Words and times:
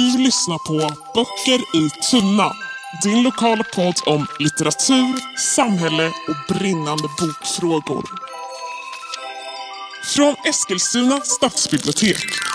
Du 0.00 0.18
lyssnar 0.18 0.58
på 0.58 0.94
Böcker 1.14 1.76
i 1.76 1.90
tunna. 2.10 2.52
Din 3.02 3.22
lokala 3.22 3.64
podd 3.74 3.94
om 4.06 4.26
litteratur, 4.38 5.38
samhälle 5.38 6.06
och 6.06 6.56
brinnande 6.56 7.08
bokfrågor. 7.20 8.04
Från 10.14 10.34
Eskilstuna 10.44 11.20
stadsbibliotek. 11.20 12.49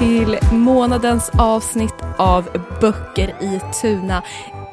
Till 0.00 0.38
månadens 0.52 1.30
avsnitt 1.38 1.94
av 2.18 2.48
Böcker 2.80 3.28
i 3.42 3.60
Tuna. 3.82 4.22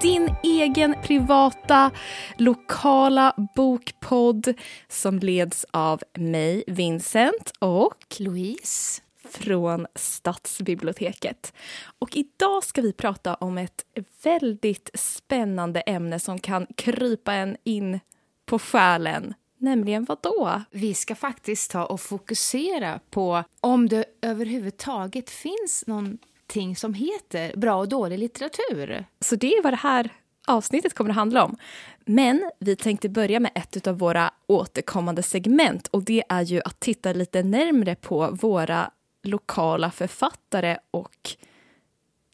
Din 0.01 0.35
egen 0.43 0.95
privata 1.03 1.91
lokala 2.37 3.33
bokpodd 3.55 4.53
som 4.87 5.19
leds 5.19 5.65
av 5.71 6.01
mig, 6.17 6.63
Vincent 6.67 7.53
och 7.59 8.15
Louise. 8.19 9.01
från 9.29 9.87
Stadsbiblioteket. 9.95 11.53
Och 11.99 12.15
idag 12.15 12.63
ska 12.63 12.81
vi 12.81 12.93
prata 12.93 13.35
om 13.35 13.57
ett 13.57 13.85
väldigt 14.23 14.89
spännande 14.93 15.81
ämne 15.81 16.19
som 16.19 16.39
kan 16.39 16.67
krypa 16.75 17.33
en 17.33 17.57
in 17.63 17.99
på 18.45 18.59
själen. 18.59 19.33
Nämligen 19.57 20.05
vad 20.05 20.17
då? 20.21 20.61
Vi 20.71 20.93
ska 20.93 21.15
faktiskt 21.15 21.71
ta 21.71 21.85
och 21.85 22.01
fokusera 22.01 22.99
på 23.09 23.43
om 23.61 23.89
det 23.89 24.05
överhuvudtaget 24.21 25.29
finns 25.29 25.83
någonting 25.87 26.75
som 26.75 26.93
heter 26.93 27.57
bra 27.57 27.75
och 27.75 27.89
dålig 27.89 28.19
litteratur. 28.19 29.05
Så 29.19 29.35
det 29.35 29.53
är 29.53 29.63
vad 29.63 29.73
det 29.73 29.77
här 29.77 30.13
avsnittet 30.47 30.93
kommer 30.93 31.09
att 31.09 31.15
handla 31.15 31.43
om. 31.45 31.57
Men 32.05 32.51
vi 32.59 32.75
tänkte 32.75 33.09
börja 33.09 33.39
med 33.39 33.51
ett 33.55 33.87
av 33.87 33.97
våra 33.97 34.31
återkommande 34.47 35.23
segment 35.23 35.87
och 35.87 36.03
det 36.03 36.23
är 36.29 36.41
ju 36.41 36.61
att 36.65 36.79
titta 36.79 37.13
lite 37.13 37.43
närmre 37.43 37.95
på 37.95 38.29
våra 38.41 38.91
lokala 39.23 39.91
författare 39.91 40.77
och 40.91 41.37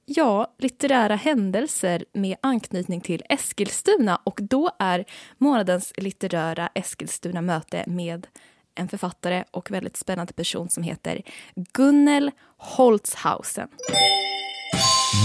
ja, 0.05 0.53
litterära 0.57 1.15
händelser 1.15 2.05
med 2.13 2.37
anknytning 2.41 3.01
till 3.01 3.23
Eskilstuna 3.29 4.15
och 4.23 4.39
då 4.41 4.71
är 4.79 5.05
månadens 5.37 5.93
litterära 5.97 6.69
Eskilstuna-möte 6.75 7.83
med 7.87 8.27
en 8.75 8.87
författare 8.87 9.43
och 9.51 9.71
väldigt 9.71 9.97
spännande 9.97 10.33
person 10.33 10.69
som 10.69 10.83
heter 10.83 11.21
Gunnel 11.73 12.31
Holtzhausen. 12.57 13.67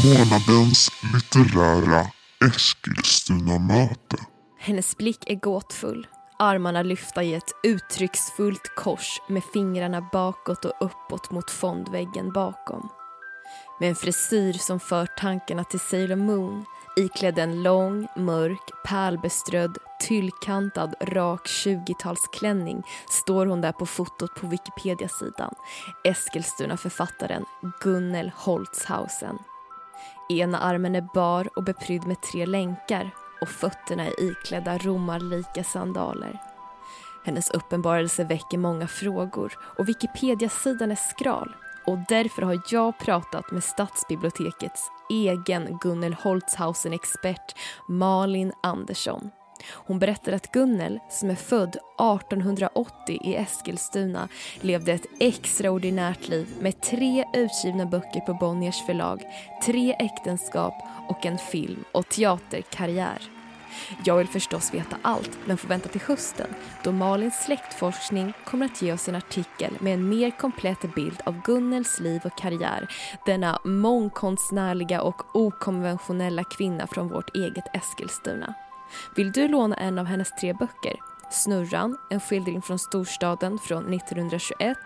Månadens 0.04 0.90
litterära 1.14 2.06
Eskilstuna-möte. 2.46 4.16
Hennes 4.58 4.96
blick 4.96 5.30
är 5.30 5.34
gåtfull, 5.34 6.06
armarna 6.38 6.82
lyfta 6.82 7.22
i 7.22 7.34
ett 7.34 7.52
uttrycksfullt 7.62 8.72
kors 8.76 9.20
med 9.28 9.42
fingrarna 9.52 10.08
bakåt 10.12 10.64
och 10.64 10.74
uppåt 10.80 11.30
mot 11.30 11.50
fondväggen 11.50 12.32
bakom. 12.32 12.90
Med 13.80 13.88
en 13.88 13.94
frisyr 13.94 14.52
som 14.52 14.80
för 14.80 15.06
tankarna 15.06 15.64
till 15.64 15.80
Sailor 15.80 16.16
Moon 16.16 16.64
iklädd 16.96 17.38
en 17.38 17.62
lång, 17.62 18.08
mörk, 18.16 18.70
pärlbeströdd, 18.84 19.78
tyllkantad, 20.00 20.94
rak 21.00 21.46
20-talsklänning 21.46 22.82
står 23.10 23.46
hon 23.46 23.60
där 23.60 23.72
på 23.72 23.86
fotot 23.86 24.34
på 24.34 24.46
Wikipedia-sidan. 24.46 25.54
Eskilstuna-författaren 26.04 27.44
Gunnel 27.80 28.30
Holtzhausen. 28.34 29.38
Ena 30.28 30.58
armen 30.58 30.94
är 30.94 31.08
bar 31.14 31.48
och 31.56 31.64
beprydd 31.64 32.06
med 32.06 32.22
tre 32.22 32.46
länkar 32.46 33.10
och 33.40 33.48
fötterna 33.48 34.06
är 34.06 34.22
iklädda 34.22 34.78
romarlika 34.78 35.64
sandaler. 35.64 36.38
Hennes 37.24 37.50
uppenbarelse 37.50 38.24
väcker 38.24 38.58
många 38.58 38.88
frågor 38.88 39.58
och 39.78 39.88
Wikipedia-sidan 39.88 40.90
är 40.90 40.98
skral 41.14 41.54
och 41.88 41.98
därför 42.08 42.42
har 42.42 42.60
jag 42.70 42.98
pratat 42.98 43.50
med 43.50 43.64
Stadsbibliotekets 43.64 44.90
egen 45.10 45.78
Gunnel 45.80 46.14
Holzhausen-expert 46.14 47.54
Malin 47.88 48.52
Andersson. 48.62 49.30
Hon 49.72 49.98
berättar 49.98 50.32
att 50.32 50.52
Gunnel, 50.52 50.98
som 51.10 51.30
är 51.30 51.34
född 51.34 51.68
1880 51.68 53.18
i 53.24 53.34
Eskilstuna, 53.34 54.28
levde 54.60 54.92
ett 54.92 55.06
extraordinärt 55.20 56.28
liv 56.28 56.48
med 56.60 56.80
tre 56.80 57.24
utgivna 57.34 57.86
böcker 57.86 58.20
på 58.20 58.34
Bonniers 58.34 58.86
förlag, 58.86 59.22
tre 59.64 59.96
äktenskap 59.98 60.74
och 61.08 61.26
en 61.26 61.38
film 61.38 61.84
och 61.92 62.08
teaterkarriär. 62.08 63.37
Jag 64.04 64.16
vill 64.16 64.28
förstås 64.28 64.74
veta 64.74 64.96
allt, 65.02 65.38
men 65.44 65.56
får 65.56 65.68
vänta 65.68 65.88
till 65.88 66.00
hösten 66.00 66.46
då 66.82 66.92
Malins 66.92 67.44
släktforskning 67.44 68.32
kommer 68.44 68.66
att 68.66 68.82
ge 68.82 68.92
oss 68.92 69.08
en 69.08 69.14
artikel 69.14 69.76
med 69.80 69.94
en 69.94 70.08
mer 70.08 70.30
komplett 70.30 70.94
bild 70.94 71.20
av 71.26 71.42
Gunnels 71.42 72.00
liv 72.00 72.20
och 72.24 72.38
karriär. 72.38 72.88
Denna 73.26 73.60
mångkonstnärliga 73.64 75.02
och 75.02 75.36
okonventionella 75.36 76.44
kvinna 76.44 76.86
från 76.86 77.08
vårt 77.08 77.36
eget 77.36 77.64
Eskilstuna. 77.74 78.54
Vill 79.16 79.32
du 79.32 79.48
låna 79.48 79.76
en 79.76 79.98
av 79.98 80.06
hennes 80.06 80.30
tre 80.30 80.52
böcker? 80.52 80.96
Snurran, 81.30 81.98
en 82.10 82.20
skildring 82.20 82.62
från 82.62 82.78
storstaden 82.78 83.58
från 83.58 83.94
1921, 83.94 84.78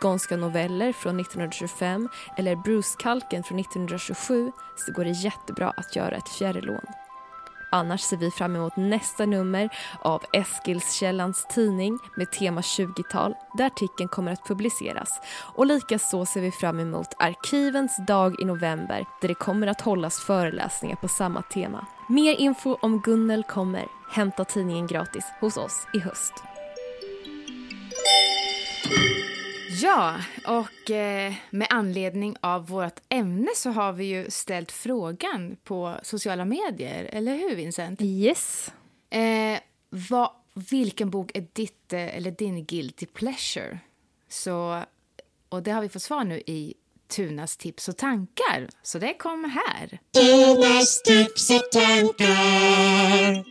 Skånska 0.00 0.36
noveller 0.36 0.92
från 0.92 1.20
1925 1.20 2.08
eller 2.36 2.56
Bruce 2.56 2.96
Kalken 2.98 3.42
från 3.42 3.58
1927 3.58 4.52
så 4.76 4.92
går 4.92 5.04
det 5.04 5.10
jättebra 5.10 5.70
att 5.70 5.96
göra 5.96 6.16
ett 6.16 6.28
fjärrlån. 6.28 6.86
Annars 7.74 8.00
ser 8.00 8.16
vi 8.16 8.30
fram 8.30 8.56
emot 8.56 8.76
nästa 8.76 9.26
nummer 9.26 9.68
av 10.00 10.22
Eskilskällans 10.32 11.46
tidning 11.50 11.98
med 12.16 12.30
tema 12.32 12.60
20-tal 12.60 13.34
där 13.58 13.66
artikeln 13.66 14.08
kommer 14.08 14.32
att 14.32 14.46
publiceras. 14.46 15.20
Och 15.54 15.66
likaså 15.66 16.24
ser 16.24 16.40
vi 16.40 16.50
fram 16.50 16.80
emot 16.80 17.08
Arkivens 17.18 17.96
dag 18.06 18.40
i 18.40 18.44
november 18.44 19.06
där 19.20 19.28
det 19.28 19.34
kommer 19.34 19.66
att 19.66 19.80
hållas 19.80 20.20
föreläsningar 20.20 20.96
på 20.96 21.08
samma 21.08 21.42
tema. 21.42 21.86
Mer 22.08 22.34
info 22.34 22.76
om 22.80 23.00
Gunnel 23.00 23.44
kommer. 23.44 23.86
Hämta 24.10 24.44
tidningen 24.44 24.86
gratis 24.86 25.24
hos 25.40 25.56
oss 25.56 25.86
i 25.94 25.98
höst. 25.98 26.32
Ja, 29.80 30.16
och 30.46 30.90
eh, 30.90 31.32
med 31.50 31.66
anledning 31.70 32.36
av 32.40 32.68
vårt 32.68 33.00
ämne 33.08 33.48
så 33.56 33.70
har 33.70 33.92
vi 33.92 34.04
ju 34.04 34.30
ställt 34.30 34.72
frågan 34.72 35.56
på 35.64 35.96
sociala 36.02 36.44
medier, 36.44 37.04
eller 37.04 37.36
hur 37.36 37.56
Vincent? 37.56 38.00
Yes. 38.02 38.72
Eh, 39.10 39.58
vad, 39.90 40.30
vilken 40.54 41.10
bok 41.10 41.30
är 41.34 41.46
ditt 41.52 41.92
eh, 41.92 42.16
eller 42.16 42.30
din 42.30 42.64
guilty 42.64 43.06
pleasure? 43.06 43.78
Så, 44.28 44.82
och 45.48 45.62
det 45.62 45.70
har 45.70 45.82
vi 45.82 45.88
fått 45.88 46.02
svar 46.02 46.24
nu 46.24 46.42
i 46.46 46.74
Tunas 47.08 47.56
tips 47.56 47.88
och 47.88 47.96
tankar, 47.96 48.68
så 48.82 48.98
det 48.98 49.14
kommer 49.14 49.48
här. 49.48 49.98
Tunas 50.12 51.02
tips 51.02 51.50
och 51.50 51.70
tankar. 51.72 53.44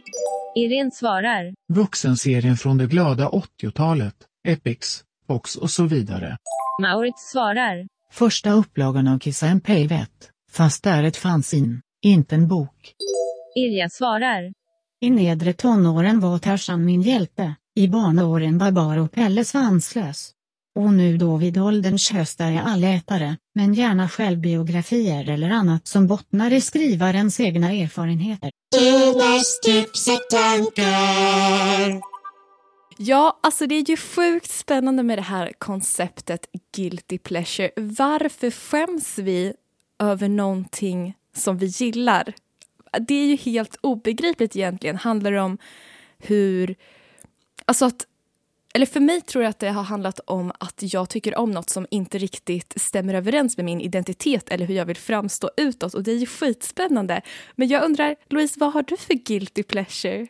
Irene 0.56 0.92
svarar. 0.92 1.54
Vuxenserien 1.74 2.58
från 2.58 2.78
det 2.78 2.88
glada 2.88 3.30
80-talet, 3.30 4.16
Epics, 4.48 5.04
Fox 5.31 5.56
och 5.56 5.69
så 5.69 5.84
vidare. 5.84 6.38
Maurits 6.81 7.31
svarar. 7.31 7.88
Första 8.12 8.52
upplagan 8.52 9.08
av 9.08 9.19
Kiss 9.19 9.44
and 9.44 9.64
Payvet, 9.64 10.30
fast 10.52 10.84
det 10.84 10.90
är 10.90 11.03
ett 11.03 11.18
fanzine, 11.18 11.81
inte 12.02 12.36
en 12.36 12.47
bok. 12.47 12.94
Irja 13.56 13.90
svarar. 13.90 14.53
I 15.02 15.09
nedre 15.09 15.53
tonåren 15.53 16.19
var 16.19 16.38
Tarzan 16.38 16.86
min 16.86 17.01
hjälte, 17.01 17.56
i 17.75 17.88
barnåren 17.88 18.57
Babar 18.57 18.98
och 18.98 19.12
Pelle 19.12 19.45
Svanslös. 19.45 20.31
Och 20.80 20.94
nu 20.94 21.18
då 21.18 21.38
vid 21.38 21.57
ålderns 21.57 22.12
höst 22.12 22.42
är 22.42 22.51
jag 22.51 22.63
allätare, 22.66 23.38
men 23.56 23.74
gärna 23.74 24.10
självbiografier 24.10 25.30
eller 25.30 25.50
annat 25.50 25.88
som 25.88 26.07
bottnar 26.07 26.54
i 26.54 26.62
skrivarens 26.62 27.39
egna 27.39 27.72
erfarenheter. 27.72 28.51
Tunas 28.75 29.60
tips 29.63 30.07
och 30.07 30.30
tankar. 30.31 32.11
Ja, 33.03 33.39
alltså 33.44 33.68
det 33.68 33.75
är 33.75 33.89
ju 33.89 33.98
sjukt 33.98 34.51
spännande 34.51 35.03
med 35.03 35.18
det 35.18 35.21
här 35.21 35.53
konceptet 35.57 36.45
guilty 36.75 37.18
pleasure. 37.18 37.71
Varför 37.75 38.51
skäms 38.51 39.18
vi 39.18 39.53
över 40.00 40.30
någonting 40.30 41.15
som 41.36 41.57
vi 41.57 41.65
gillar? 41.65 42.33
Det 43.07 43.13
är 43.13 43.25
ju 43.25 43.36
helt 43.36 43.75
obegripligt 43.81 44.56
egentligen. 44.56 44.95
Handlar 44.95 45.31
det 45.31 45.42
om 45.42 45.57
hur... 46.18 46.75
Alltså 47.65 47.86
att... 47.86 48.07
Eller 48.74 48.86
för 48.86 49.00
mig 49.00 49.21
tror 49.21 49.44
jag 49.44 49.50
att 49.50 49.59
det 49.59 49.69
har 49.69 49.83
handlat 49.83 50.19
om 50.19 50.51
att 50.59 50.94
jag 50.94 51.09
tycker 51.09 51.38
om 51.38 51.51
något 51.51 51.69
som 51.69 51.88
inte 51.92 52.18
riktigt 52.18 52.74
stämmer 52.81 53.13
överens 53.13 53.57
med 53.57 53.65
min 53.65 53.81
identitet 53.81 54.50
eller 54.50 54.65
hur 54.65 54.75
jag 54.75 54.86
vill 54.86 54.97
framstå 54.97 55.51
utåt. 55.57 55.94
Och 55.94 56.04
det 56.04 56.12
är 56.12 56.18
ju 56.18 56.25
skitspännande. 56.25 57.21
Men 57.56 57.68
jag 57.68 57.83
undrar, 57.83 58.15
Louise, 58.30 58.59
vad 58.59 58.74
har 58.74 58.83
du 58.83 58.97
för 58.97 59.13
guilty 59.13 59.63
pleasure? 59.63 60.27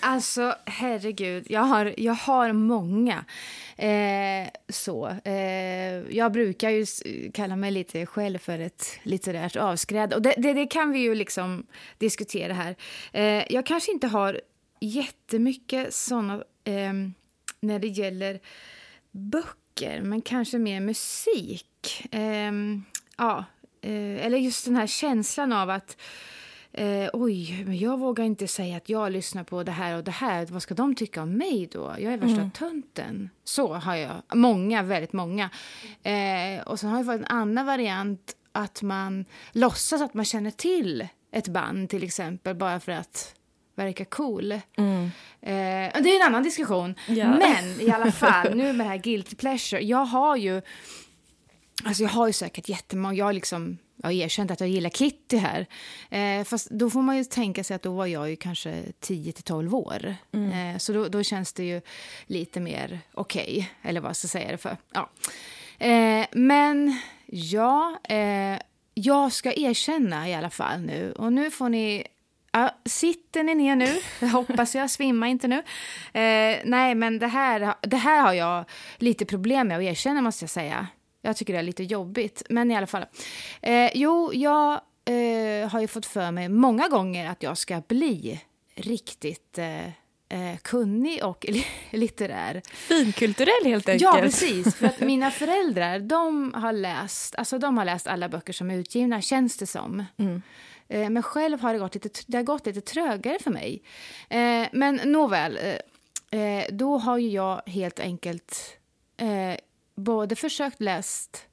Alltså, 0.00 0.54
herregud. 0.66 1.46
Jag 1.48 1.60
har, 1.60 1.94
jag 1.96 2.14
har 2.14 2.52
många. 2.52 3.24
Eh, 3.76 4.48
så. 4.68 5.08
Eh, 5.24 6.16
jag 6.16 6.32
brukar 6.32 6.70
ju 6.70 6.86
kalla 7.34 7.56
mig 7.56 7.70
lite 7.70 8.06
själv 8.06 8.38
för 8.38 8.58
ett 8.58 8.86
litterärt 9.02 9.56
avskräd. 9.56 10.14
Och 10.14 10.22
det, 10.22 10.34
det, 10.38 10.52
det 10.52 10.66
kan 10.66 10.92
vi 10.92 10.98
ju 10.98 11.14
liksom 11.14 11.66
diskutera 11.98 12.52
här. 12.52 12.76
Eh, 13.12 13.44
jag 13.52 13.66
kanske 13.66 13.92
inte 13.92 14.06
har 14.06 14.40
jättemycket 14.80 15.94
såna 15.94 16.34
eh, 16.64 16.92
när 17.60 17.78
det 17.78 17.88
gäller 17.88 18.40
böcker, 19.10 20.02
men 20.02 20.22
kanske 20.22 20.58
mer 20.58 20.80
musik. 20.80 22.06
Eh, 22.10 22.52
ja, 23.18 23.44
eh, 23.80 24.26
eller 24.26 24.38
just 24.38 24.64
den 24.64 24.76
här 24.76 24.86
känslan 24.86 25.52
av 25.52 25.70
att 25.70 25.96
Eh, 26.76 27.10
oj, 27.12 27.64
men 27.66 27.78
jag 27.78 27.98
vågar 27.98 28.24
inte 28.24 28.48
säga 28.48 28.76
att 28.76 28.88
jag 28.88 29.12
lyssnar 29.12 29.44
på 29.44 29.62
det 29.62 29.72
här 29.72 29.96
och 29.96 30.04
det 30.04 30.10
här. 30.10 30.46
Vad 30.46 30.62
ska 30.62 30.74
de 30.74 30.94
tycka 30.94 31.22
om 31.22 31.32
mig 31.32 31.68
då? 31.72 31.94
Jag 31.98 32.12
är 32.12 32.16
värsta 32.16 32.50
tönten. 32.54 33.30
Så 33.44 33.74
har 33.74 33.94
jag. 33.94 34.22
Många, 34.34 34.82
väldigt 34.82 35.12
många. 35.12 35.50
Eh, 36.02 36.62
och 36.66 36.80
sen 36.80 36.90
har 36.90 36.96
jag 36.96 37.06
fått 37.06 37.14
en 37.14 37.24
annan 37.24 37.66
variant 37.66 38.36
att 38.52 38.82
man 38.82 39.24
låtsas 39.52 40.02
att 40.02 40.14
man 40.14 40.24
känner 40.24 40.50
till 40.50 41.08
ett 41.32 41.48
band 41.48 41.90
till 41.90 42.04
exempel 42.04 42.54
bara 42.56 42.80
för 42.80 42.92
att 42.92 43.34
verka 43.74 44.04
cool. 44.04 44.52
Eh, 44.52 44.60
det 45.40 45.92
är 45.92 46.20
en 46.20 46.26
annan 46.26 46.42
diskussion. 46.42 46.94
Ja. 47.08 47.38
Men 47.38 47.80
i 47.80 47.90
alla 47.90 48.12
fall, 48.22 48.54
nu 48.54 48.72
med 48.72 48.86
det 48.86 48.90
här 48.90 48.96
guilty 48.98 49.36
pleasure. 49.36 49.82
Jag 49.82 50.04
har 50.04 50.36
ju 50.36 50.62
Alltså 51.84 52.02
jag 52.02 52.10
har 52.10 52.26
ju 52.26 52.32
säkert 52.32 52.68
jättemånga, 52.68 53.14
jag 53.14 53.24
har 53.24 53.32
liksom 53.32 53.78
jag 54.04 54.08
har 54.18 54.24
erkänt 54.24 54.50
att 54.50 54.60
jag 54.60 54.68
gillar 54.68 54.90
Kitty 54.90 55.36
här. 55.36 55.66
Eh, 56.10 56.44
fast 56.44 56.70
då 56.70 56.90
får 56.90 57.02
man 57.02 57.16
ju 57.16 57.24
tänka 57.24 57.64
sig 57.64 57.74
att 57.74 57.82
då 57.82 57.92
var 57.92 58.06
jag 58.06 58.30
ju 58.30 58.36
kanske 58.36 58.82
10 59.00 59.32
till 59.32 59.44
12 59.44 59.74
år. 59.74 60.16
Eh, 60.32 60.78
så 60.78 60.92
då, 60.92 61.08
då 61.08 61.22
känns 61.22 61.52
det 61.52 61.64
ju 61.64 61.80
lite 62.26 62.60
mer 62.60 63.00
okej, 63.14 63.70
eller 63.82 64.00
vad 64.00 64.08
jag 64.08 64.16
ska 64.16 64.28
säga 64.28 64.50
det 64.50 64.58
för. 64.58 64.76
Ja. 64.92 65.10
Eh, 65.86 66.26
men 66.32 66.98
ja, 67.26 67.98
eh, 68.08 68.58
jag 68.94 69.32
ska 69.32 69.52
erkänna 69.52 70.28
i 70.28 70.34
alla 70.34 70.50
fall 70.50 70.80
nu. 70.80 71.12
Och 71.12 71.32
nu 71.32 71.50
får 71.50 71.68
ni 71.68 72.06
Ja, 72.56 72.70
sitter 72.84 73.42
ni 73.42 73.54
ner 73.54 73.76
nu? 73.76 74.00
Jag 74.20 74.28
hoppas 74.28 74.74
jag. 74.74 74.90
Svimma 74.90 75.28
inte 75.28 75.48
nu. 75.48 75.56
Eh, 76.20 76.58
nej, 76.64 76.94
men 76.94 77.18
det 77.18 77.26
här, 77.26 77.74
det 77.80 77.96
här 77.96 78.22
har 78.22 78.32
jag 78.32 78.64
lite 78.96 79.24
problem 79.24 79.68
med 79.68 79.76
att 79.76 79.82
erkänna, 79.82 80.20
måste 80.20 80.42
jag 80.42 80.50
säga. 80.50 80.86
Jag 81.26 81.36
tycker 81.36 81.52
det 81.52 81.58
är 81.58 81.62
lite 81.62 81.82
jobbigt. 81.84 82.42
Men 82.50 82.70
i 82.70 82.76
alla 82.76 82.86
fall. 82.86 83.04
Eh, 83.62 83.90
jo, 83.94 84.30
jag 84.34 84.72
eh, 85.04 85.68
har 85.68 85.80
ju 85.80 85.86
fått 85.86 86.06
för 86.06 86.30
mig 86.30 86.48
många 86.48 86.88
gånger 86.88 87.30
att 87.30 87.42
jag 87.42 87.58
ska 87.58 87.82
bli 87.88 88.40
riktigt 88.74 89.58
eh, 89.58 89.84
eh, 90.28 90.56
kunnig 90.62 91.24
och 91.24 91.44
li- 91.48 91.66
litterär. 91.90 92.62
Finkulturell 92.74 93.64
helt 93.64 93.88
enkelt. 93.88 94.02
Ja, 94.02 94.20
precis. 94.20 94.74
För 94.74 94.86
att 94.86 95.00
mina 95.12 95.30
föräldrar, 95.30 95.98
de 95.98 96.54
har 96.54 96.72
läst, 96.72 97.34
alltså 97.34 97.58
de 97.58 97.78
har 97.78 97.84
läst 97.84 98.06
alla 98.06 98.28
böcker 98.28 98.52
som 98.52 98.70
är 98.70 98.76
utgivna, 98.76 99.20
känns 99.20 99.56
det 99.56 99.66
som. 99.66 100.04
Eh, 100.88 101.10
Men 101.10 101.22
själv 101.22 101.60
har 101.60 101.72
det 101.72 101.78
gått 101.78 101.94
lite, 101.94 102.08
det 102.26 102.36
har 102.36 102.44
gått 102.44 102.66
lite 102.66 102.80
trögare 102.80 103.38
för 103.38 103.50
mig. 103.50 103.82
Eh, 104.28 104.66
Men 104.72 105.00
nåväl, 105.04 105.58
då 106.70 106.98
har 106.98 107.18
ju 107.18 107.28
jag 107.30 107.62
helt 107.66 108.00
enkelt 108.00 108.76
både 109.94 110.36
försökt 110.36 110.80
läst 110.80 111.46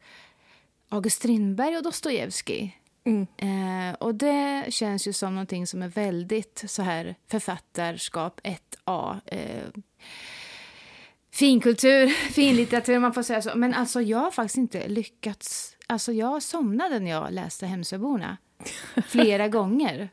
August 0.90 1.18
Strindberg 1.18 1.78
och 1.78 1.84
Dostojevskij. 1.84 2.82
Eh, 3.38 3.94
och 4.00 4.16
det 4.16 4.66
känns 4.70 5.08
ju 5.08 5.14
som 5.14 5.36
någonting 5.36 5.68
som 5.68 5.82
är 5.82 5.88
väldigt 5.88 6.64
så 6.68 6.82
här 6.82 7.16
författarskap 7.28 8.42
1A. 8.44 9.22
Eh, 9.26 9.82
finkultur, 11.32 12.08
finlitteratur, 12.34 13.00
man 13.00 13.14
får 13.14 13.24
säga 13.24 13.42
så. 13.42 13.52
Men 13.56 13.74
alltså 13.74 14.02
jag 14.02 14.18
har 14.18 14.32
faktiskt 14.32 14.58
inte 14.58 14.88
lyckats. 14.88 15.78
Alltså 15.88 16.12
jag 16.12 16.44
somnade 16.44 17.00
när 17.00 17.12
jag 17.12 17.34
läste 17.34 17.66
Hemsöborna. 17.66 18.38
Flera 19.08 19.48
gånger. 19.48 20.10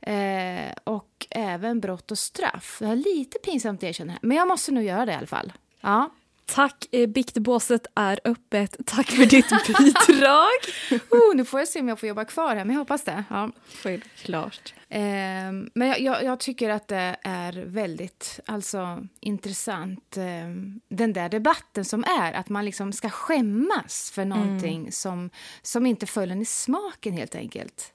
Eh, 0.00 0.72
och 0.84 1.26
även 1.30 1.80
Brott 1.80 2.10
och 2.10 2.18
straff. 2.18 2.76
Det 2.80 2.86
är 2.86 2.96
lite 2.96 3.38
pinsamt 3.38 3.80
att 3.80 3.84
erkänna, 3.84 4.18
men 4.22 4.36
jag 4.36 4.48
måste 4.48 4.72
nog 4.72 4.84
göra 4.84 5.06
det 5.06 5.12
i 5.12 5.14
alla 5.14 5.26
fall. 5.26 5.52
Ja. 5.80 6.10
Tack, 6.46 6.86
eh, 6.92 7.06
biktbåset 7.08 7.86
är 7.94 8.20
öppet. 8.24 8.76
Tack 8.86 9.10
för 9.10 9.26
ditt 9.26 9.48
bidrag. 10.06 11.00
Oh, 11.10 11.36
nu 11.36 11.44
får 11.44 11.60
jag 11.60 11.68
se 11.68 11.80
om 11.80 11.88
jag 11.88 12.00
får 12.00 12.08
jobba 12.08 12.24
kvar 12.24 12.56
här, 12.56 12.64
men 12.64 12.70
jag 12.70 12.78
hoppas 12.80 13.02
det. 13.04 13.24
Ja. 13.30 13.50
Självklart. 13.82 14.74
Ehm, 14.88 15.70
men 15.74 15.88
jag, 15.88 16.00
jag, 16.00 16.24
jag 16.24 16.40
tycker 16.40 16.70
att 16.70 16.88
det 16.88 17.16
är 17.22 17.52
väldigt 17.66 18.40
alltså, 18.46 19.06
intressant, 19.20 20.16
ehm, 20.16 20.80
den 20.88 21.12
där 21.12 21.28
debatten 21.28 21.84
som 21.84 22.04
är, 22.04 22.32
att 22.32 22.48
man 22.48 22.64
liksom 22.64 22.92
ska 22.92 23.10
skämmas 23.10 24.10
för 24.14 24.24
någonting 24.24 24.92
som, 24.92 25.30
som 25.62 25.86
inte 25.86 26.06
föll 26.06 26.30
en 26.30 26.42
i 26.42 26.44
smaken 26.44 27.12
helt 27.12 27.34
enkelt. 27.34 27.92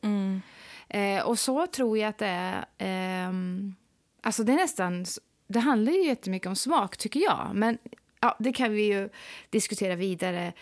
Eh, 0.89 1.24
och 1.24 1.39
så 1.39 1.68
tror 1.68 1.98
jag 1.98 2.09
att 2.09 2.18
det 2.18 2.25
är... 2.27 2.65
ehm, 2.77 3.75
alltså 4.21 4.44
det 4.44 4.51
är 4.51 4.57
nästan... 4.57 5.06
Det 5.48 5.59
handlar 5.59 5.92
ju 5.92 6.06
jättemycket 6.06 6.48
om 6.48 6.56
smak, 6.56 6.98
tycker 6.98 7.19
jag. 7.19 7.51
Men 7.53 7.77
ja, 8.22 8.36
det 8.40 8.54
kan 8.54 8.72
vi 8.72 8.82
ju 8.82 9.10
diskutera 9.50 9.96
vidare 9.96 10.54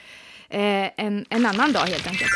eh, 0.50 0.90
en, 0.98 1.26
en 1.30 1.46
annan 1.46 1.72
dag, 1.72 1.86
helt 1.86 2.08
enkelt. 2.08 2.32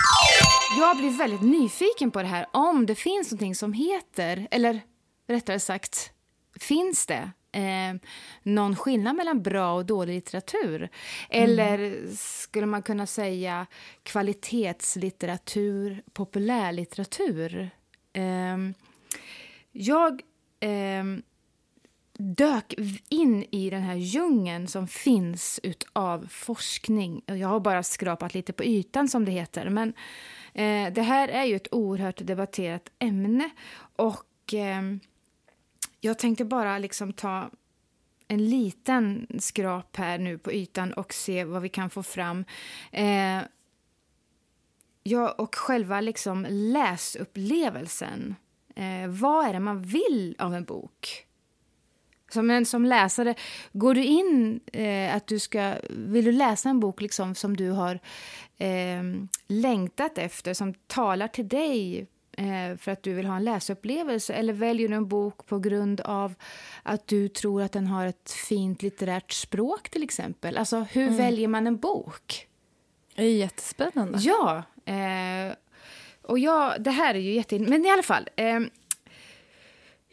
Jag 0.79 0.97
blir 0.97 1.17
väldigt 1.17 1.41
nyfiken 1.41 2.11
på 2.11 2.21
det 2.21 2.27
här, 2.27 2.45
om 2.51 2.85
det 2.85 2.95
finns 2.95 3.31
någonting 3.31 3.55
som 3.55 3.73
heter, 3.73 4.47
eller 4.51 4.81
rättare 5.27 5.59
sagt, 5.59 6.11
finns 6.59 7.05
det 7.05 7.31
eh, 7.51 7.95
någon 8.43 8.75
skillnad 8.75 9.15
mellan 9.15 9.41
bra 9.41 9.73
och 9.73 9.85
dålig 9.85 10.13
litteratur? 10.13 10.89
Eller 11.29 12.07
skulle 12.17 12.65
man 12.65 12.81
kunna 12.81 13.05
säga 13.05 13.65
kvalitetslitteratur, 14.03 16.03
populärlitteratur? 16.13 17.69
Eh, 18.13 18.57
jag 19.71 20.21
eh, 20.59 21.03
dök 22.17 22.73
in 23.09 23.45
i 23.51 23.69
den 23.69 23.81
här 23.81 23.95
djungeln 23.95 24.67
som 24.67 24.87
finns 24.87 25.59
av 25.93 26.27
forskning. 26.29 27.21
Jag 27.25 27.47
har 27.47 27.59
bara 27.59 27.83
skrapat 27.83 28.33
lite 28.33 28.53
på 28.53 28.63
ytan, 28.63 29.07
som 29.07 29.25
det 29.25 29.31
heter. 29.31 29.69
Men 29.69 29.93
eh, 30.53 30.93
det 30.93 31.01
här 31.01 31.27
är 31.27 31.43
ju 31.43 31.55
ett 31.55 31.73
oerhört 31.73 32.27
debatterat 32.27 32.91
ämne. 32.99 33.49
Och 33.95 34.53
eh, 34.53 34.81
jag 36.01 36.19
tänkte 36.19 36.45
bara 36.45 36.77
liksom 36.77 37.13
ta 37.13 37.49
en 38.27 38.49
liten 38.49 39.27
skrap 39.39 39.97
här 39.97 40.17
nu 40.17 40.37
på 40.37 40.51
ytan 40.51 40.93
och 40.93 41.13
se 41.13 41.43
vad 41.43 41.61
vi 41.61 41.69
kan 41.69 41.89
få 41.89 42.03
fram. 42.03 42.45
Eh, 42.91 43.41
ja, 45.03 45.31
och 45.31 45.55
själva 45.55 46.01
liksom 46.01 46.47
läsupplevelsen. 46.49 48.35
Eh, 48.75 49.07
vad 49.07 49.45
är 49.45 49.53
det 49.53 49.59
man 49.59 49.81
vill 49.81 50.35
av 50.39 50.55
en 50.55 50.63
bok? 50.63 51.27
Som 52.33 52.49
en 52.49 52.65
som 52.65 52.85
läsare, 52.85 53.35
går 53.71 53.93
du 53.93 54.03
in 54.03 54.59
eh, 54.73 55.15
att 55.15 55.27
du 55.27 55.39
ska, 55.39 55.75
vill 55.89 56.25
du 56.25 56.31
läsa 56.31 56.69
en 56.69 56.79
bok 56.79 57.01
liksom 57.01 57.35
som 57.35 57.57
du 57.57 57.69
har 57.69 57.99
eh, 58.57 59.03
längtat 59.47 60.17
efter, 60.17 60.53
som 60.53 60.73
talar 60.73 61.27
till 61.27 61.47
dig 61.47 62.07
eh, 62.37 62.77
för 62.77 62.91
att 62.91 63.03
du 63.03 63.13
vill 63.13 63.25
ha 63.25 63.35
en 63.35 63.43
läsupplevelse? 63.43 64.33
Eller 64.33 64.53
väljer 64.53 64.87
du 64.87 64.95
en 64.95 65.07
bok 65.07 65.45
på 65.45 65.59
grund 65.59 66.01
av 66.01 66.33
att 66.83 67.07
du 67.07 67.27
tror 67.27 67.61
att 67.61 67.71
den 67.71 67.87
har 67.87 68.05
ett 68.05 68.31
fint 68.31 68.81
litterärt 68.81 69.31
språk 69.31 69.89
till 69.89 70.03
exempel? 70.03 70.57
Alltså, 70.57 70.79
hur 70.79 71.09
väljer 71.09 71.47
man 71.47 71.67
en 71.67 71.77
bok? 71.77 72.47
Det 73.15 73.23
är 73.23 73.35
jättespännande. 73.35 74.19
Ja, 74.21 74.63
eh, 74.85 75.55
och 76.21 76.39
jag, 76.39 76.81
det 76.81 76.91
här 76.91 77.15
är 77.15 77.19
ju 77.19 77.33
jätte... 77.33 77.59
Men 77.59 77.85
i 77.85 77.91
alla 77.91 78.03
fall. 78.03 78.29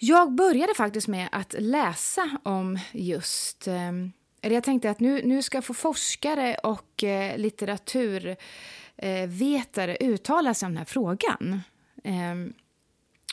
Jag 0.03 0.33
började 0.33 0.75
faktiskt 0.75 1.09
med 1.09 1.29
att 1.33 1.55
läsa 1.59 2.31
om 2.43 2.79
just... 2.93 3.69
Ehm, 3.69 4.13
eller 4.43 4.55
jag 4.55 4.65
tänkte 4.65 4.91
att 4.91 5.01
nu, 5.01 5.23
nu 5.25 5.43
ska 5.43 5.57
jag 5.57 5.65
få 5.65 5.75
forskare 5.75 6.55
och 6.55 7.05
eh, 7.05 7.39
litteraturvetare 7.39 9.97
eh, 9.97 10.09
uttala 10.09 10.55
sig 10.55 10.67
om 10.67 10.73
den 10.73 10.79
här 10.79 10.85
frågan. 10.85 11.61
Ehm, 12.05 12.53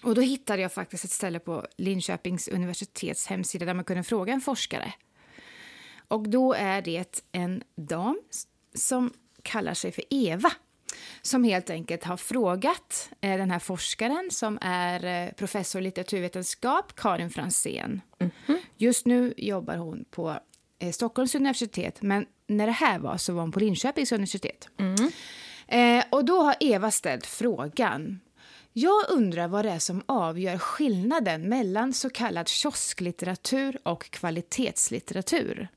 och 0.03 0.15
då 0.15 0.21
hittade 0.21 0.61
jag 0.61 0.73
faktiskt 0.73 1.03
ett 1.03 1.11
ställe 1.11 1.39
på 1.39 1.65
Linköpings 1.77 2.47
universitets 2.47 3.27
hemsida 3.27 3.65
där 3.65 3.73
man 3.73 3.85
kunde 3.85 4.03
fråga 4.03 4.33
en 4.33 4.41
forskare. 4.41 4.93
Och 6.07 6.29
då 6.29 6.53
är 6.53 6.81
det 6.81 7.23
en 7.31 7.63
dam 7.75 8.19
som 8.73 9.13
kallar 9.41 9.73
sig 9.73 9.91
för 9.91 10.03
Eva 10.09 10.51
som 11.21 11.43
helt 11.43 11.69
enkelt 11.69 12.03
har 12.03 12.17
frågat 12.17 13.09
eh, 13.21 13.37
den 13.37 13.51
här 13.51 13.59
forskaren 13.59 14.29
som 14.31 14.57
är 14.61 15.27
eh, 15.27 15.33
professor 15.33 15.81
i 15.81 15.83
litteraturvetenskap, 15.83 16.95
Karin 16.95 17.29
Fransén. 17.29 18.01
Just 18.77 19.05
nu 19.05 19.33
jobbar 19.37 19.77
hon 19.77 20.05
på 20.11 20.39
eh, 20.79 20.91
Stockholms 20.91 21.35
universitet, 21.35 22.01
men 22.01 22.25
när 22.47 22.65
det 22.65 22.71
här 22.71 22.99
var 22.99 23.17
så 23.17 23.33
var 23.33 23.41
hon 23.41 23.51
på 23.51 23.59
Linköpings 23.59 24.11
universitet. 24.11 24.69
Eh, 25.67 26.03
och 26.09 26.25
då 26.25 26.41
har 26.41 26.55
Eva 26.59 26.91
ställt 26.91 27.25
frågan. 27.25 28.19
Jag 28.73 29.09
undrar 29.09 29.47
vad 29.47 29.65
det 29.65 29.71
är 29.71 29.79
som 29.79 30.03
avgör 30.05 30.57
skillnaden 30.57 31.49
mellan 31.49 31.93
så 31.93 32.09
kallad 32.09 32.47
kiosklitteratur 32.47 33.77
och 33.83 34.09
kvalitetslitteratur. 34.09 35.67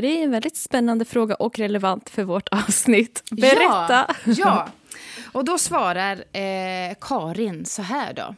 Det 0.00 0.08
är 0.20 0.24
en 0.24 0.30
väldigt 0.30 0.56
spännande 0.56 1.04
fråga 1.04 1.34
och 1.34 1.58
relevant 1.58 2.10
för 2.10 2.24
vårt 2.24 2.48
avsnitt. 2.52 3.22
Berätta! 3.30 4.16
Ja, 4.24 4.34
ja. 4.36 4.68
och 5.32 5.44
då 5.44 5.58
svarar 5.58 6.24
eh, 6.36 6.94
Karin 7.00 7.66
så 7.66 7.82
här 7.82 8.14
då. 8.14 8.34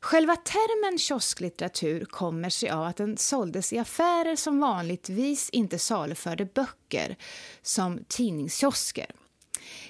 Själva 0.00 0.36
termen 0.36 0.98
kiosklitteratur 0.98 2.04
kommer 2.04 2.50
sig 2.50 2.70
av 2.70 2.84
att 2.84 2.96
den 2.96 3.16
såldes 3.16 3.72
i 3.72 3.78
affärer 3.78 4.36
som 4.36 4.60
vanligtvis 4.60 5.50
inte 5.50 5.78
saluförde 5.78 6.44
böcker 6.44 7.16
som 7.62 8.04
tidningskiosker. 8.08 9.06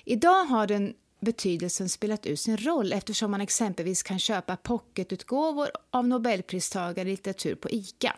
Idag 0.05 0.45
har 0.45 0.67
den 0.67 0.95
betydelsen 1.21 1.89
spelat 1.89 2.27
ut 2.27 2.41
sin 2.41 2.57
roll 2.57 2.93
eftersom 2.93 3.31
man 3.31 3.41
exempelvis 3.41 4.03
kan 4.03 4.19
köpa 4.19 4.57
pocketutgåvor 4.57 5.69
av 5.91 6.09
Nobelpristagare 6.09 7.09
i 7.09 7.11
litteratur 7.11 7.55
på 7.55 7.71
ICA. 7.71 8.17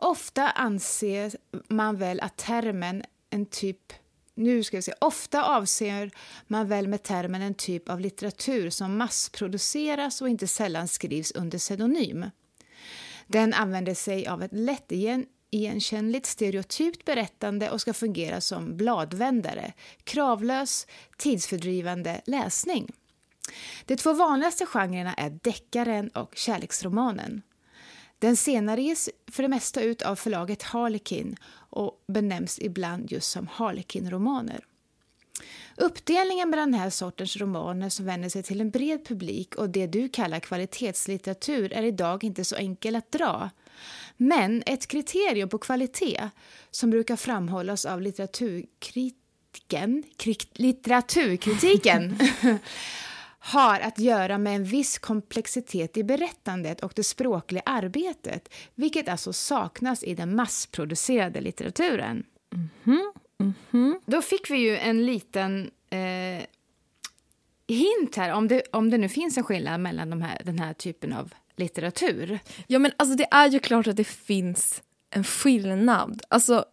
Ofta 0.00 0.50
anser 0.50 1.36
man 1.68 1.96
väl 1.96 2.20
att 2.20 2.36
termen 2.36 3.02
en 3.30 3.46
typ 3.46 3.92
nu 4.34 4.64
ska 4.64 4.76
vi 4.76 4.82
se. 4.82 4.92
Ofta 5.00 5.44
avser 5.44 6.10
man 6.46 6.68
väl 6.68 6.88
med 6.88 7.02
termen 7.02 7.42
en 7.42 7.54
typ 7.54 7.88
av 7.88 8.00
litteratur 8.00 8.70
som 8.70 8.96
massproduceras 8.96 10.22
och 10.22 10.28
inte 10.28 10.46
sällan 10.46 10.88
skrivs 10.88 11.32
under 11.32 11.58
pseudonym. 11.58 12.30
Den 13.26 13.54
använder 13.54 13.94
sig 13.94 14.26
av 14.26 14.42
ett 14.42 14.52
lättigenkännligt 14.52 16.26
stereotypt 16.26 17.04
berättande 17.04 17.70
och 17.70 17.80
ska 17.80 17.94
fungera 17.94 18.40
som 18.40 18.76
bladvändare, 18.76 19.72
kravlös, 20.04 20.86
tidsfördrivande 21.16 22.20
läsning. 22.26 22.88
De 23.84 23.96
två 23.96 24.12
vanligaste 24.12 24.66
genrerna 24.66 25.14
är 25.14 25.30
deckaren 25.30 26.08
och 26.08 26.36
kärleksromanen. 26.36 27.42
Den 28.18 28.36
senare 28.36 28.82
ges 28.82 29.10
för 29.30 29.42
det 29.42 29.48
mesta 29.48 29.80
ut 29.80 30.02
av 30.02 30.16
förlaget 30.16 30.62
Harlequin 30.62 31.36
och 31.70 32.04
benämns 32.06 32.58
ibland 32.58 33.12
just 33.12 33.30
som 33.30 33.46
Harlequin-romaner. 33.46 34.64
Uppdelningen 35.76 36.50
mellan 36.50 36.72
den 36.72 36.80
här 36.80 36.90
sortens 36.90 37.36
romaner 37.36 37.88
som 37.88 38.06
vänder 38.06 38.28
sig 38.28 38.42
till 38.42 38.60
en 38.60 38.70
bred 38.70 39.06
publik 39.06 39.54
och 39.54 39.70
det 39.70 39.86
du 39.86 40.08
kallar 40.08 40.40
kvalitetslitteratur 40.40 41.72
är 41.72 41.82
idag 41.82 42.24
inte 42.24 42.44
så 42.44 42.56
enkel 42.56 42.96
att 42.96 43.12
dra. 43.12 43.50
Men 44.16 44.62
ett 44.66 44.86
kriterium 44.86 45.48
på 45.48 45.58
kvalitet 45.58 46.30
som 46.70 46.90
brukar 46.90 47.16
framhållas 47.16 47.84
av 47.84 48.02
litteraturkritiken, 48.02 50.02
litteraturkritiken 50.52 52.18
har 53.48 53.80
att 53.80 53.98
göra 53.98 54.38
med 54.38 54.56
en 54.56 54.64
viss 54.64 54.98
komplexitet 54.98 55.96
i 55.96 56.04
berättandet 56.04 56.80
och 56.80 56.92
det 56.96 57.04
språkliga 57.04 57.62
arbetet, 57.66 58.54
vilket 58.74 59.08
alltså 59.08 59.32
saknas 59.32 60.02
i 60.04 60.14
den 60.14 60.36
massproducerade 60.36 61.40
litteraturen. 61.40 62.24
Mm 62.54 62.68
-hmm. 62.84 63.12
Mm 63.40 63.54
-hmm. 63.70 64.00
Då 64.06 64.22
fick 64.22 64.50
vi 64.50 64.56
ju 64.56 64.76
en 64.76 65.06
liten 65.06 65.70
eh, 65.90 66.44
hint 67.68 68.16
här, 68.16 68.32
om 68.32 68.48
det, 68.48 68.62
om 68.72 68.90
det 68.90 68.98
nu 68.98 69.08
finns 69.08 69.38
en 69.38 69.44
skillnad 69.44 69.80
mellan 69.80 70.10
de 70.10 70.22
här, 70.22 70.42
den 70.44 70.58
här 70.58 70.72
typen 70.72 71.12
av 71.12 71.34
litteratur. 71.56 72.38
Ja, 72.66 72.78
men 72.78 72.92
alltså 72.96 73.16
det 73.16 73.26
är 73.30 73.48
ju 73.48 73.58
klart 73.58 73.86
att 73.86 73.96
det 73.96 74.04
finns 74.04 74.82
en 75.10 75.24
skillnad. 75.24 76.22
Alltså, 76.28 76.64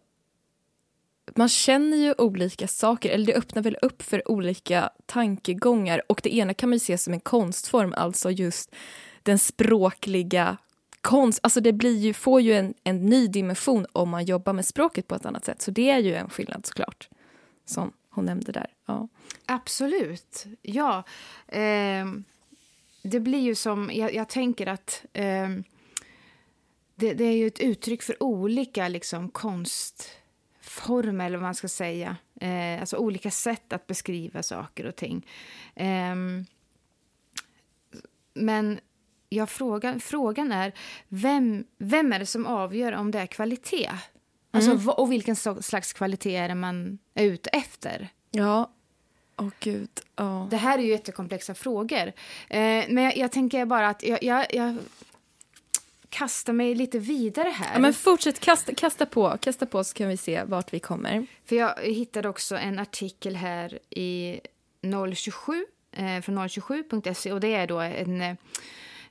man 1.34 1.48
känner 1.48 1.96
ju 1.96 2.14
olika 2.18 2.68
saker, 2.68 3.10
eller 3.10 3.26
det 3.26 3.34
öppnar 3.34 3.62
väl 3.62 3.76
upp 3.82 4.02
för 4.02 4.30
olika 4.30 4.90
tankegångar. 5.06 6.02
Och 6.08 6.20
det 6.22 6.34
ena 6.36 6.54
kan 6.54 6.68
man 6.68 6.76
ju 6.76 6.80
se 6.80 6.98
som 6.98 7.12
en 7.12 7.20
konstform, 7.20 7.94
alltså 7.96 8.30
just 8.30 8.74
den 9.22 9.38
språkliga 9.38 10.56
konst. 11.00 11.40
Alltså 11.42 11.60
det 11.60 11.72
blir 11.72 11.96
ju, 11.96 12.14
får 12.14 12.40
ju 12.40 12.52
en, 12.52 12.74
en 12.84 13.06
ny 13.06 13.28
dimension 13.28 13.86
om 13.92 14.08
man 14.08 14.24
jobbar 14.24 14.52
med 14.52 14.66
språket 14.66 15.08
på 15.08 15.14
ett 15.14 15.26
annat 15.26 15.44
sätt. 15.44 15.62
Så 15.62 15.70
det 15.70 15.90
är 15.90 15.98
ju 15.98 16.14
en 16.14 16.30
skillnad 16.30 16.66
såklart, 16.66 17.08
som 17.64 17.92
hon 18.10 18.24
nämnde 18.24 18.52
där. 18.52 18.66
Ja. 18.86 19.08
Absolut, 19.46 20.46
ja. 20.62 21.02
Eh, 21.48 22.06
det 23.02 23.20
blir 23.20 23.40
ju 23.40 23.54
som, 23.54 23.90
jag, 23.92 24.14
jag 24.14 24.28
tänker 24.28 24.66
att 24.66 25.04
eh, 25.12 25.48
det, 26.94 27.14
det, 27.14 27.24
är 27.24 27.36
ju 27.36 27.46
ett 27.46 27.60
uttryck 27.60 28.02
för 28.02 28.22
olika 28.22 28.88
liksom, 28.88 29.28
konst 29.28 30.10
form, 30.76 31.20
eller 31.20 31.38
vad 31.38 31.42
man 31.42 31.54
ska 31.54 31.68
säga. 31.68 32.16
Eh, 32.40 32.80
alltså 32.80 32.96
olika 32.96 33.30
sätt 33.30 33.72
att 33.72 33.86
beskriva 33.86 34.42
saker 34.42 34.86
och 34.86 34.96
ting. 34.96 35.26
Eh, 35.74 36.14
men 38.34 38.80
ja, 39.28 39.46
frågan, 39.46 40.00
frågan 40.00 40.52
är, 40.52 40.72
vem, 41.08 41.64
vem 41.78 42.12
är 42.12 42.18
det 42.18 42.26
som 42.26 42.46
avgör 42.46 42.92
om 42.92 43.10
det 43.10 43.18
är 43.20 43.26
kvalitet? 43.26 43.90
Alltså, 44.50 44.70
mm. 44.70 44.88
och 44.88 45.12
vilken 45.12 45.36
slags 45.36 45.92
kvalitet 45.92 46.36
är 46.36 46.48
det 46.48 46.54
man 46.54 46.98
är 47.14 47.24
ute 47.24 47.50
efter? 47.50 48.08
Ja, 48.30 48.72
Åh 49.38 49.46
oh, 49.46 49.50
gud. 49.60 49.90
Oh. 50.16 50.48
Det 50.48 50.56
här 50.56 50.78
är 50.78 50.82
ju 50.82 50.90
jättekomplexa 50.90 51.54
frågor. 51.54 52.12
Eh, 52.48 52.84
men 52.88 52.98
jag, 52.98 53.16
jag, 53.16 53.32
tänker 53.32 53.64
bara 53.64 53.88
att 53.88 54.02
jag, 54.02 54.22
jag, 54.22 54.54
jag, 54.54 54.76
kasta 56.18 56.52
mig 56.52 56.74
lite 56.74 56.98
vidare 56.98 57.48
här. 57.48 57.72
Ja, 57.74 57.78
men 57.78 57.94
fortsätt 57.94 58.40
kasta, 58.40 58.74
kasta 58.74 59.06
på, 59.06 59.38
kasta 59.40 59.66
på 59.66 59.84
så 59.84 59.94
kan 59.94 60.08
vi 60.08 60.16
se 60.16 60.44
vart 60.44 60.72
vi 60.72 60.80
kommer. 60.80 61.26
För 61.44 61.56
jag 61.56 61.74
hittade 61.82 62.28
också 62.28 62.56
en 62.56 62.78
artikel 62.78 63.36
här 63.36 63.78
i 63.90 64.40
027 65.14 65.66
eh, 65.92 66.20
från 66.20 66.38
027.se 66.38 67.32
och 67.32 67.40
det 67.40 67.54
är 67.54 67.66
då 67.66 67.80
en 67.80 68.20
eh, 68.20 68.34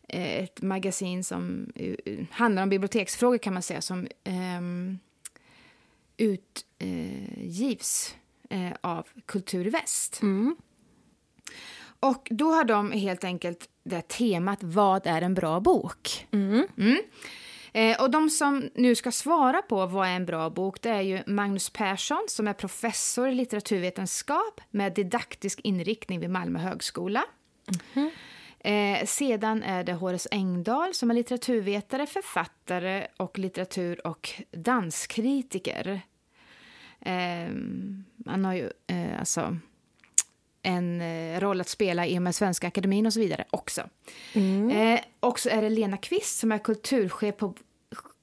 ett 0.08 0.62
magasin 0.62 1.24
som 1.24 1.72
uh, 1.80 2.26
handlar 2.32 2.64
om 2.64 2.70
biblioteksfrågor 2.70 3.38
kan 3.38 3.54
man 3.54 3.64
säga 3.64 3.82
som 3.82 4.08
um, 4.58 5.00
utgivs 6.18 8.16
uh, 8.54 8.72
av 8.82 9.08
Kulturväst. 9.26 10.22
Mm. 10.22 10.56
Och 12.00 12.28
då 12.32 12.52
har 12.52 12.64
de 12.64 12.92
helt 12.92 13.24
enkelt 13.24 13.70
det 13.86 14.08
temat 14.08 14.60
Vad 14.62 15.08
är 15.08 15.22
en 15.22 15.34
bra 15.34 15.60
bok? 15.60 16.28
Mm. 16.32 16.68
Mm. 16.78 16.98
Eh, 17.74 18.02
och 18.02 18.12
de 18.12 18.30
som 18.30 18.70
nu 18.74 18.96
ska 18.96 19.12
svara 19.12 19.62
på 19.62 19.86
vad 19.86 20.08
är 20.08 20.16
en 20.16 20.26
bra 20.26 20.50
bok 20.50 20.82
det 20.82 20.90
är 20.90 21.02
ju 21.02 21.24
Magnus 21.28 21.70
Persson 21.70 22.26
som 22.28 22.48
är 22.48 22.54
professor 22.54 23.28
i 23.28 23.36
litteraturvetenskap 23.36 24.62
med 24.72 24.94
didaktisk 24.94 25.60
inriktning 25.64 26.20
vid 26.20 26.30
Malmö 26.30 26.60
högskola. 26.60 27.24
Mm. 27.94 28.12
Eh, 28.60 29.06
sedan 29.06 29.64
är 29.64 29.84
det 29.84 29.94
Horace 29.94 30.30
Engdahl 30.32 30.94
som 30.94 31.12
är 31.12 31.16
litteraturvetare, 31.16 32.06
författare 32.06 33.08
och 33.18 33.40
litteratur 33.40 34.08
och 34.08 34.30
danskritiker. 34.52 36.02
Eh, 37.00 37.50
han 38.26 38.46
har 38.46 38.54
ju 38.54 38.70
eh, 38.88 39.20
alltså 39.20 39.58
en 40.66 41.02
eh, 41.02 41.40
roll 41.40 41.62
att 41.62 41.70
spela 41.70 42.08
i 42.08 42.18
och 42.18 42.22
med 42.22 42.36
Svenska 42.36 42.68
Akademin 42.68 43.06
och 43.06 43.14
så 43.14 43.20
vidare 43.20 43.46
också. 43.50 43.90
Mm. 44.34 44.70
Eh, 44.70 45.02
och 45.20 45.40
så 45.40 45.50
är 45.50 45.62
det 45.62 45.70
Lena 45.70 45.98
Kvist 45.98 46.40
som 46.40 46.52
är 46.52 46.58
kulturchef 46.58 47.38
på, 47.38 47.54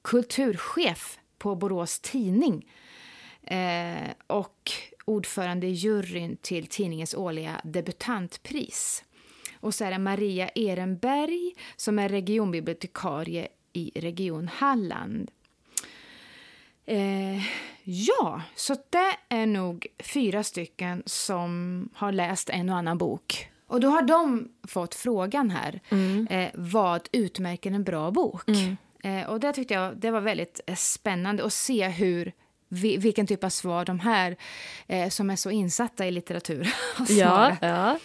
kulturchef 0.03 1.19
på 1.37 1.55
Borås 1.55 1.99
Tidning 1.99 2.69
eh, 3.43 4.09
och 4.27 4.71
ordförande 5.05 5.67
i 5.67 5.71
juryn 5.71 6.37
till 6.37 6.67
tidningens 6.67 7.13
årliga 7.13 7.61
debutantpris. 7.63 9.03
Och 9.59 9.75
så 9.75 9.85
är 9.85 9.91
det 9.91 9.99
Maria 9.99 10.49
Ehrenberg 10.49 11.53
som 11.75 11.99
är 11.99 12.09
regionbibliotekarie 12.09 13.47
i 13.73 13.91
Region 13.95 14.47
Halland. 14.47 15.31
Eh, 16.85 17.41
ja, 17.83 18.41
så 18.55 18.75
det 18.89 19.35
är 19.35 19.45
nog 19.45 19.87
fyra 19.99 20.43
stycken 20.43 21.03
som 21.05 21.89
har 21.93 22.11
läst 22.11 22.49
en 22.49 22.69
och 22.69 22.77
annan 22.77 22.97
bok. 22.97 23.49
Och 23.67 23.79
då 23.79 23.87
har 23.87 24.01
de 24.01 24.49
fått 24.67 24.95
frågan 24.95 25.49
här, 25.49 25.79
mm. 25.89 26.27
eh, 26.27 26.49
vad 26.53 27.09
utmärker 27.11 27.71
en 27.71 27.83
bra 27.83 28.11
bok? 28.11 28.47
Mm. 28.47 28.77
Eh, 29.03 29.29
och 29.29 29.39
det 29.39 29.53
tyckte 29.53 29.73
jag 29.73 29.97
det 29.97 30.11
var 30.11 30.21
väldigt 30.21 30.61
eh, 30.67 30.75
spännande 30.75 31.45
att 31.45 31.53
se 31.53 31.87
hur 31.87 32.31
vilken 32.67 33.27
typ 33.27 33.43
av 33.43 33.49
svar 33.49 33.85
de 33.85 33.99
här 33.99 34.37
eh, 34.87 35.09
som 35.09 35.29
är 35.29 35.35
så 35.35 35.49
insatta 35.49 36.07
i 36.07 36.11
litteratur 36.11 36.73
har 36.95 37.05
ja, 37.09 37.57
ja. 37.61 37.99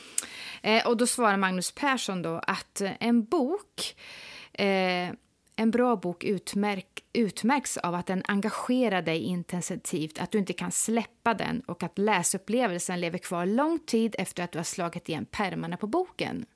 Eh, 0.63 0.87
och 0.87 0.97
då 0.97 1.07
svarar 1.07 1.37
Magnus 1.37 1.73
Persson 1.73 2.23
då 2.23 2.41
att 2.47 2.83
en 3.01 3.25
bok 3.25 3.95
en 5.57 5.71
bra 5.71 5.97
bok 5.97 6.25
utmärk, 6.25 7.05
utmärks 7.19 7.77
av 7.77 7.95
att 7.95 8.07
den 8.07 8.23
engagerar 8.25 9.03
dig 9.03 9.19
intensivt, 9.19 10.19
att 10.19 10.31
du 10.31 10.39
inte 10.39 10.53
kan 10.53 10.73
släppa 10.73 11.35
den 11.35 11.61
och 11.61 11.83
att 11.83 11.99
läsupplevelsen 11.99 13.01
lever 13.01 13.19
kvar 13.19 13.47
lång 13.47 13.79
tid 13.79 14.15
efter 14.19 14.43
att 14.43 14.53
du 14.53 14.59
har 14.59 14.65
slagit 14.65 15.09
igen 15.09 15.27
pärmarna 15.31 15.77
på 15.77 15.87
boken. 15.87 16.47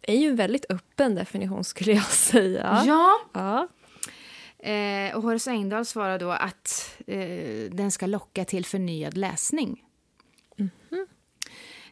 Det 0.00 0.12
är 0.12 0.18
ju 0.18 0.28
en 0.28 0.36
väldigt 0.36 0.70
öppen 0.70 1.14
definition 1.14 1.64
skulle 1.64 1.92
jag 1.92 2.04
säga. 2.10 2.82
Ja. 2.86 3.18
ja. 3.32 3.68
Eh, 4.58 5.16
och 5.16 5.22
Horace 5.22 5.50
Engdahl 5.50 5.84
svarar 5.84 6.18
då 6.18 6.30
att 6.30 6.96
eh, 7.06 7.70
den 7.70 7.90
ska 7.90 8.06
locka 8.06 8.44
till 8.44 8.64
förnyad 8.64 9.16
läsning. 9.16 9.84
Mm 10.58 10.70
-hmm. 10.90 11.06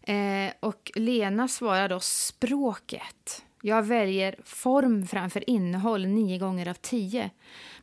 Eh, 0.07 0.53
och 0.61 0.91
Lena 0.95 1.49
svarar 1.49 1.89
då 1.89 2.01
språket. 2.01 3.45
Jag 3.67 3.83
väljer 3.83 4.37
form 4.45 5.07
framför 5.07 5.51
innehåll 5.51 6.07
nio 6.07 6.39
gånger 6.39 6.69
av 6.69 6.75
tio. 6.75 7.31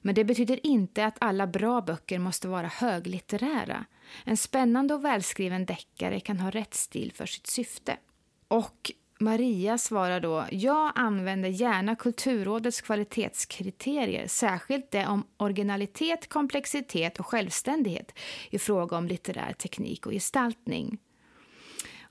Men 0.02 0.16
det 0.16 0.24
betyder 0.24 0.68
inte 0.68 1.06
att 1.06 1.16
alla 1.20 1.48
bra 1.48 1.82
böcker 1.82 2.20
måste 2.20 2.48
vara 2.48 2.68
höglitterära. 2.68 3.86
En 4.26 4.38
spännande 4.38 4.94
och 4.94 5.06
välskriven 5.06 5.66
deckare 5.66 6.20
kan 6.20 6.40
ha 6.40 6.50
rätt 6.50 6.74
stil 6.74 7.12
för 7.16 7.26
sitt 7.26 7.48
syfte. 7.48 7.98
Och 8.48 8.92
Maria 9.20 9.78
svarar 9.78 10.20
då, 10.20 10.46
jag 10.52 10.92
använder 10.96 11.50
gärna 11.50 11.96
Kulturrådets 11.96 12.82
kvalitetskriterier, 12.82 14.28
särskilt 14.28 14.92
det 14.92 15.08
om 15.08 15.24
originalitet, 15.38 16.30
komplexitet 16.30 17.20
och 17.20 17.26
självständighet 17.26 18.20
i 18.50 18.60
fråga 18.60 18.98
om 18.98 19.08
litterär 19.08 19.54
teknik 19.54 20.06
och 20.06 20.12
gestaltning. 20.12 20.98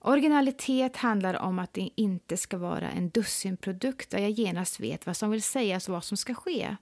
Originalitet 0.02 0.96
handlar 0.96 1.34
om 1.34 1.58
att 1.58 1.72
det 1.72 1.90
inte 1.94 2.36
ska 2.36 2.58
vara 2.58 2.90
en 2.90 3.10
dussinprodukt 3.10 4.10
där 4.10 4.18
jag 4.18 4.30
genast 4.30 4.80
vet 4.80 5.06
vad 5.06 5.16
som 5.16 5.30
vill 5.30 5.42
sägas 5.42 5.88
och 5.88 5.94
vad 5.94 6.04
som 6.04 6.16
ska 6.16 6.34
ske. 6.34 6.76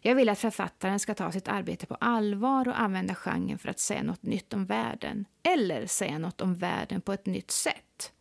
Jag 0.00 0.14
vill 0.14 0.28
att 0.28 0.38
författaren 0.38 0.98
ska 0.98 1.14
ta 1.14 1.32
sitt 1.32 1.48
arbete 1.48 1.86
på 1.86 1.94
allvar 1.94 2.68
och 2.68 2.80
använda 2.80 3.14
genren 3.14 3.58
för 3.58 3.68
att 3.68 3.80
säga 3.80 4.02
något 4.02 4.22
nytt 4.22 4.54
om 4.54 4.66
världen, 4.66 5.24
eller 5.42 5.86
säga 5.86 6.18
något 6.18 6.40
om 6.40 6.54
världen 6.54 7.00
på 7.00 7.12
ett 7.12 7.26
nytt 7.26 7.50
sätt. 7.50 8.12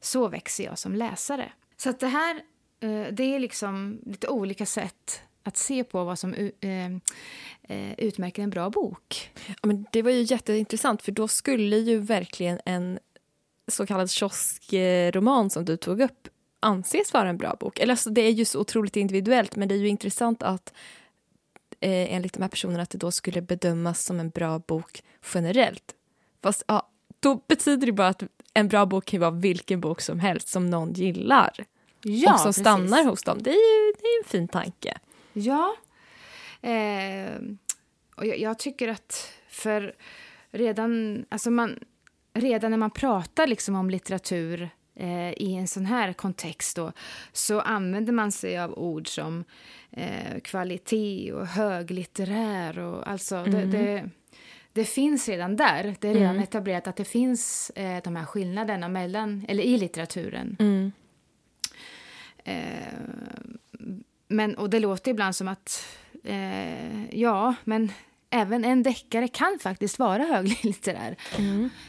Så 0.00 0.28
växer 0.28 0.64
jag 0.64 0.78
som 0.78 0.94
läsare. 0.94 1.52
Så 1.76 1.90
att 1.90 2.00
det 2.00 2.08
här 2.08 2.36
eh, 2.80 3.06
det 3.12 3.34
är 3.34 3.38
liksom 3.38 4.00
lite 4.06 4.28
olika 4.28 4.66
sätt 4.66 5.22
att 5.42 5.56
se 5.56 5.84
på 5.84 6.04
vad 6.04 6.18
som 6.18 6.34
eh, 6.34 6.86
eh, 7.62 7.92
utmärker 7.98 8.42
en 8.42 8.50
bra 8.50 8.70
bok. 8.70 9.30
Ja, 9.46 9.54
men 9.62 9.86
det 9.92 10.02
var 10.02 10.10
ju 10.10 10.22
jätteintressant, 10.22 11.02
för 11.02 11.12
då 11.12 11.28
skulle 11.28 11.76
ju 11.76 11.98
verkligen 11.98 12.60
en 12.64 12.98
så 13.68 13.86
kallad 13.86 14.10
kioskroman 14.10 15.50
som 15.50 15.64
du 15.64 15.76
tog 15.76 16.00
upp 16.00 16.28
anses 16.60 17.12
vara 17.12 17.28
en 17.28 17.36
bra 17.36 17.56
bok. 17.60 17.78
Eller 17.78 17.92
alltså, 17.92 18.10
det 18.10 18.20
är 18.20 18.30
ju 18.30 18.44
så 18.44 18.60
otroligt 18.60 18.96
individuellt, 18.96 19.56
men 19.56 19.68
det 19.68 19.74
är 19.74 19.78
ju 19.78 19.88
intressant 19.88 20.42
att 20.42 20.72
eh, 21.80 22.14
enligt 22.14 22.32
de 22.32 22.42
här 22.42 22.48
personerna 22.48 22.82
att 22.82 22.90
det 22.90 22.98
då 22.98 23.10
skulle 23.10 23.42
bedömas 23.42 24.04
som 24.04 24.20
en 24.20 24.30
bra 24.30 24.58
bok 24.58 25.02
generellt. 25.34 25.94
Fast 26.42 26.64
ja, 26.66 26.90
då 27.20 27.40
betyder 27.48 27.86
det 27.86 27.92
bara 27.92 28.08
att 28.08 28.22
en 28.54 28.68
bra 28.68 28.86
bok 28.86 29.04
kan 29.04 29.20
vara 29.20 29.30
vilken 29.30 29.80
bok 29.80 30.00
som 30.00 30.20
helst 30.20 30.48
som 30.48 30.70
någon 30.70 30.92
gillar. 30.92 31.50
Ja, 32.02 32.32
och 32.32 32.40
som 32.40 32.48
precis. 32.48 32.62
stannar 32.62 33.04
hos 33.04 33.22
dem. 33.22 33.38
Det 33.42 33.50
är 33.50 33.86
ju 33.86 33.92
det 33.92 34.04
är 34.04 34.18
en 34.18 34.28
fin 34.28 34.48
tanke. 34.48 34.98
Ja. 35.32 35.76
Eh, 36.62 37.40
och 38.14 38.26
jag, 38.26 38.38
jag 38.38 38.58
tycker 38.58 38.88
att 38.88 39.32
för 39.48 39.94
redan, 40.50 41.24
alltså 41.28 41.50
man, 41.50 41.78
redan 42.40 42.70
när 42.70 42.78
man 42.78 42.90
pratar 42.90 43.46
liksom 43.46 43.74
om 43.74 43.90
litteratur 43.90 44.70
eh, 44.94 45.32
i 45.32 45.54
en 45.54 45.68
sån 45.68 45.86
här 45.86 46.12
kontext 46.12 46.76
då, 46.76 46.92
så 47.32 47.60
använder 47.60 48.12
man 48.12 48.32
sig 48.32 48.58
av 48.58 48.78
ord 48.78 49.08
som 49.08 49.44
eh, 49.90 50.40
kvalitet 50.44 51.32
och 51.32 51.46
höglitterär. 51.46 52.78
Och, 52.78 53.08
alltså, 53.08 53.44
det, 53.44 53.64
det, 53.64 54.10
det 54.72 54.84
finns 54.84 55.28
redan 55.28 55.56
där. 55.56 55.96
Det 56.00 56.08
är 56.08 56.14
redan 56.14 56.38
etablerat 56.38 56.86
att 56.86 56.96
det 56.96 57.04
finns 57.04 57.70
eh, 57.70 58.02
de 58.04 58.16
här 58.16 58.24
skillnaderna 58.24 58.88
mellan, 58.88 59.44
eller 59.48 59.62
i 59.62 59.78
litteraturen. 59.78 60.56
Eh, 62.44 62.98
men, 64.28 64.54
och 64.54 64.70
det 64.70 64.80
låter 64.80 65.10
ibland 65.10 65.36
som 65.36 65.48
att, 65.48 65.86
eh, 66.24 67.14
ja, 67.20 67.54
men 67.64 67.92
även 68.30 68.64
en 68.64 68.82
deckare 68.82 69.28
kan 69.28 69.58
faktiskt 69.60 69.98
vara 69.98 70.22
höglitterär. 70.32 71.16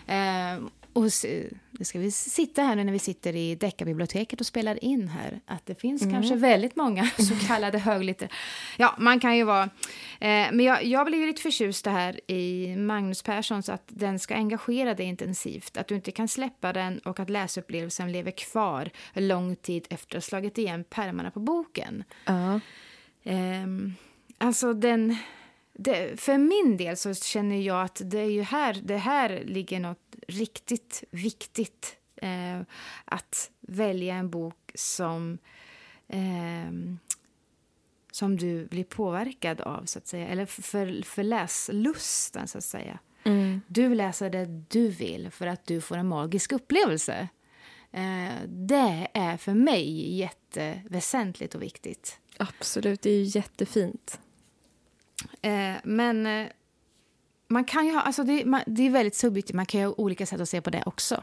Eh, 0.08 0.64
och 0.94 1.04
nu 1.72 1.86
ska 1.86 2.00
vi 2.00 2.12
sitta 2.12 2.64
här 2.64 2.76
nu 2.76 2.84
när 2.84 2.94
vi 2.94 3.00
sitter 3.00 3.36
i 3.36 3.56
deckarbiblioteket 3.56 4.40
och 4.40 4.46
spelar 4.46 4.84
in 4.84 5.08
här, 5.08 5.40
att 5.46 5.66
det 5.66 5.82
finns 5.82 6.02
kanske 6.02 6.36
väldigt 6.36 6.76
många 6.76 7.10
så 7.18 7.48
kallade 7.48 7.78
höglitterära. 7.78 8.32
Ja, 8.78 8.96
man 8.98 9.20
kan 9.20 9.38
ju 9.38 9.44
vara... 9.44 9.64
Eh, 10.20 10.48
men 10.52 10.60
jag, 10.60 10.84
jag 10.84 11.06
blev 11.06 11.20
ju 11.20 11.28
lite 11.28 11.42
förtjust 11.42 11.86
det 11.86 11.92
här 11.92 12.32
i 12.32 12.76
Magnus 12.76 13.24
Perssons, 13.24 13.70
att 13.70 13.84
den 13.88 14.20
ska 14.20 14.36
engagera 14.36 14.94
dig 14.94 15.06
intensivt, 15.06 15.78
att 15.78 15.88
du 15.88 15.96
inte 15.96 16.12
kan 16.12 16.28
släppa 16.28 16.74
den 16.74 17.00
och 17.00 17.20
att 17.20 17.30
läsupplevelsen 17.30 18.12
lever 18.12 18.32
kvar 18.32 18.90
lång 19.14 19.56
tid 19.56 19.88
efter 19.90 20.18
att 20.18 20.24
ha 20.24 20.28
slagit 20.28 20.58
igen 20.58 20.84
pärmarna 20.84 21.32
på 21.32 21.40
boken. 21.40 22.04
Ja. 22.26 22.60
Ehm, 23.24 23.94
alltså 24.38 24.74
den... 24.74 25.18
Det, 25.82 26.20
för 26.20 26.38
min 26.38 26.78
del 26.78 26.98
så 26.98 27.14
känner 27.14 27.62
jag 27.62 27.82
att 27.82 28.02
det 28.06 28.20
är 28.20 28.32
ju 28.32 28.42
här, 28.42 28.78
det 28.84 28.98
här 28.98 29.44
ligger 29.46 29.80
något 29.80 30.16
riktigt 30.28 31.04
viktigt. 31.12 31.96
Eh, 32.16 32.62
att 33.06 33.52
välja 33.60 34.16
en 34.16 34.30
bok 34.30 34.72
som, 34.76 35.38
ehm, 36.08 37.00
som 38.12 38.38
du 38.38 38.66
blir 38.66 38.84
påverkad 38.84 39.62
av, 39.62 39.86
så 39.86 40.00
att 40.00 40.08
säga. 40.08 40.28
Eller 40.28 40.46
för, 40.46 41.04
för 41.04 41.24
läslusten, 41.24 42.48
så 42.48 42.58
att 42.58 42.64
säga. 42.64 43.00
Du 43.68 43.96
läser 43.96 44.30
det 44.30 44.46
du 44.46 44.88
vill 44.88 45.32
för 45.32 45.48
att 45.48 45.66
du 45.66 45.82
får 45.82 45.98
en 45.98 46.08
magisk 46.08 46.52
upplevelse. 46.52 47.28
Eh, 47.92 48.34
det 48.48 49.08
är 49.14 49.38
för 49.38 49.54
mig 49.54 50.16
jätteväsentligt 50.18 51.56
och 51.56 51.62
viktigt. 51.62 52.20
Absolut, 52.38 53.02
det 53.02 53.10
är 53.10 53.18
ju 53.18 53.24
jättefint. 53.24 54.20
Eh, 55.42 55.76
men 55.84 56.26
eh, 56.26 56.48
man 57.48 57.64
kan 57.64 57.86
ju 57.86 57.94
ha, 57.94 58.02
alltså 58.02 58.24
det, 58.24 58.46
man, 58.46 58.62
det 58.66 58.88
är 58.88 58.90
väldigt 58.90 59.16
subjektivt, 59.16 59.56
man 59.56 59.66
kan 59.66 59.80
ju 59.82 59.88
ha 59.88 59.94
olika 59.98 60.26
sätt 60.26 60.42
att 60.42 60.50
se 60.50 60.62
på 60.62 60.70
det 60.70 60.84
också. 60.86 61.22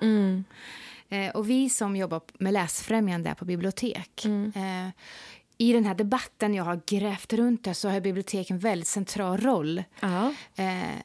Eh, 1.09 1.31
och 1.35 1.51
vi 1.51 1.71
som 1.71 1.97
jobbar 1.97 2.21
med 2.39 2.53
läsfrämjande 2.53 3.35
på 3.39 3.45
bibliotek, 3.45 4.25
eh, 4.25 4.89
i 5.59 5.73
den 5.73 5.85
här 5.85 5.95
debatten 5.95 6.55
jag 6.55 6.65
har 6.65 6.81
grävt 6.87 7.33
runt 7.33 7.65
där 7.65 7.73
så 7.73 7.89
har 7.89 8.01
biblioteken 8.01 8.57
en 8.57 8.61
väldigt 8.61 8.89
central 8.89 9.39
roll. 9.39 9.83
Ja. 10.01 10.35
Eh, 10.57 11.01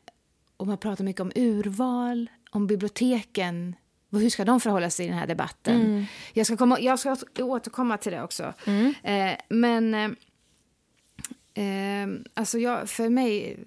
och 0.58 0.67
man 0.67 0.77
pratar 0.77 1.04
mycket 1.04 1.21
om 1.21 1.32
urval, 1.36 2.30
om 2.51 2.67
biblioteken. 2.67 3.75
Hur 4.12 4.30
ska 4.30 4.45
de 4.45 4.60
förhålla 4.60 4.89
sig 4.89 5.06
i 5.06 5.10
den 5.10 5.17
här 5.17 5.27
debatten? 5.27 6.06
Jag, 6.34 6.45
ska 6.45 6.58
komma, 6.58 6.80
jag 6.80 6.99
ska 6.99 7.15
återkomma 7.39 7.97
till 7.97 8.12
det 8.12 8.23
också. 8.23 8.54
Eh, 9.04 9.32
men 9.49 10.15
eh, 11.53 11.63
alltså 12.33 12.59
jag, 12.59 12.89
för 12.89 13.09
mig 13.09 13.57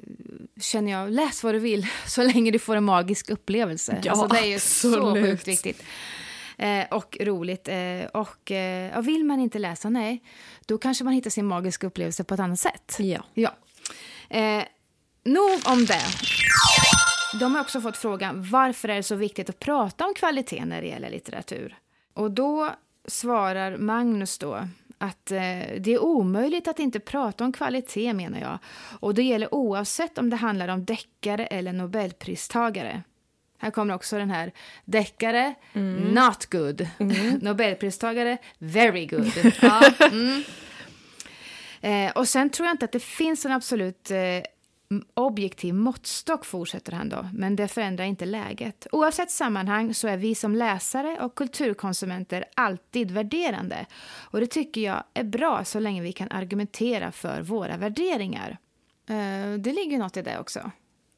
känner 0.60 0.92
jag, 0.92 1.10
läs 1.10 1.44
vad 1.44 1.54
du 1.54 1.58
vill 1.58 1.86
så 2.06 2.22
länge 2.22 2.50
du 2.50 2.58
får 2.58 2.76
en 2.76 2.84
magisk 2.84 3.30
upplevelse. 3.30 4.00
Ja, 4.02 4.10
alltså, 4.12 4.26
det 4.26 4.38
är 4.38 4.46
ju 4.46 4.58
så 4.58 4.88
absolut. 4.88 5.24
sjukt 5.26 5.48
viktigt. 5.48 5.82
Eh, 6.58 6.84
och 6.90 7.16
roligt. 7.20 7.68
Eh, 7.68 8.04
och 8.12 8.50
eh, 8.50 9.00
vill 9.00 9.24
man 9.24 9.40
inte 9.40 9.58
läsa, 9.58 9.88
nej, 9.88 10.22
då 10.66 10.78
kanske 10.78 11.04
man 11.04 11.12
hittar 11.12 11.30
sin 11.30 11.46
magiska 11.46 11.86
upplevelse 11.86 12.24
på 12.24 12.34
ett 12.34 12.40
annat 12.40 12.60
sätt. 12.60 12.96
Ja. 12.98 13.24
Ja. 13.34 13.54
Eh, 14.28 14.64
nog 15.24 15.60
om 15.66 15.86
det. 15.86 16.04
De 17.40 17.54
har 17.54 17.60
också 17.60 17.80
fått 17.80 17.96
frågan 17.96 18.50
varför 18.50 18.88
är 18.88 18.96
det 18.96 19.02
så 19.02 19.14
viktigt 19.14 19.50
att 19.50 19.58
prata 19.58 20.06
om 20.06 20.14
kvalitet 20.14 20.64
när 20.64 20.82
det 20.82 20.88
gäller 20.88 21.10
litteratur. 21.10 21.76
Och 22.14 22.30
då 22.30 22.70
svarar 23.06 23.76
Magnus 23.76 24.38
då 24.38 24.68
att 25.04 25.30
eh, 25.30 25.38
det 25.78 25.88
är 25.88 26.02
omöjligt 26.02 26.68
att 26.68 26.78
inte 26.78 27.00
prata 27.00 27.44
om 27.44 27.52
kvalitet 27.52 28.12
menar 28.12 28.40
jag. 28.40 28.58
Och 29.00 29.14
det 29.14 29.22
gäller 29.22 29.54
oavsett 29.54 30.18
om 30.18 30.30
det 30.30 30.36
handlar 30.36 30.68
om 30.68 30.84
deckare 30.84 31.46
eller 31.46 31.72
nobelpristagare. 31.72 33.02
Här 33.58 33.70
kommer 33.70 33.94
också 33.94 34.18
den 34.18 34.30
här 34.30 34.52
deckare, 34.84 35.54
not 36.12 36.46
good. 36.50 36.88
Nobelpristagare, 37.42 38.38
very 38.58 39.06
good. 39.06 39.32
Ja, 39.62 39.82
mm. 40.10 40.42
Eh, 41.80 42.12
och 42.12 42.28
sen 42.28 42.50
tror 42.50 42.66
jag 42.66 42.74
inte 42.74 42.84
att 42.84 42.92
det 42.92 43.02
finns 43.02 43.46
en 43.46 43.52
absolut 43.52 44.10
eh, 44.10 44.18
objektiv 45.14 45.74
måttstock, 45.74 46.44
fortsätter 46.44 46.92
han 46.92 47.08
då. 47.08 47.28
Men 47.32 47.56
det 47.56 47.68
förändrar 47.68 48.04
inte 48.04 48.26
läget. 48.26 48.86
Oavsett 48.92 49.30
sammanhang 49.30 49.94
så 49.94 50.08
är 50.08 50.16
vi 50.16 50.34
som 50.34 50.54
läsare 50.54 51.18
och 51.20 51.34
kulturkonsumenter 51.34 52.44
alltid 52.56 53.10
värderande. 53.10 53.86
Och 54.30 54.40
det 54.40 54.46
tycker 54.46 54.80
jag 54.80 55.04
är 55.14 55.24
bra 55.24 55.64
så 55.64 55.78
länge 55.78 56.02
vi 56.02 56.12
kan 56.12 56.30
argumentera 56.30 57.12
för 57.12 57.42
våra 57.42 57.76
värderingar. 57.76 58.58
Eh, 59.08 59.58
det 59.58 59.72
ligger 59.72 59.98
något 59.98 60.16
i 60.16 60.22
det 60.22 60.38
också. 60.38 60.70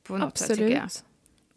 På 0.03 0.17
något 0.17 0.39
sätt, 0.39 0.49
tycker 0.49 0.69
jag. 0.69 0.85
Absolut. 0.85 1.05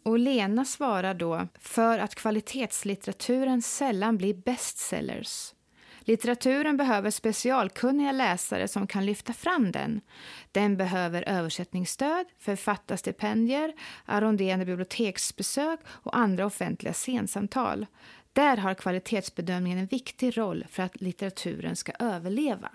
Och 0.02 0.18
Lena 0.18 0.64
svarar 0.64 1.14
då 1.14 1.48
för 1.58 1.98
att 1.98 2.14
kvalitetslitteraturen 2.14 3.62
sällan 3.62 4.16
blir 4.16 4.34
bestsellers. 4.34 5.54
Litteraturen 6.00 6.76
behöver 6.76 7.10
specialkunniga 7.10 8.12
läsare 8.12 8.68
som 8.68 8.86
kan 8.86 9.06
lyfta 9.06 9.32
fram 9.32 9.72
den. 9.72 10.00
Den 10.52 10.76
behöver 10.76 11.28
översättningsstöd, 11.28 12.26
författarstipendier, 12.38 13.72
arronderande 14.04 14.64
biblioteksbesök 14.64 15.80
och 15.86 16.16
andra 16.16 16.46
offentliga 16.46 16.92
scensamtal. 16.92 17.86
Där 18.32 18.56
har 18.56 18.74
kvalitetsbedömningen 18.74 19.78
en 19.78 19.86
viktig 19.86 20.38
roll 20.38 20.66
för 20.70 20.82
att 20.82 21.00
litteraturen 21.00 21.76
ska 21.76 21.92
överleva. 21.98 22.70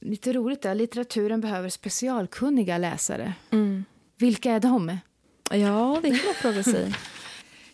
Lite 0.00 0.32
roligt 0.32 0.62
där, 0.62 0.74
litteraturen 0.74 1.40
behöver 1.40 1.68
specialkunniga 1.68 2.78
läsare. 2.78 3.32
Vilka 4.18 4.52
är 4.52 4.60
de? 4.60 4.98
Ja, 5.50 6.00
det 6.02 6.08
kan 6.08 6.26
man 6.26 6.34
fråga 6.34 6.62
sig. 6.62 6.94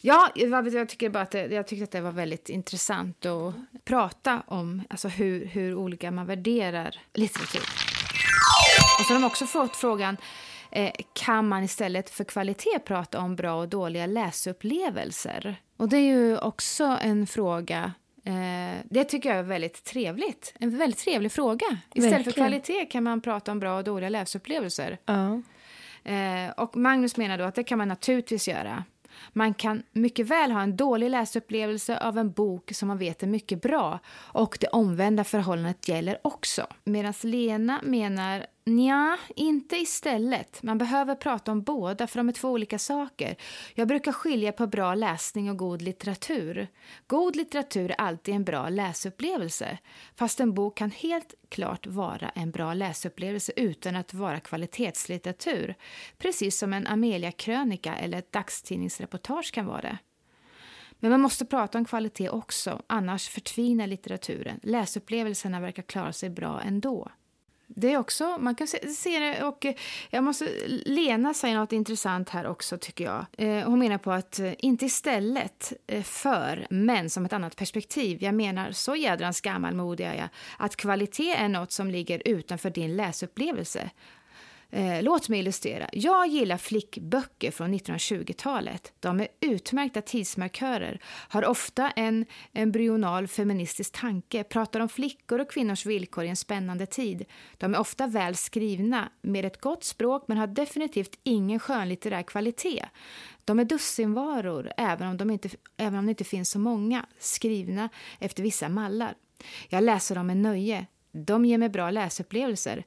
Ja, 0.07 0.31
jag, 0.35 0.89
tycker 0.89 1.11
bara 1.11 1.23
att 1.23 1.31
det, 1.31 1.47
jag 1.47 1.67
tyckte 1.67 1.85
att 1.85 1.91
det 1.91 2.01
var 2.01 2.11
väldigt 2.11 2.49
intressant 2.49 3.27
att 3.27 3.55
prata 3.85 4.43
om 4.47 4.83
alltså 4.91 5.09
hur, 5.09 5.45
hur 5.45 5.75
olika 5.75 6.11
man 6.11 6.27
värderar 6.27 7.01
litteratur. 7.15 7.63
Och 9.01 9.07
så 9.07 9.15
har 9.15 9.21
de 9.21 9.27
också 9.27 9.47
fått 9.47 9.77
frågan 9.77 10.17
eh, 10.71 10.93
kan 11.13 11.49
man 11.49 11.65
istället 11.65 12.11
för 12.11 12.25
kvalitet 12.25 12.79
prata 12.85 13.21
om 13.21 13.37
bra 13.37 13.55
och 13.61 13.69
dåliga 13.69 14.07
läsupplevelser? 14.07 15.57
Och 15.77 15.89
det 15.89 15.97
är 15.97 16.17
ju 16.17 16.39
också 16.39 16.85
en 16.85 17.27
fråga 17.27 17.93
eh, 18.25 18.83
det 18.85 19.05
tycker 19.05 19.29
jag 19.29 19.39
är 19.39 19.43
väldigt 19.43 19.85
trevligt. 19.85 20.55
En 20.59 20.79
väldigt 20.79 21.01
trevlig 21.01 21.33
fråga. 21.33 21.67
Istället 21.95 22.13
Verkligen. 22.13 22.25
för 22.25 22.33
kvalitet 22.33 22.87
kan 22.87 23.03
man 23.03 23.21
prata 23.21 23.53
om 23.53 23.61
bra 23.61 23.79
och 23.79 23.85
dåliga 23.85 24.09
läsupplevelser. 24.09 24.99
Ja. 25.07 25.43
Eh, 26.13 26.51
och 26.57 26.77
Magnus 26.77 27.17
menar 27.17 27.39
då 27.39 27.45
att 27.45 27.55
det 27.55 27.65
kan 27.65 27.79
man 27.79 27.89
naturligtvis 27.89 28.49
göra. 28.49 28.85
Man 29.33 29.55
kan 29.55 29.83
mycket 29.93 30.27
väl 30.27 30.51
ha 30.53 30.63
en 30.63 30.77
dålig 30.77 31.11
läsupplevelse 31.11 31.99
av 31.99 32.19
en 32.19 32.33
bok 32.33 32.73
som 32.75 32.89
man 32.89 32.99
vet 32.99 33.23
är 33.23 33.27
mycket 33.27 33.63
bra 33.63 33.99
och 34.17 34.59
det 34.61 34.67
omvända 34.69 35.25
förhållandet 35.25 35.89
gäller 35.89 36.19
också. 36.23 36.67
Medan 36.85 37.15
Lena 37.23 37.81
menar 37.83 38.47
Nja, 38.69 39.19
inte 39.37 39.77
istället. 39.77 40.63
Man 40.63 40.79
behöver 40.79 41.15
prata 41.15 41.53
om 41.53 41.63
båda, 41.63 42.07
för 42.07 42.19
de 42.19 42.29
är 42.29 42.33
två 42.33 42.51
olika 42.51 42.79
saker. 42.79 43.37
Jag 43.75 43.89
brukar 43.89 44.13
skilja 44.13 44.53
på 44.53 44.67
bra 44.67 44.95
läsning 44.95 45.51
och 45.51 45.57
god 45.57 45.83
litteratur. 45.83 46.69
God 47.07 47.37
litteratur 47.37 47.91
är 47.91 48.01
alltid 48.01 48.35
en 48.35 48.45
bra 48.45 48.69
läsupplevelse. 48.69 49.79
Fast 50.17 50.41
en 50.41 50.55
bok 50.55 50.77
kan 50.77 50.91
helt 50.91 51.35
klart 51.49 51.87
vara 51.87 52.29
en 52.29 52.51
bra 52.51 52.75
läsupplevelse 52.75 53.53
utan 53.57 53.97
att 53.97 54.15
vara 54.15 54.41
kvalitetslitteratur. 54.41 55.75
Precis 56.19 56.59
som 56.59 56.73
en 56.73 56.87
Amelia-krönika 56.87 57.97
eller 57.97 58.19
ett 58.19 58.33
dagstidningsreportage 58.33 59.53
kan 59.53 59.67
vara 59.67 59.81
det. 59.81 59.99
Men 60.99 61.11
man 61.11 61.21
måste 61.21 61.45
prata 61.45 61.79
om 61.79 61.85
kvalitet 61.85 62.31
också, 62.31 62.83
annars 62.87 63.29
förtvinar 63.29 63.87
litteraturen. 63.87 64.61
Läsupplevelserna 64.63 65.61
verkar 65.61 65.83
klara 65.83 66.13
sig 66.13 66.31
bra 66.31 66.61
ändå. 66.61 67.11
Det 67.79 67.93
är 67.93 67.99
också, 67.99 68.39
man 68.39 68.55
kan 68.55 68.67
se, 68.67 68.89
se 68.89 69.19
det 69.19 69.43
och 69.45 69.67
eh, 69.67 69.75
jag 70.11 70.25
måste, 70.25 70.49
Lena 70.69 71.35
säger 71.35 71.57
något 71.57 71.73
intressant 71.73 72.29
här 72.29 72.47
också 72.47 72.79
tycker 72.79 73.05
jag. 73.05 73.27
Eh, 73.39 73.69
hon 73.69 73.79
menar 73.79 73.99
på 73.99 74.13
att 74.13 74.39
eh, 74.39 74.53
inte 74.59 74.87
istället 74.87 75.73
eh, 75.87 76.03
för, 76.03 76.67
men 76.71 77.11
som 77.11 77.25
ett 77.25 77.33
annat 77.33 77.57
perspektiv. 77.57 78.23
Jag 78.23 78.35
menar 78.35 78.73
så 78.73 78.97
jädrans 78.97 79.41
gammalmodig 79.41 80.05
är 80.05 80.15
jag 80.15 80.29
att 80.59 80.77
kvalitet 80.77 81.35
är 81.35 81.49
något 81.49 81.73
som 81.73 81.91
ligger 81.91 82.23
utanför 82.25 82.71
din 82.71 82.97
läsupplevelse. 82.97 83.91
Eh, 84.71 85.03
låt 85.03 85.29
mig 85.29 85.41
illustrera. 85.41 85.89
Jag 85.93 86.29
gillar 86.29 86.57
flickböcker 86.57 87.51
från 87.51 87.75
1920-talet. 87.75 88.93
De 89.01 89.21
är 89.21 89.29
utmärkta 89.41 90.03
tidsmarkörer, 90.03 91.01
har 91.29 91.45
ofta 91.45 91.91
en 91.91 92.27
embryonal 92.53 93.29
feministisk 93.29 93.93
tanke, 93.93 94.45
pratar 94.45 94.81
om 94.81 94.89
flickor 94.89 95.41
och 95.41 95.51
kvinnors 95.51 95.87
villkor 95.87 96.25
i 96.25 96.29
en 96.29 96.37
spännande 96.37 96.87
tid. 96.87 97.25
De 97.59 97.75
är 97.75 97.79
ofta 97.79 98.07
väl 98.07 98.37
skrivna, 98.37 99.09
med 99.23 99.45
ett 99.45 99.61
gott 99.61 99.85
språk 99.85 100.25
men 100.29 100.39
har 100.39 100.47
definitivt 100.47 101.19
ingen 101.23 101.61
skönlitterär 101.61 102.23
kvalitet. 102.23 102.85
De 103.45 103.59
är 103.59 103.65
dussinvaror, 103.65 104.73
även 104.77 105.09
om, 105.09 105.17
de 105.17 105.31
inte, 105.31 105.49
även 105.77 105.99
om 105.99 106.07
det 106.07 106.11
inte 106.11 106.25
finns 106.25 106.51
så 106.51 106.59
många, 106.59 107.07
skrivna 107.19 107.89
efter 108.19 108.43
vissa 108.43 108.69
mallar. 108.69 109.15
Jag 109.69 109.85
läser 109.85 110.15
dem 110.15 110.27
med 110.27 110.37
nöje. 110.37 110.87
De 111.13 111.45
ger 111.45 111.59
mig 111.59 111.69
bra 111.69 111.91
läsupplevelser 111.91 112.85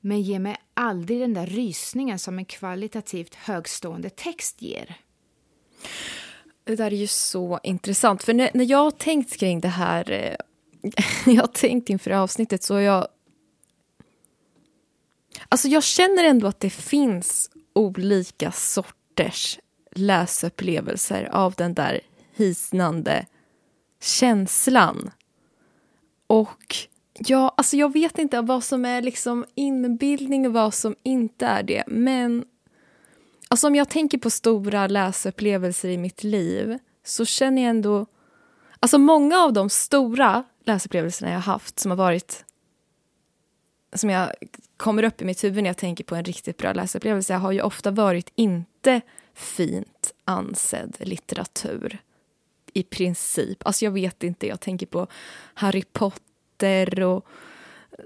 men 0.00 0.22
ger 0.22 0.38
mig 0.38 0.56
aldrig 0.74 1.20
den 1.20 1.34
där 1.34 1.46
rysningen 1.46 2.18
som 2.18 2.38
en 2.38 2.44
kvalitativt 2.44 3.34
högstående 3.34 4.10
text 4.10 4.62
ger. 4.62 4.96
Det 6.64 6.76
där 6.76 6.92
är 6.92 6.96
ju 6.96 7.06
så 7.06 7.60
intressant. 7.62 8.22
För 8.22 8.34
när, 8.34 8.50
när 8.54 8.64
jag 8.64 8.78
har 8.78 8.90
tänkt 8.90 9.36
kring 9.36 9.60
det 9.60 9.68
här... 9.68 10.10
Eh, 10.10 10.36
jag 11.34 11.42
har 11.42 11.46
tänkt 11.46 11.90
inför 11.90 12.10
avsnittet 12.10 12.62
så 12.62 12.74
har 12.74 12.80
jag... 12.80 13.08
Alltså 15.48 15.68
jag 15.68 15.84
känner 15.84 16.24
ändå 16.24 16.46
att 16.46 16.60
det 16.60 16.70
finns 16.70 17.50
olika 17.72 18.52
sorters 18.52 19.58
läsupplevelser 19.92 21.28
av 21.32 21.54
den 21.54 21.74
där 21.74 22.00
hisnande 22.36 23.26
känslan. 24.00 25.10
Och 26.26 26.76
ja, 27.26 27.54
alltså 27.56 27.76
jag 27.76 27.92
vet 27.92 28.18
inte 28.18 28.40
vad 28.40 28.64
som 28.64 28.84
är 28.84 29.02
liksom 29.02 29.44
inbildning 29.54 30.46
och 30.46 30.52
vad 30.52 30.74
som 30.74 30.96
inte 31.02 31.46
är 31.46 31.62
det. 31.62 31.84
Men 31.86 32.44
alltså 33.48 33.66
om 33.66 33.74
jag 33.74 33.88
tänker 33.88 34.18
på 34.18 34.30
stora 34.30 34.86
läsupplevelser 34.86 35.88
i 35.88 35.98
mitt 35.98 36.24
liv 36.24 36.78
så 37.04 37.24
känner 37.24 37.62
jag 37.62 37.70
ändå... 37.70 38.06
Alltså 38.80 38.98
många 38.98 39.38
av 39.38 39.52
de 39.52 39.70
stora 39.70 40.44
läsupplevelserna 40.64 41.30
jag 41.30 41.36
har 41.36 41.52
haft 41.52 41.78
som 41.78 41.90
har 41.90 41.98
varit 41.98 42.44
som 43.92 44.10
jag 44.10 44.32
kommer 44.76 45.02
upp 45.02 45.22
i 45.22 45.24
mitt 45.24 45.44
huvud 45.44 45.62
när 45.62 45.70
jag 45.70 45.76
tänker 45.76 46.04
på 46.04 46.14
en 46.14 46.24
riktigt 46.24 46.56
bra 46.56 46.72
läsupplevelse 46.72 47.34
har 47.34 47.52
ju 47.52 47.62
ofta 47.62 47.90
varit 47.90 48.32
inte 48.34 49.00
fint 49.34 50.12
ansedd 50.24 50.96
litteratur. 50.98 51.98
I 52.72 52.82
princip. 52.82 53.66
Alltså 53.66 53.84
jag 53.84 53.92
vet 53.92 54.22
inte, 54.22 54.46
jag 54.46 54.60
tänker 54.60 54.86
på 54.86 55.06
Harry 55.54 55.82
Potter 55.92 56.29
och 57.02 57.26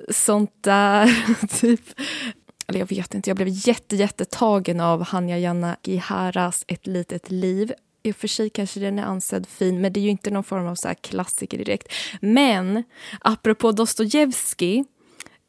sånt 0.09 0.53
där. 0.61 1.27
typ. 1.61 1.81
Eller 2.67 2.79
jag 2.79 2.89
vet 2.89 3.15
inte, 3.15 3.31
jag 3.31 3.37
blev 3.37 3.49
jätte, 3.51 3.97
jättetagen 3.97 4.81
av 4.81 5.03
Hanya 5.03 5.77
Giharas 5.83 6.65
Ett 6.67 6.87
litet 6.87 7.31
liv. 7.31 7.73
I 8.03 8.13
och 8.13 8.17
för 8.17 8.29
sig 8.29 8.51
kanske 8.51 8.81
den 8.81 8.99
är 8.99 9.03
ansedd 9.03 9.47
fin, 9.47 9.81
men 9.81 9.93
det 9.93 10.01
är 10.01 10.03
ju 10.03 10.11
inte 10.11 10.31
någon 10.31 10.45
form 10.45 10.67
av 10.67 10.75
så 10.75 10.95
klassiker 11.01 11.59
direkt. 11.59 11.93
Men 12.21 12.85
apropå 13.21 13.73
Dostojevskij 13.73 14.85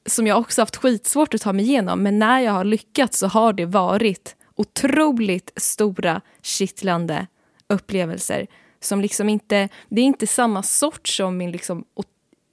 som 0.06 0.28
jag 0.28 0.40
också 0.40 0.62
haft 0.62 0.76
skitsvårt 0.76 1.34
att 1.34 1.42
ta 1.42 1.54
mig 1.54 1.66
igenom, 1.66 2.04
men 2.04 2.20
när 2.20 2.40
jag 2.40 2.52
har 2.52 2.64
lyckats 2.64 3.20
så 3.20 3.28
har 3.28 3.54
det 3.54 3.66
varit 3.66 4.36
otroligt 4.56 5.52
stora, 5.56 6.22
kittlande 6.42 7.28
upplevelser 7.70 8.48
som 8.80 9.02
liksom 9.02 9.30
inte, 9.30 9.70
det 9.90 10.02
är 10.02 10.06
inte 10.06 10.28
samma 10.28 10.64
sort 10.64 11.08
som 11.08 11.38
min 11.38 11.52
liksom 11.52 11.86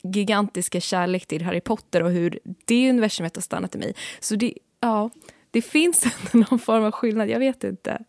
gigantiska 0.03 0.81
kärlek 0.81 1.27
till 1.27 1.45
Harry 1.45 1.61
Potter 1.61 2.03
och 2.03 2.11
hur 2.11 2.38
det 2.65 2.91
universumet 2.91 3.37
har 3.37 3.43
stannat 3.43 3.75
i 3.75 3.79
mig. 3.79 3.95
Så 4.21 4.37
det, 4.37 4.55
ja, 4.81 5.11
det 5.51 5.62
finns 5.62 6.05
ändå 6.33 6.47
någon 6.51 6.59
form 6.59 6.85
av 6.85 6.93
skillnad, 6.93 7.29
jag 7.29 7.38
vet 7.38 7.65
inte. 7.65 8.05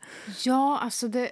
Ja, 0.45 0.79
alltså 0.81 1.07
det... 1.07 1.31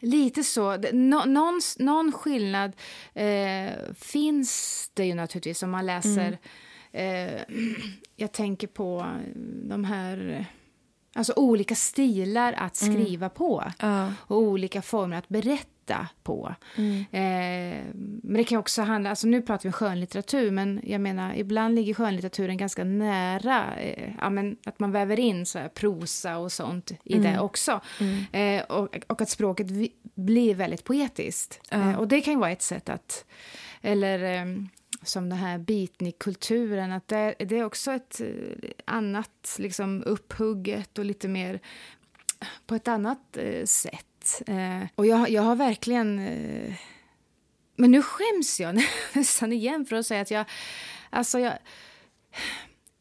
Lite 0.00 0.44
så. 0.44 0.76
Nå, 0.92 1.24
någon, 1.24 1.60
någon 1.78 2.12
skillnad 2.12 2.72
eh, 3.14 3.72
finns 3.94 4.90
det 4.94 5.04
ju 5.04 5.14
naturligtvis 5.14 5.62
om 5.62 5.70
man 5.70 5.86
läser... 5.86 6.38
Mm. 6.92 7.34
Eh, 7.36 7.42
jag 8.16 8.32
tänker 8.32 8.66
på 8.66 9.06
de 9.68 9.84
här... 9.84 10.46
Alltså 11.14 11.32
olika 11.36 11.74
stilar 11.74 12.52
att 12.52 12.76
skriva 12.76 13.26
mm. 13.26 13.30
på 13.30 13.72
Ja. 13.78 14.12
och 14.18 14.38
olika 14.38 14.82
former 14.82 15.16
att 15.16 15.28
berätta 15.28 15.77
på. 16.22 16.54
Mm. 16.76 17.00
Eh, 17.00 17.84
men 18.22 18.36
det 18.36 18.44
kan 18.44 18.58
också 18.58 18.82
handla, 18.82 19.10
alltså 19.10 19.26
nu 19.26 19.42
pratar 19.42 19.68
vi 19.68 19.72
skönlitteratur, 19.72 20.50
men 20.50 20.80
jag 20.84 21.00
menar 21.00 21.34
ibland 21.34 21.74
ligger 21.74 21.94
skönlitteraturen 21.94 22.56
ganska 22.56 22.84
nära, 22.84 23.76
eh, 23.76 24.12
ja, 24.20 24.30
men 24.30 24.56
att 24.66 24.78
man 24.78 24.92
väver 24.92 25.20
in 25.20 25.46
så 25.46 25.58
här 25.58 25.68
prosa 25.68 26.38
och 26.38 26.52
sånt 26.52 26.90
i 27.04 27.14
Mm. 27.14 27.32
det 27.32 27.40
också. 27.40 27.80
Eh, 28.32 28.62
och, 28.62 28.96
och 29.06 29.22
att 29.22 29.28
språket 29.30 29.66
blir 30.14 30.54
väldigt 30.54 30.84
poetiskt. 30.84 31.60
Ja. 31.70 31.76
Eh, 31.90 31.98
och 31.98 32.08
det 32.08 32.20
kan 32.20 32.32
ju 32.32 32.40
vara 32.40 32.50
ett 32.50 32.62
sätt 32.62 32.88
att, 32.88 33.24
eller 33.82 34.40
eh, 34.40 34.62
som 35.02 35.28
den 35.28 35.38
här 35.38 35.58
beatnik-kulturen, 35.58 36.92
att 36.92 37.08
det, 37.08 37.34
det 37.38 37.58
är 37.58 37.64
också 37.64 37.92
ett 37.92 38.20
eh, 38.20 38.70
annat, 38.84 39.56
liksom 39.58 40.02
upphugget 40.06 40.98
och 40.98 41.04
lite 41.04 41.28
mer 41.28 41.60
på 42.66 42.74
ett 42.74 42.88
annat 42.88 43.36
eh, 43.36 43.64
sätt. 43.64 44.07
Eh, 44.46 44.88
och 44.94 45.06
jag, 45.06 45.30
jag 45.30 45.42
har 45.42 45.56
verkligen... 45.56 46.18
Eh, 46.18 46.74
men 47.76 47.90
nu 47.90 48.02
skäms 48.02 48.60
jag 48.60 48.82
nästan 49.12 49.52
igen 49.52 49.86
för 49.86 49.96
att 49.96 50.06
säga 50.06 50.20
att 50.20 50.30
jag... 50.30 50.44
Alltså 51.10 51.38
jag, 51.38 51.58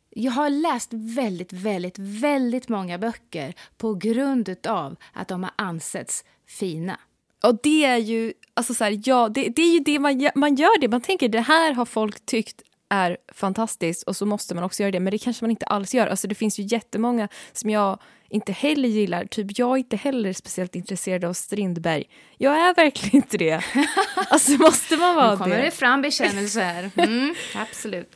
jag 0.10 0.32
har 0.32 0.50
läst 0.50 0.90
väldigt, 0.94 1.54
väldigt, 1.54 2.00
väldigt 2.00 2.70
många 2.70 2.98
böcker 2.98 3.54
på 3.78 3.94
grund 3.94 4.68
av 4.68 4.96
att 5.14 5.28
de 5.28 5.44
har 5.44 5.52
ansetts 5.56 6.26
fina. 6.48 7.00
Och 7.44 7.60
det 7.64 7.86
är 7.86 7.98
ju, 7.98 8.34
alltså 8.54 8.74
så 8.74 8.84
här, 8.84 9.02
ja, 9.06 9.30
det, 9.30 9.50
det 9.50 9.62
är 9.62 9.74
ju 9.74 9.80
det 9.80 10.00
man 10.00 10.20
gör, 10.20 10.32
man 10.36 10.56
gör 10.56 10.80
det, 10.80 10.88
man 10.88 11.02
tänker 11.02 11.30
det 11.30 11.42
här 11.42 11.74
har 11.74 11.86
folk 11.86 12.26
tyckt 12.26 12.62
är 12.90 13.18
fantastiskt 13.34 14.04
och 14.04 14.16
så 14.16 14.26
måste 14.26 14.56
man 14.56 14.64
också 14.64 14.84
göra 14.84 14.92
det, 14.92 15.00
men 15.00 15.12
det 15.12 15.18
kanske 15.18 15.44
man 15.44 15.52
inte 15.52 15.66
alls 15.66 15.94
gör. 15.94 16.08
Alltså 16.08 16.28
det 16.28 16.36
finns 16.36 16.60
ju 16.60 16.64
jättemånga 16.64 17.28
som 17.54 17.70
jag 17.70 18.00
inte 18.30 18.52
heller 18.52 18.90
gillar, 18.90 19.26
typ 19.26 19.60
jag 19.60 19.72
är 19.72 19.78
inte 19.78 19.96
heller 19.98 20.34
speciellt 20.34 20.76
intresserad 20.76 21.26
av 21.26 21.34
Strindberg. 21.34 22.04
Jag 22.38 22.58
är 22.58 22.76
verkligen 22.76 23.16
inte 23.16 23.38
det. 23.38 23.64
Alltså 24.30 24.52
måste 24.52 24.98
man 24.98 25.16
vara 25.16 25.32
Nu 25.32 25.38
kommer 25.38 25.58
det? 25.58 25.62
det 25.66 25.72
fram 25.72 26.02
bekännelser. 26.02 26.92
Mm, 26.96 27.36
absolut. 27.56 28.16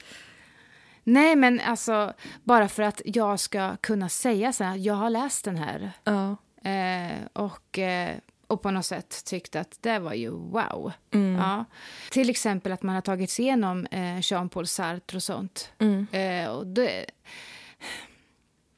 Nej, 1.03 1.35
men 1.35 1.59
alltså 1.59 2.13
bara 2.43 2.67
för 2.67 2.83
att 2.83 3.01
jag 3.05 3.39
ska 3.39 3.75
kunna 3.81 4.09
säga 4.09 4.53
så 4.53 4.63
här, 4.63 4.75
jag 4.75 4.93
har 4.93 5.09
läst 5.09 5.45
den 5.45 5.57
här. 5.57 5.91
Ja. 6.03 6.37
Eh, 6.69 7.17
och, 7.33 7.79
eh, 7.79 8.15
och 8.51 8.61
på 8.61 8.71
något 8.71 8.85
sätt 8.85 9.25
tyckte 9.25 9.59
att 9.59 9.77
det 9.81 9.99
var 9.99 10.13
ju 10.13 10.29
wow. 10.29 10.91
Mm. 11.13 11.35
Ja. 11.35 11.65
Till 12.11 12.29
exempel 12.29 12.71
att 12.71 12.83
man 12.83 12.95
har 12.95 13.01
tagit 13.01 13.29
sig 13.29 13.45
igenom 13.45 13.85
eh, 13.91 14.19
Jean-Paul 14.21 14.67
Sartre 14.67 15.15
och 15.15 15.23
sånt. 15.23 15.71
Mm. 15.79 16.07
Eh, 16.11 16.49
och 16.51 16.67
det, 16.67 17.05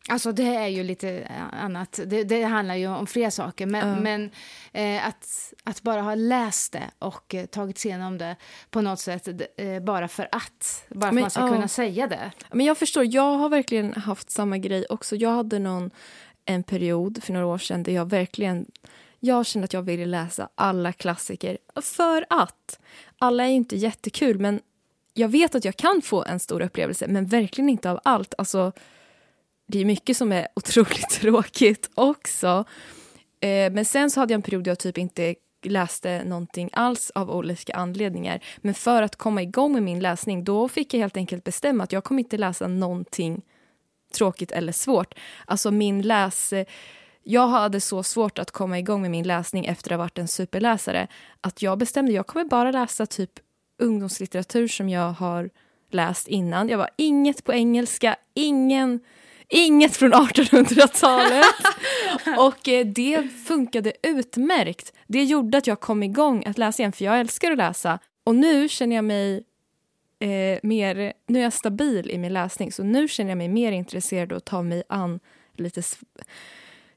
alltså 0.10 0.32
det 0.32 0.56
är 0.56 0.68
ju 0.68 0.84
lite 0.84 1.28
annat. 1.52 2.00
Det, 2.06 2.24
det 2.24 2.44
handlar 2.44 2.76
ju 2.76 2.88
om 2.88 3.08
fler 3.08 3.30
saker. 3.30 3.66
Men, 3.66 3.88
Ja. 3.90 4.00
men 4.00 4.32
eh, 4.72 5.08
att, 5.08 5.54
att 5.64 5.82
bara 5.82 6.02
ha 6.02 6.16
läst 6.16 6.74
det 6.74 6.92
och 7.00 7.36
eh, 7.36 7.46
tagit 7.46 7.78
sig 7.78 7.92
igenom 7.92 8.18
det 8.18 8.36
på 8.70 8.82
något 8.82 9.00
sätt 9.00 9.28
eh, 9.58 9.80
bara 9.80 10.08
för 10.08 10.30
att. 10.32 10.86
Bara 10.90 11.02
för 11.02 11.08
att 11.08 11.14
Men, 11.14 11.22
man 11.22 11.32
ska 11.32 11.42
ja. 11.42 11.50
kunna 11.50 11.68
säga 11.68 12.08
det. 12.08 12.32
Men 12.52 12.66
jag 12.66 12.78
förstår, 12.78 13.06
jag 13.06 13.38
har 13.38 13.50
verkligen 13.50 13.94
haft 13.94 14.32
samma 14.32 14.58
grej 14.58 14.86
också. 14.90 15.16
Jag 15.16 15.30
hade 15.30 15.60
någon 15.60 15.92
en 16.46 16.64
period 16.64 17.24
för 17.24 17.34
några 17.34 17.46
år 17.46 17.58
sedan 17.58 17.84
där 17.84 17.92
jag 17.92 18.10
verkligen 18.10 18.66
jag 19.26 19.46
kände 19.46 19.66
att 19.66 19.74
jag 19.74 19.82
ville 19.82 20.06
läsa 20.06 20.50
alla 20.56 20.94
klassiker 20.94 21.58
för 21.82 22.26
att 22.30 22.80
alla 23.18 23.44
är 23.44 23.48
ju 23.48 23.54
inte 23.54 23.76
jättekul 23.76 24.40
men 24.40 24.62
jag 25.14 25.30
vet 25.30 25.56
att 25.56 25.66
jag 25.66 25.76
kan 25.76 26.02
få 26.02 26.24
en 26.24 26.40
stor 26.40 26.62
upplevelse 26.62 27.08
men 27.08 27.26
verkligen 27.26 27.70
inte 27.70 27.92
av 27.92 28.00
allt. 28.04 28.34
Alltså, 28.38 28.72
det 29.68 29.80
är 29.80 29.86
mycket 29.86 30.18
som 30.18 30.32
är 30.32 30.48
otroligt 30.56 31.10
tråkigt 31.22 31.90
också. 31.94 32.66
Eh, 33.40 33.72
men 33.72 33.86
sen 33.86 34.12
så 34.12 34.20
hade 34.20 34.34
jag 34.34 34.38
en 34.38 34.42
period 34.42 34.64
där 34.64 34.72
jag 34.72 34.80
typ 34.80 34.98
inte 34.98 35.36
läste 35.62 36.24
någonting 36.24 36.70
alls 36.74 37.12
av 37.16 37.32
olika 37.32 37.74
anledningar. 37.74 38.44
Men 38.58 38.74
för 38.74 39.02
att 39.02 39.16
komma 39.16 39.42
igång 39.42 39.74
med 39.74 39.84
min 39.84 40.00
läsning 40.00 40.44
då 40.44 40.68
fick 40.68 40.94
jag 40.94 41.00
helt 41.00 41.18
enkelt 41.18 41.44
bestämma 41.44 41.84
att 41.84 41.92
jag 41.92 42.04
kommer 42.04 42.20
inte 42.20 42.38
läsa 42.38 42.68
någonting 42.68 43.42
tråkigt 44.14 44.52
eller 44.52 44.72
svårt. 44.72 45.14
Alltså 45.46 45.72
min 45.72 46.02
läs... 46.02 46.54
Jag 47.24 47.48
hade 47.48 47.82
så 47.82 48.04
svårt 48.04 48.40
att 48.40 48.52
komma 48.52 48.80
igång 48.80 49.02
med 49.02 49.12
min 49.12 49.28
läsning 49.28 49.66
efter 49.66 49.92
att 49.92 49.98
ha 49.98 50.04
varit 50.04 50.18
en 50.18 50.28
superläsare 50.28 51.08
att 51.42 51.62
jag 51.62 51.78
bestämde 51.78 52.12
jag 52.12 52.28
kommer 52.28 52.46
bara 52.46 52.72
läsa 52.72 53.06
typ 53.06 53.32
ungdomslitteratur 53.78 54.68
som 54.68 54.90
jag 54.90 55.12
har 55.12 55.50
läst 55.90 56.28
innan. 56.28 56.70
Jag 56.70 56.78
var 56.78 56.90
inget 56.96 57.44
på 57.44 57.54
engelska, 57.54 58.16
ingen, 58.34 59.00
inget 59.50 59.96
från 59.96 60.14
1800-talet. 60.14 61.46
och 62.40 62.70
eh, 62.70 62.86
det 62.86 63.28
funkade 63.48 63.94
utmärkt. 64.04 64.94
Det 65.08 65.24
gjorde 65.24 65.58
att 65.58 65.68
jag 65.68 65.80
kom 65.80 66.04
igång 66.04 66.46
att 66.46 66.58
läsa 66.58 66.82
igen, 66.82 66.92
för 66.92 67.06
jag 67.06 67.20
älskar 67.20 67.52
att 67.52 67.58
läsa. 67.58 68.00
Och 68.24 68.36
nu 68.36 68.70
känner 68.70 68.96
jag 68.96 69.06
mig 69.06 69.44
eh, 70.20 70.60
mer... 70.64 71.14
Nu 71.28 71.40
är 71.40 71.44
jag 71.44 71.54
stabil 71.54 72.12
i 72.12 72.18
min 72.18 72.34
läsning, 72.34 72.72
så 72.72 72.84
nu 72.84 73.08
känner 73.08 73.32
jag 73.32 73.38
mig 73.38 73.48
mer 73.48 73.72
intresserad 73.72 74.32
av 74.32 74.38
att 74.38 74.46
ta 74.46 74.62
mig 74.62 74.84
an 74.90 75.20
lite... 75.58 75.82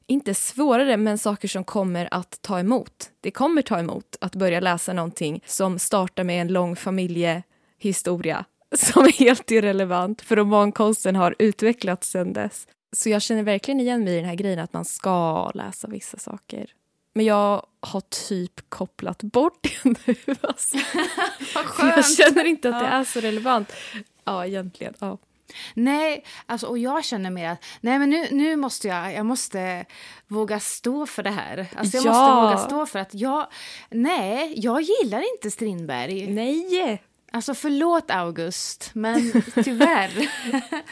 Inte 0.09 0.33
svårare, 0.33 0.97
men 0.97 1.17
saker 1.17 1.47
som 1.47 1.63
kommer 1.63 2.07
att 2.11 2.41
ta 2.41 2.59
emot. 2.59 3.09
Det 3.21 3.31
kommer 3.31 3.61
ta 3.61 3.79
emot 3.79 4.17
att 4.21 4.35
börja 4.35 4.59
läsa 4.59 4.93
någonting 4.93 5.43
som 5.45 5.79
startar 5.79 6.23
med 6.23 6.41
en 6.41 6.47
lång 6.47 6.75
familjehistoria 6.75 8.45
som 8.75 9.03
är 9.03 9.11
helt 9.11 9.51
irrelevant, 9.51 10.21
för 10.21 10.35
romankonsten 10.35 11.15
har 11.15 11.35
utvecklats 11.39 12.09
sedan 12.09 12.33
dess. 12.33 12.67
Så 12.95 13.09
jag 13.09 13.21
känner 13.21 13.43
verkligen 13.43 13.79
igen 13.79 14.03
mig 14.03 14.13
i 14.13 14.15
den 14.15 14.25
här 14.25 14.35
grejen 14.35 14.59
att 14.59 14.73
man 14.73 14.85
ska 14.85 15.49
läsa 15.51 15.87
vissa 15.87 16.17
saker. 16.17 16.69
Men 17.13 17.25
jag 17.25 17.65
har 17.79 18.01
typ 18.27 18.69
kopplat 18.69 19.23
bort 19.23 19.63
det 19.63 19.83
nu. 19.83 20.15
Alltså. 20.41 20.77
Jag 21.79 22.05
känner 22.05 22.45
inte 22.45 22.69
att 22.69 22.79
det 22.79 22.87
är 22.87 23.03
så 23.03 23.19
relevant. 23.19 23.73
Ja, 24.23 24.45
egentligen. 24.45 24.93
Ja. 24.99 25.17
Nej, 25.73 26.23
alltså, 26.45 26.67
och 26.67 26.77
jag 26.77 27.05
känner 27.05 27.29
mer 27.29 27.49
att 27.49 27.65
nej, 27.81 27.99
men 27.99 28.09
nu, 28.09 28.27
nu 28.31 28.55
måste 28.55 28.87
jag, 28.87 29.13
jag 29.13 29.25
måste 29.25 29.85
våga 30.27 30.59
stå 30.59 31.05
för 31.05 31.23
det 31.23 31.29
här. 31.31 31.67
Alltså, 31.75 31.97
jag 31.97 32.05
Ja. 32.05 32.09
måste 32.11 32.35
våga 32.41 32.57
stå 32.57 32.85
för 32.85 32.99
att 32.99 33.13
jag, 33.13 33.47
nej, 33.89 34.53
jag 34.55 34.81
gillar 34.81 35.23
inte 35.35 35.51
Strindberg. 35.51 36.27
Nej! 36.27 37.03
Alltså 37.31 37.53
förlåt 37.53 38.11
August, 38.11 38.89
men 38.93 39.31
tyvärr. 39.63 40.29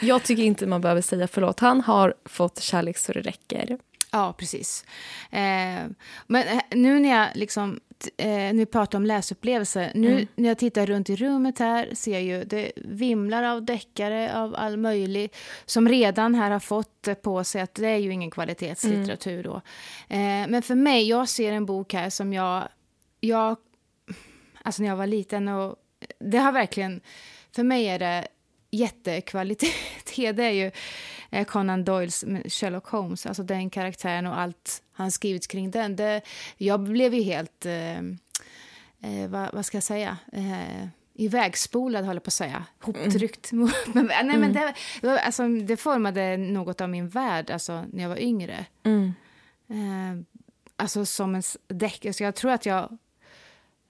Jag 0.00 0.22
tycker 0.22 0.42
inte 0.42 0.66
man 0.66 0.80
behöver 0.80 1.00
säga 1.02 1.28
förlåt. 1.28 1.60
Han 1.60 1.80
har 1.80 2.14
fått 2.24 2.60
kärlek 2.62 2.98
så 2.98 3.12
det 3.12 3.20
räcker. 3.20 3.78
ja, 4.10 4.32
precis. 4.38 4.84
Eh, 5.30 5.40
men 6.26 6.48
eh, 6.48 6.60
nu 6.70 6.98
när 7.00 7.08
jag 7.20 7.28
liksom, 7.34 7.80
eh, 8.16 8.52
vi 8.52 8.66
pratar 8.66 8.98
om 8.98 9.04
läsupplevelser, 9.06 9.92
nu 9.94 10.12
Mm. 10.12 10.26
när 10.36 10.48
jag 10.48 10.58
tittar 10.58 10.86
runt 10.86 11.10
i 11.10 11.16
rummet 11.16 11.58
här 11.58 11.90
ser 11.94 12.12
jag 12.12 12.22
ju 12.22 12.44
det 12.44 12.72
vimlar 12.76 13.42
av 13.42 13.64
deckare 13.64 14.36
av 14.36 14.54
all 14.56 14.76
möjlig 14.76 15.32
som 15.66 15.88
redan 15.88 16.34
här 16.34 16.50
har 16.50 16.60
fått 16.60 17.08
på 17.22 17.44
sig 17.44 17.60
att 17.62 17.74
det 17.74 17.88
är 17.88 17.96
ju 17.96 18.12
ingen 18.12 18.30
kvalitetslitteratur 18.30 19.42
då. 19.42 19.54
Eh, 20.08 20.48
men 20.48 20.62
för 20.62 20.74
mig, 20.74 21.08
jag 21.08 21.28
ser 21.28 21.52
en 21.52 21.66
bok 21.66 21.92
här 21.94 22.10
som 22.10 22.32
jag, 22.32 22.68
jag, 23.20 23.56
alltså 24.62 24.82
när 24.82 24.88
jag 24.88 24.96
var 24.96 25.06
liten 25.06 25.48
och 25.48 25.76
det 26.18 26.38
har 26.38 26.52
verkligen, 26.52 27.00
för 27.56 27.62
mig 27.62 27.86
är 27.86 27.98
det 27.98 28.26
jättekvalitet. 28.70 29.70
Det 30.16 30.44
är 30.44 30.50
ju 30.50 30.70
eh, 31.30 31.44
Conan 31.44 31.84
Doyles 31.84 32.24
Sherlock 32.48 32.86
Holmes, 32.86 33.26
alltså 33.26 33.42
den 33.42 33.70
karaktären 33.70 34.26
och 34.26 34.40
allt 34.40 34.82
han 34.96 35.10
skrivit 35.10 35.48
kring 35.48 35.70
den. 35.70 35.96
Det, 35.96 36.20
jag 36.56 36.80
blev 36.80 37.14
ju 37.14 37.22
helt, 37.22 37.66
eh, 37.66 37.96
eh, 37.98 39.28
vad, 39.28 39.54
vad 39.54 39.66
ska 39.66 39.76
jag 39.76 39.84
säga, 39.84 40.16
eh, 40.32 40.86
ivägspolad 41.14 42.04
håller 42.04 42.20
på 42.20 42.28
att 42.28 42.32
säga, 42.32 42.64
hoptryckt. 42.80 43.52
Men, 43.86 44.06
nej, 44.06 44.38
men 44.38 44.52
det, 44.52 44.74
det 45.00 45.20
alltså, 45.20 45.48
det 45.48 45.76
formade 45.76 46.36
något 46.36 46.80
av 46.80 46.88
min 46.90 47.08
värld 47.08 47.50
alltså, 47.50 47.84
när 47.92 48.02
jag 48.02 48.08
var 48.08 48.18
yngre. 48.18 48.66
Eh, 49.68 50.20
alltså 50.76 51.06
som 51.06 51.34
en 51.34 51.38
s- 51.38 51.56
deckare. 51.68 52.12
Så 52.12 52.22
jag 52.22 52.34
tror 52.34 52.50
att 52.50 52.66
jag... 52.66 52.98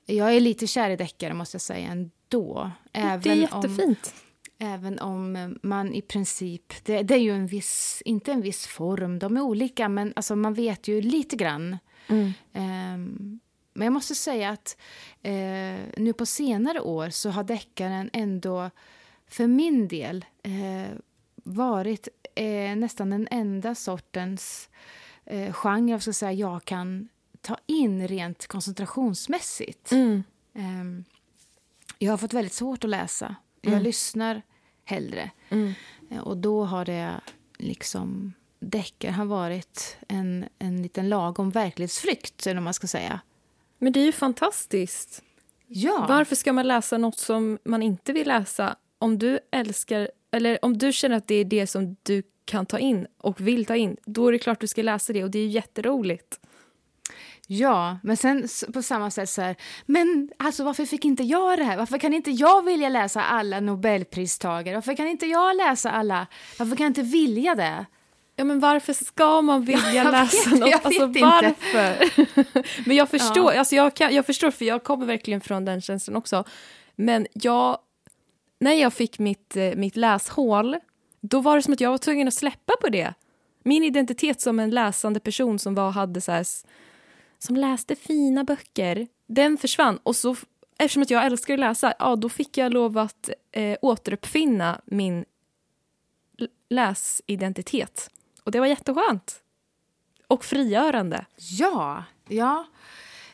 Jag 0.09 0.35
är 0.37 0.41
lite 0.41 0.67
kär 0.67 0.91
i 0.91 0.97
deckare, 0.97 1.35
måste 1.35 1.55
jag 1.55 1.63
säga, 1.63 1.89
ändå. 1.89 2.71
Även 2.93 3.21
det 3.21 3.31
är 3.31 3.35
jättefint. 3.35 4.15
Om, 4.15 4.21
även 4.59 4.99
om 4.99 5.37
eh, 5.37 5.49
man 5.63 5.95
i 5.95 6.03
princip... 6.03 6.85
Det, 6.85 7.03
det 7.03 7.15
är 7.15 7.19
ju 7.19 7.33
en 7.33 7.47
viss... 7.47 8.03
Inte 8.05 8.33
en 8.33 8.41
viss 8.41 8.67
form, 8.67 9.19
de 9.19 9.37
är 9.37 9.41
olika, 9.41 9.89
men 9.89 10.13
alltså, 10.17 10.37
man 10.37 10.55
vet 10.55 10.89
ju 10.89 11.01
lite 11.01 11.37
grann. 11.37 11.79
Mm. 12.09 12.33
Ehm, 12.53 13.41
men 13.73 13.87
jag 13.87 13.93
måste 13.93 14.15
säga 14.15 14.51
att 14.51 14.77
eh, 15.23 15.77
nu 15.97 16.13
på 16.19 16.27
senare 16.27 16.81
år 16.81 17.11
så 17.11 17.31
har 17.31 17.45
deckaren 17.45 18.11
ändå 18.13 18.71
för 19.27 19.47
min 19.47 19.89
del 19.89 20.25
eh, 20.43 20.97
varit 21.35 22.09
eh, 22.35 22.77
nästan 22.77 23.11
den 23.11 23.29
enda 23.31 23.75
sortens 23.75 24.69
eh, 25.25 25.53
genre 25.53 25.91
jag, 25.91 26.03
ska 26.03 26.13
säga, 26.13 26.33
jag 26.33 26.65
kan 26.65 27.09
ta 27.41 27.59
in 27.67 28.09
rent 28.09 28.47
koncentrationsmässigt. 28.47 29.93
Mm. 29.93 30.25
Ehm, 30.55 31.05
jag 31.99 32.13
har 32.13 32.19
fått 32.19 32.33
väldigt 32.33 32.53
svårt 32.53 32.85
att 32.85 32.91
läsa. 32.91 33.37
Jag 33.67 33.73
Mm. 33.73 33.85
lyssnar 33.85 34.43
hellre. 34.85 35.31
Mm. 35.51 35.73
Eh, 36.11 36.19
Och 36.19 36.37
då 36.37 36.65
har 36.65 36.85
det 36.85 37.21
liksom... 37.59 38.33
Deckare 38.59 39.13
har 39.13 39.25
varit 39.25 39.97
en, 40.09 40.45
en 40.59 40.83
liten 40.83 41.09
lagom 41.09 41.51
verklighetsflykt, 41.51 42.47
eller 42.47 42.61
man 42.61 42.75
ska 42.75 42.87
säga. 42.87 43.21
Men 43.79 43.93
det 43.93 44.01
är 44.01 44.05
ju 44.05 44.13
fantastiskt. 44.13 45.23
Ja. 45.67 46.07
Varför 46.09 46.37
ska 46.37 46.53
man 46.53 46.69
läsa 46.69 46.99
något 46.99 47.19
som 47.19 47.59
man 47.65 47.83
inte 47.83 48.13
vill 48.13 48.29
läsa? 48.29 48.77
Om 48.99 49.19
du 49.19 49.39
älskar, 49.51 50.11
eller 50.31 50.59
om 50.65 50.79
du 50.79 50.93
känner 50.93 51.17
att 51.17 51.27
det 51.29 51.35
är 51.35 51.45
det 51.45 51.67
som 51.67 51.97
du 52.03 52.23
kan 52.45 52.67
ta 52.67 52.79
in 52.79 53.07
och 53.19 53.41
vill 53.41 53.65
ta 53.67 53.77
in, 53.77 53.97
då 54.05 54.29
är 54.29 54.33
det 54.33 54.39
klart 54.39 54.61
du 54.61 54.67
ska 54.67 54.83
läsa 54.83 55.13
det 55.13 55.25
och 55.25 55.31
det 55.31 55.39
är 55.39 55.47
jätteroligt. 55.47 56.41
Ja, 57.47 57.99
men 58.03 58.17
sen 58.17 58.49
på 58.73 58.83
samma 58.83 59.11
sätt 59.11 59.31
så 59.31 59.43
här, 59.43 59.57
men 59.87 60.31
alltså 60.37 60.65
varför 60.65 60.85
fick 60.85 61.05
inte 61.05 61.23
jag 61.23 61.59
det 61.59 61.65
här? 61.65 61.77
Varför 61.77 61.99
kan 61.99 62.15
inte 62.15 62.31
jag 62.31 62.65
vilja 62.65 62.89
läsa 62.89 63.23
alla 63.23 63.61
Nobelpristagare? 63.61 64.75
Varför 64.75 64.95
kan 64.95 65.07
inte 65.09 65.27
jag 65.27 65.57
läsa 65.57 65.91
alla? 65.91 66.27
Varför 66.59 66.77
kan 66.77 66.85
jag 66.85 66.91
inte 66.91 67.03
vilja 67.03 67.55
det? 67.55 67.87
Ja, 68.37 68.45
men 68.45 68.61
varför 68.61 68.93
ska 68.93 69.43
man 69.43 69.65
vilja 69.65 69.93
Jag 69.93 70.13
läsa 70.13 70.51
vet, 70.51 70.61
något? 70.61 70.71
jag 70.71 70.81
alltså, 70.87 71.07
vet 71.07 71.17
inte. 71.17 71.21
varför? 71.21 72.85
men 72.89 72.97
jag 72.97 73.09
förstår, 73.09 73.53
alltså, 73.53 73.75
jag, 73.77 73.95
kan, 73.95 74.15
jag 74.15 74.27
förstår, 74.27 74.51
för 74.51 74.65
jag 74.65 74.85
kommer 74.85 75.07
verkligen 75.07 75.41
från 75.41 75.65
den 75.65 75.81
känslan 75.81 76.17
också. 76.17 76.45
Men 76.97 77.27
jag, 77.33 77.79
när 78.61 78.73
jag 78.73 78.93
fick 78.93 79.19
mitt, 79.19 79.57
eh, 79.57 79.75
mitt 79.77 79.97
läshål, 79.97 80.77
då 81.21 81.41
var 81.41 81.57
det 81.57 81.63
som 81.63 81.73
att 81.73 81.81
jag 81.81 81.91
var 81.91 81.99
tvungen 81.99 82.29
att 82.29 82.35
släppa 82.35 82.73
på 82.81 82.89
det. 82.89 83.15
Min 83.65 83.85
identitet 83.85 84.41
som 84.41 84.59
en 84.59 84.71
läsande 84.71 85.21
person 85.21 85.59
som 85.59 85.75
var, 85.75 85.91
hade 85.91 86.21
så 86.21 86.33
här, 86.33 86.47
som 87.39 87.57
läste 87.57 87.97
fina 87.97 88.45
böcker, 88.45 89.07
den 89.27 89.59
försvann. 89.59 89.99
Och 90.03 90.17
så, 90.17 90.37
eftersom 90.79 91.03
att 91.03 91.11
jag 91.11 91.27
älskar 91.27 91.55
att 91.55 91.61
läsa, 91.61 91.95
ja, 91.99 92.17
då 92.17 92.29
fick 92.29 92.59
jag 92.59 92.73
lov 92.73 92.99
att 92.99 93.31
eh, 93.53 93.79
återuppfinna 93.83 94.81
min 94.85 95.25
läsidentitet. 96.69 98.11
Och 98.43 98.53
det 98.53 98.61
var 98.61 98.67
jätteskönt. 98.67 99.43
Och 100.27 100.45
frigörande. 100.45 101.27
Ja, 101.37 102.05
ja. 102.29 102.67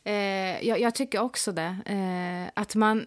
Eh, 0.04 0.66
jag, 0.66 0.80
jag 0.80 0.94
tycker 0.94 1.20
också 1.20 1.52
det. 1.52 1.76
Eh, 1.86 2.62
att 2.62 2.74
man 2.74 3.06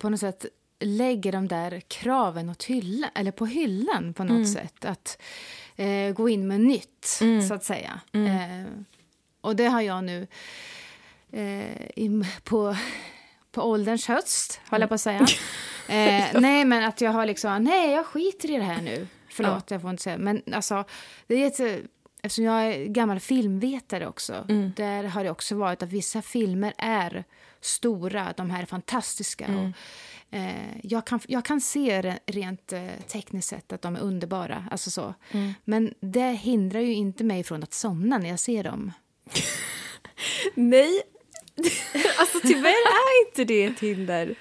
på 0.00 0.10
något 0.10 0.20
sätt 0.20 0.46
lägger 0.80 1.32
de 1.32 1.48
där 1.48 1.80
kraven 1.80 2.50
åt 2.50 2.64
hyllan, 2.64 3.10
eller 3.14 3.30
på 3.30 3.46
hyllan 3.46 4.14
på 4.14 4.24
något 4.24 4.48
sätt. 4.52 4.84
Att 4.84 5.22
eh, 5.76 6.12
gå 6.12 6.28
in 6.28 6.48
med 6.48 6.60
nytt, 6.60 7.04
så 7.48 7.54
att 7.54 7.64
säga. 7.64 8.00
Eh, 8.12 8.66
och 9.40 9.56
det 9.56 9.66
har 9.66 9.80
jag 9.80 10.04
nu 10.04 10.26
eh, 11.32 12.26
på, 12.44 12.76
på 13.52 13.62
ålderns 13.62 14.08
höst, 14.08 14.60
håller 14.70 14.82
jag 14.82 14.88
på 14.88 14.94
att 14.94 15.00
säga. 15.00 15.26
Eh, 15.88 16.40
nej, 16.40 16.64
men 16.64 16.84
att 16.84 17.00
jag 17.00 17.10
har 17.10 17.26
liksom, 17.26 17.64
nej, 17.64 17.90
jag 17.90 18.06
skiter 18.06 18.50
i 18.50 18.56
det 18.56 18.62
här 18.64 18.82
nu. 18.82 19.06
Förlåt, 19.28 19.70
jag 19.70 19.80
får 19.82 19.90
inte 19.90 20.02
säga. 20.02 20.18
Men 20.18 20.42
alltså, 20.52 20.84
det 21.26 21.34
är 21.34 21.46
ett, 21.46 21.84
eftersom 22.22 22.44
jag 22.44 22.66
är 22.66 22.84
gammal 22.86 23.20
filmvetare 23.20 24.06
också, 24.06 24.44
där 24.76 25.04
har 25.04 25.24
det 25.24 25.30
också 25.30 25.54
varit 25.56 25.82
att 25.82 25.88
vissa 25.92 26.22
filmer 26.22 26.72
är 26.78 27.24
stora, 27.60 28.32
de 28.36 28.50
här 28.50 28.62
är 28.62 28.66
fantastiska. 28.66 29.46
Och, 29.46 30.36
eh, 30.38 30.76
jag, 30.82 31.06
kan, 31.06 31.20
jag 31.28 31.44
kan 31.44 31.60
se 31.60 32.02
re- 32.02 32.18
rent 32.26 32.72
eh, 32.72 32.86
tekniskt 33.08 33.48
sett 33.48 33.72
att 33.72 33.82
de 33.82 33.96
är 33.96 34.00
underbara, 34.00 34.64
alltså 34.70 34.90
så. 34.90 35.14
Men 35.64 35.94
det 36.00 36.30
hindrar 36.32 36.80
ju 36.80 36.92
inte 36.94 37.24
mig 37.24 37.44
från 37.44 37.62
att 37.62 37.72
somna 37.74 38.18
när 38.18 38.28
jag 38.28 38.38
ser 38.40 38.64
dem. 38.64 38.92
Nej, 40.54 41.02
alltså 42.18 42.40
tyvärr 42.42 42.70
är 42.70 43.28
inte 43.28 43.44
det 43.44 43.64
ett 43.64 43.80
hinder. 43.80 44.34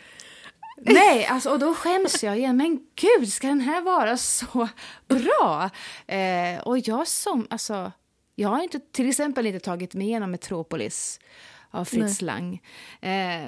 Nej, 0.82 1.26
alltså, 1.26 1.50
och 1.50 1.60
då 1.60 1.74
skäms 1.74 2.24
jag 2.24 2.38
igen. 2.38 2.58
Men 2.58 2.80
gud, 2.96 3.34
ska 3.34 3.48
den 3.48 3.62
här 3.62 3.82
vara 3.82 4.18
så 4.18 4.70
bra? 5.08 5.70
Eh, 6.08 6.60
och 6.60 6.80
jag 6.80 7.08
som, 7.08 7.48
alltså, 7.50 7.92
jag 8.36 8.50
har 8.50 8.64
inte, 8.64 8.80
till 8.80 9.10
exempel 9.10 9.46
inte 9.46 9.60
tagit 9.60 9.94
mig 9.94 10.08
igenom 10.08 10.32
Metropolis 10.32 11.20
av 11.72 11.86
Fritz 11.86 12.22
Lang. 12.22 12.62
Eh, 13.02 13.46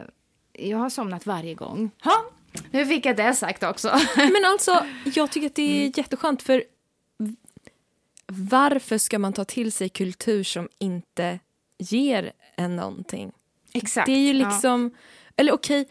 jag 0.54 0.78
har 0.78 0.90
somnat 0.90 1.26
varje 1.26 1.54
gång. 1.54 1.92
Ha, 2.04 2.26
nu 2.72 2.86
fick 2.86 3.06
jag 3.06 3.18
det 3.18 3.34
sagt 3.34 3.64
också. 3.64 4.00
Men 4.16 4.46
alltså, 4.46 4.86
jag 5.06 5.32
tycker 5.32 5.48
att 5.48 5.56
det 5.56 5.86
är 5.86 5.98
jätteskönt 5.98 6.44
för 6.44 6.64
varför 8.34 8.98
ska 8.98 9.20
man 9.20 9.34
ta 9.34 9.46
till 9.46 9.72
sig 9.72 9.90
kultur 9.90 10.44
som 10.44 10.70
inte 10.80 11.40
ger 11.78 12.32
en 12.56 12.76
någonting? 12.76 13.32
Exakt. 13.74 14.06
Det 14.06 14.12
är 14.12 14.34
ju 14.34 14.40
Ja. 14.40 14.50
liksom, 14.50 14.92
eller 15.38 15.52
okej, 15.52 15.88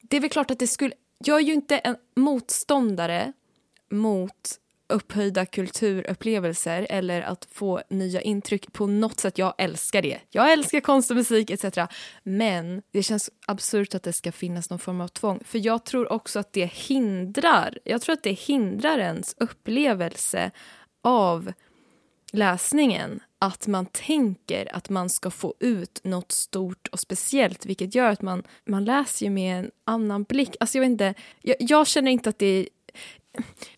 det 0.00 0.16
är 0.16 0.20
väl 0.20 0.30
klart 0.30 0.50
att 0.50 0.58
det 0.58 0.66
skulle, 0.66 0.94
jag 1.18 1.36
är 1.36 1.44
ju 1.44 1.52
inte 1.52 1.78
en 1.78 1.96
motståndare 2.16 3.32
mot 3.90 4.60
upphöjda 4.88 5.46
kulturupplevelser 5.46 6.86
eller 6.90 7.22
att 7.22 7.48
få 7.50 7.82
nya 7.90 8.20
intryck 8.20 8.72
på 8.72 8.86
något 8.86 9.20
sätt. 9.20 9.38
Jag 9.38 9.54
älskar 9.58 10.02
det. 10.02 10.20
Jag 10.30 10.52
älskar 10.52 10.80
konst 10.80 11.10
och 11.10 11.16
musik 11.16 11.50
etc. 11.50 11.64
Men 12.22 12.82
det 12.90 13.02
känns 13.02 13.30
absurt 13.46 13.94
att 13.94 14.02
det 14.02 14.12
ska 14.12 14.32
finnas 14.32 14.70
någon 14.70 14.78
form 14.78 15.00
av 15.00 15.08
tvång. 15.08 15.40
För 15.44 15.66
jag 15.66 15.84
tror 15.84 16.12
också 16.12 16.38
att 16.38 16.52
det 16.52 16.66
hindrar, 16.66 17.78
jag 17.84 18.02
tror 18.02 18.12
att 18.12 18.22
det 18.22 18.32
hindrar 18.32 18.98
ens 18.98 19.34
upplevelse 19.38 20.50
av 21.04 21.52
läsningen 22.32 23.20
att 23.38 23.66
man 23.66 23.86
tänker 23.86 24.76
att 24.76 24.88
man 24.90 25.10
ska 25.10 25.30
få 25.30 25.54
ut 25.60 26.00
något 26.04 26.32
stort 26.32 26.88
och 26.88 27.00
speciellt 27.00 27.66
vilket 27.66 27.94
gör 27.94 28.10
att 28.10 28.22
man, 28.22 28.42
man 28.64 28.84
läser 28.84 29.26
ju 29.26 29.30
med 29.30 29.58
en 29.58 29.70
annan 29.84 30.22
blick. 30.22 30.56
Alltså 30.60 30.78
jag, 30.78 30.80
vet 30.80 30.90
inte, 30.90 31.14
jag, 31.42 31.56
jag 31.58 31.86
känner 31.86 32.10
inte 32.10 32.30
att 32.30 32.38
det 32.38 32.46
är... 32.46 32.68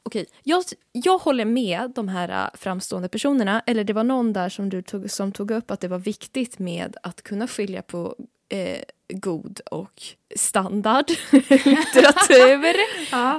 Okej, 0.03 0.27
jag, 0.43 0.65
jag 0.93 1.19
håller 1.19 1.45
med 1.45 1.93
de 1.95 2.09
här 2.09 2.29
äh, 2.29 2.59
framstående 2.59 3.09
personerna. 3.09 3.63
Eller 3.67 3.85
det 3.85 3.93
var 3.93 4.05
någon 4.05 4.33
där 4.33 4.49
som, 4.49 4.69
du 4.69 4.83
tog, 4.83 5.11
som 5.11 5.33
tog 5.33 5.51
upp 5.51 5.71
att 5.71 5.81
det 5.81 5.89
var 5.89 5.99
viktigt 5.99 6.59
med 6.59 6.97
att 7.03 7.23
kunna 7.23 7.49
skilja 7.49 7.83
på 7.83 8.17
eh, 8.49 8.81
god 9.09 9.61
och 9.71 10.03
standard 10.37 11.11
litteratur. 11.49 12.77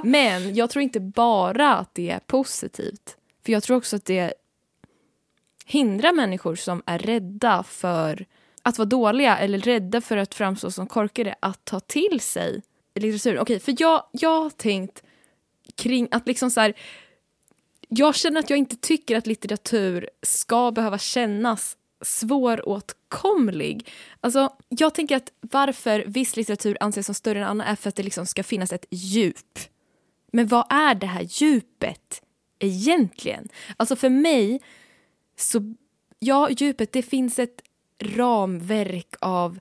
Men 0.06 0.54
jag 0.54 0.70
tror 0.70 0.82
inte 0.82 1.00
bara 1.00 1.76
att 1.76 1.94
det 1.94 2.10
är 2.10 2.18
positivt. 2.18 3.17
För 3.48 3.52
jag 3.52 3.62
tror 3.62 3.76
också 3.76 3.96
att 3.96 4.04
det 4.04 4.34
hindrar 5.66 6.12
människor 6.12 6.54
som 6.54 6.82
är 6.86 6.98
rädda 6.98 7.62
för 7.62 8.26
att 8.62 8.78
vara 8.78 8.86
dåliga 8.86 9.38
eller 9.38 9.58
rädda 9.58 10.00
för 10.00 10.16
att 10.16 10.34
framstå 10.34 10.70
som 10.70 10.86
korkade 10.86 11.34
att 11.40 11.64
ta 11.64 11.80
till 11.80 12.20
sig 12.20 12.62
litteratur. 12.94 13.38
Okej, 13.38 13.60
för 13.60 13.74
jag, 13.78 14.02
jag 14.12 14.42
har 14.42 14.50
tänkt 14.50 15.02
kring 15.74 16.08
att 16.10 16.26
liksom 16.26 16.50
så 16.50 16.60
här, 16.60 16.74
jag 17.88 18.14
känner 18.14 18.40
att 18.40 18.50
jag 18.50 18.58
inte 18.58 18.76
tycker 18.76 19.16
att 19.16 19.26
litteratur 19.26 20.10
ska 20.22 20.70
behöva 20.70 20.98
kännas 20.98 21.76
svåråtkomlig. 22.02 23.88
Alltså, 24.20 24.52
jag 24.68 24.94
tänker 24.94 25.16
att 25.16 25.32
varför 25.40 26.04
viss 26.06 26.36
litteratur 26.36 26.76
anses 26.80 27.06
som 27.06 27.14
större 27.14 27.38
än 27.38 27.44
annan 27.44 27.66
är 27.66 27.76
för 27.76 27.88
att 27.88 27.96
det 27.96 28.02
liksom 28.02 28.26
ska 28.26 28.42
finnas 28.42 28.72
ett 28.72 28.86
djup. 28.90 29.58
Men 30.32 30.46
vad 30.46 30.72
är 30.72 30.94
det 30.94 31.06
här 31.06 31.26
djupet 31.30 32.22
egentligen? 32.58 33.48
Alltså 33.76 33.96
för 33.96 34.08
mig 34.08 34.60
så, 35.36 35.74
ja, 36.18 36.50
djupet, 36.50 36.92
det 36.92 37.02
finns 37.02 37.38
ett 37.38 37.62
ramverk 38.02 39.14
av 39.20 39.58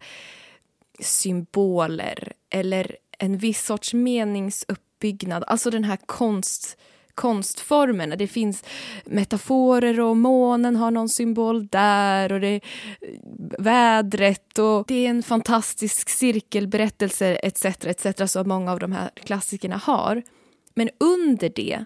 symboler 1.00 2.34
eller 2.50 2.98
en 3.20 3.38
viss 3.38 3.66
sorts 3.66 3.94
meningsuppbyggnad. 3.94 5.44
Alltså 5.48 5.70
den 5.70 5.84
här 5.84 5.98
konst, 6.06 6.78
konstformen. 7.16 8.14
Det 8.18 8.28
finns 8.28 8.64
metaforer 9.06 10.00
och 10.00 10.18
månen 10.18 10.76
har 10.76 10.92
någon 10.92 11.10
symbol 11.10 11.68
där 11.68 12.32
och 12.32 12.40
det 12.40 12.48
är 12.48 12.62
vädret 13.60 14.60
och 14.60 14.86
det 14.88 15.06
är 15.06 15.10
en 15.10 15.24
fantastisk 15.24 16.10
cirkelberättelse 16.10 17.36
etc. 17.36 17.66
etc. 17.66 18.32
som 18.32 18.48
många 18.48 18.72
av 18.72 18.80
de 18.80 18.92
här 18.92 19.10
klassikerna 19.16 19.78
har. 19.78 20.24
Men 20.74 20.90
under 21.00 21.50
det, 21.50 21.86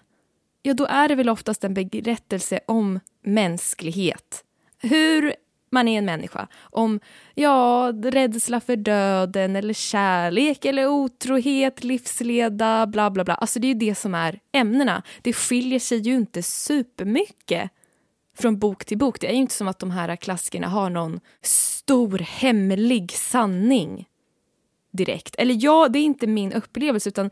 ja 0.62 0.74
då 0.74 0.86
är 0.86 1.08
det 1.08 1.14
väl 1.14 1.28
oftast 1.28 1.64
en 1.64 1.74
berättelse 1.74 2.60
om 2.66 3.00
mänsklighet. 3.22 4.44
Hur 4.78 5.34
man 5.72 5.88
är 5.88 5.98
en 5.98 6.04
människa. 6.04 6.48
Om 6.60 7.00
ja, 7.34 7.92
rädsla 8.02 8.60
för 8.60 8.76
döden 8.76 9.56
eller 9.56 9.74
kärlek 9.74 10.64
eller 10.64 10.86
otrohet, 10.86 11.84
livsleda, 11.84 12.86
bla 12.86 13.10
bla 13.10 13.24
bla. 13.24 13.34
Alltså 13.34 13.58
det 13.58 13.66
är 13.66 13.68
ju 13.68 13.74
det 13.74 13.94
som 13.94 14.14
är 14.14 14.40
ämnena. 14.52 15.02
Det 15.22 15.32
skiljer 15.32 15.78
sig 15.78 15.98
ju 15.98 16.14
inte 16.14 16.42
supermycket 16.42 17.70
från 18.38 18.58
bok 18.58 18.84
till 18.84 18.98
bok. 18.98 19.20
Det 19.20 19.26
är 19.26 19.32
ju 19.32 19.38
inte 19.38 19.54
som 19.54 19.68
att 19.68 19.78
de 19.78 19.90
här 19.90 20.16
klassikerna 20.16 20.68
har 20.68 20.90
någon 20.90 21.20
stor 21.42 22.18
hemlig 22.18 23.12
sanning 23.12 24.08
direkt. 24.90 25.34
Eller 25.38 25.56
ja, 25.58 25.88
det 25.88 25.98
är 25.98 26.04
inte 26.04 26.26
min 26.26 26.52
upplevelse 26.52 27.08
utan 27.08 27.30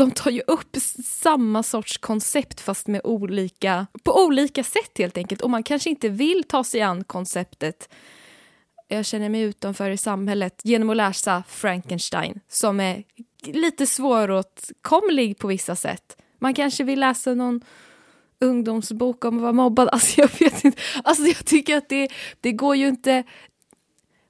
de 0.00 0.10
tar 0.10 0.30
ju 0.30 0.42
upp 0.46 0.76
samma 1.04 1.62
sorts 1.62 1.98
koncept 1.98 2.60
fast 2.60 2.86
med 2.86 3.00
olika, 3.04 3.86
på 4.02 4.24
olika 4.24 4.64
sätt 4.64 4.98
helt 4.98 5.16
enkelt. 5.16 5.40
Och 5.40 5.50
man 5.50 5.62
kanske 5.62 5.90
inte 5.90 6.08
vill 6.08 6.44
ta 6.44 6.64
sig 6.64 6.80
an 6.80 7.04
konceptet 7.04 7.88
jag 8.88 9.06
känner 9.06 9.28
mig 9.28 9.40
utanför 9.40 9.90
i 9.90 9.96
samhället 9.96 10.60
genom 10.64 10.90
att 10.90 10.96
läsa 10.96 11.42
Frankenstein 11.48 12.40
som 12.48 12.80
är 12.80 13.04
lite 13.44 13.86
svåråtkomlig 13.86 15.38
på 15.38 15.48
vissa 15.48 15.76
sätt. 15.76 16.16
Man 16.38 16.54
kanske 16.54 16.84
vill 16.84 17.00
läsa 17.00 17.34
någon 17.34 17.60
ungdomsbok 18.40 19.24
om 19.24 19.36
att 19.36 19.42
vara 19.42 19.52
mobbad. 19.52 19.88
Alltså 19.92 20.20
jag 20.20 20.30
vet 20.38 20.64
inte. 20.64 20.78
Alltså 21.04 21.24
jag 21.24 21.46
tycker 21.46 21.76
att 21.76 21.88
det, 21.88 22.08
det 22.40 22.52
går 22.52 22.76
ju 22.76 22.88
inte... 22.88 23.24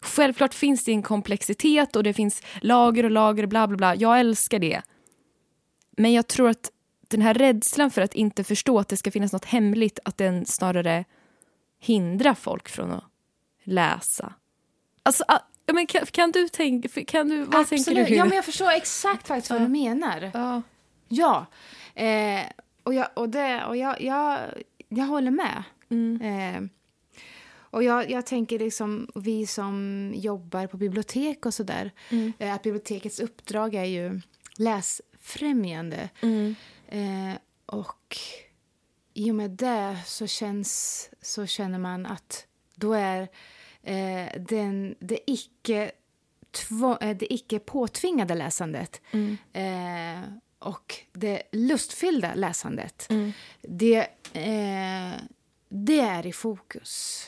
Självklart 0.03 0.55
finns 0.55 0.85
det 0.85 0.93
en 0.93 1.03
komplexitet 1.03 1.97
och 1.97 2.03
det 2.03 2.13
finns 2.13 2.43
lager 2.61 3.05
och 3.05 3.11
lager 3.11 3.47
bla 3.47 3.69
bla 3.69 3.77
bla. 3.77 3.95
Jag 3.95 4.21
älskar 4.21 4.59
det. 4.59 4.83
Men 6.01 6.13
jag 6.13 6.27
tror 6.27 6.49
att 6.49 6.71
den 7.09 7.23
här 7.23 7.35
rädslan 7.35 7.91
för 7.91 8.03
att 8.03 8.15
inte 8.15 8.45
förstå 8.45 8.79
att 8.79 8.89
det 8.89 8.97
ska 8.97 9.11
finnas 9.11 9.33
något 9.33 9.45
hemligt, 9.45 9.99
att 10.05 10.19
den 10.19 10.47
snarare 10.47 11.05
hindrar 11.81 12.35
folk 12.35 12.69
från 12.69 12.91
att 12.91 13.05
läsa. 13.65 14.35
Alltså, 15.03 15.25
ah, 15.29 15.39
ja, 15.67 15.75
men 15.75 15.87
kan, 15.87 16.07
kan 16.07 16.33
du 16.33 16.49
tänka, 16.49 17.05
kan 17.05 17.29
du, 17.29 17.45
vad 17.45 17.69
tänker 17.69 17.95
du? 17.95 18.15
Ja, 18.15 18.25
men 18.25 18.37
jag 18.37 18.45
förstår 18.45 18.71
exakt 18.71 19.29
faktiskt 19.29 19.51
vad 19.51 19.61
du 19.61 19.69
menar. 19.69 20.31
Ja. 20.35 20.63
Ja, 21.09 21.47
eh, 21.95 22.43
och, 22.83 22.95
jag, 22.95 23.09
och, 23.15 23.29
det, 23.29 23.65
och 23.65 23.77
jag, 23.77 24.03
jag, 24.03 24.39
jag 24.89 25.05
håller 25.05 25.31
med. 25.31 25.63
Eh, 26.23 26.63
och 27.53 27.83
jag, 27.83 28.11
jag 28.11 28.27
tänker 28.27 28.59
liksom, 28.59 29.09
vi 29.15 29.47
som 29.47 30.11
jobbar 30.15 30.67
på 30.67 30.77
bibliotek 30.77 31.47
och 31.47 31.55
sådär, 31.55 31.91
eh, 32.39 32.55
att 32.55 32.63
bibliotekets 32.63 33.21
uppdrag 33.21 33.75
är 33.75 33.85
ju 33.85 34.21
läsfrämjande. 35.21 36.09
Eh, 36.89 37.35
och 37.67 38.17
i 39.15 39.31
och 39.31 39.35
med 39.35 39.51
det 39.51 39.99
så, 40.07 40.27
känns, 40.27 41.11
så 41.23 41.47
känner 41.47 41.79
man 41.79 42.07
att 42.07 42.47
då 42.75 42.93
är 42.93 43.29
eh, 43.83 44.41
den, 44.49 44.95
det 45.01 45.31
icke 45.31 45.91
två, 46.51 46.99
eh, 47.01 47.17
det 47.17 47.33
icke 47.35 47.59
påtvingade 47.59 48.35
läsandet 48.35 49.01
eh, 49.53 50.21
och 50.59 50.95
det 51.13 51.43
lustfyllda 51.53 52.35
läsandet, 52.35 53.09
det, 53.63 53.99
eh, 54.33 55.21
det 55.69 56.01
är 56.01 56.27
i 56.27 56.33
fokus. 56.33 57.27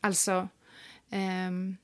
Alltså, 0.00 0.48
ehm, 1.10 1.76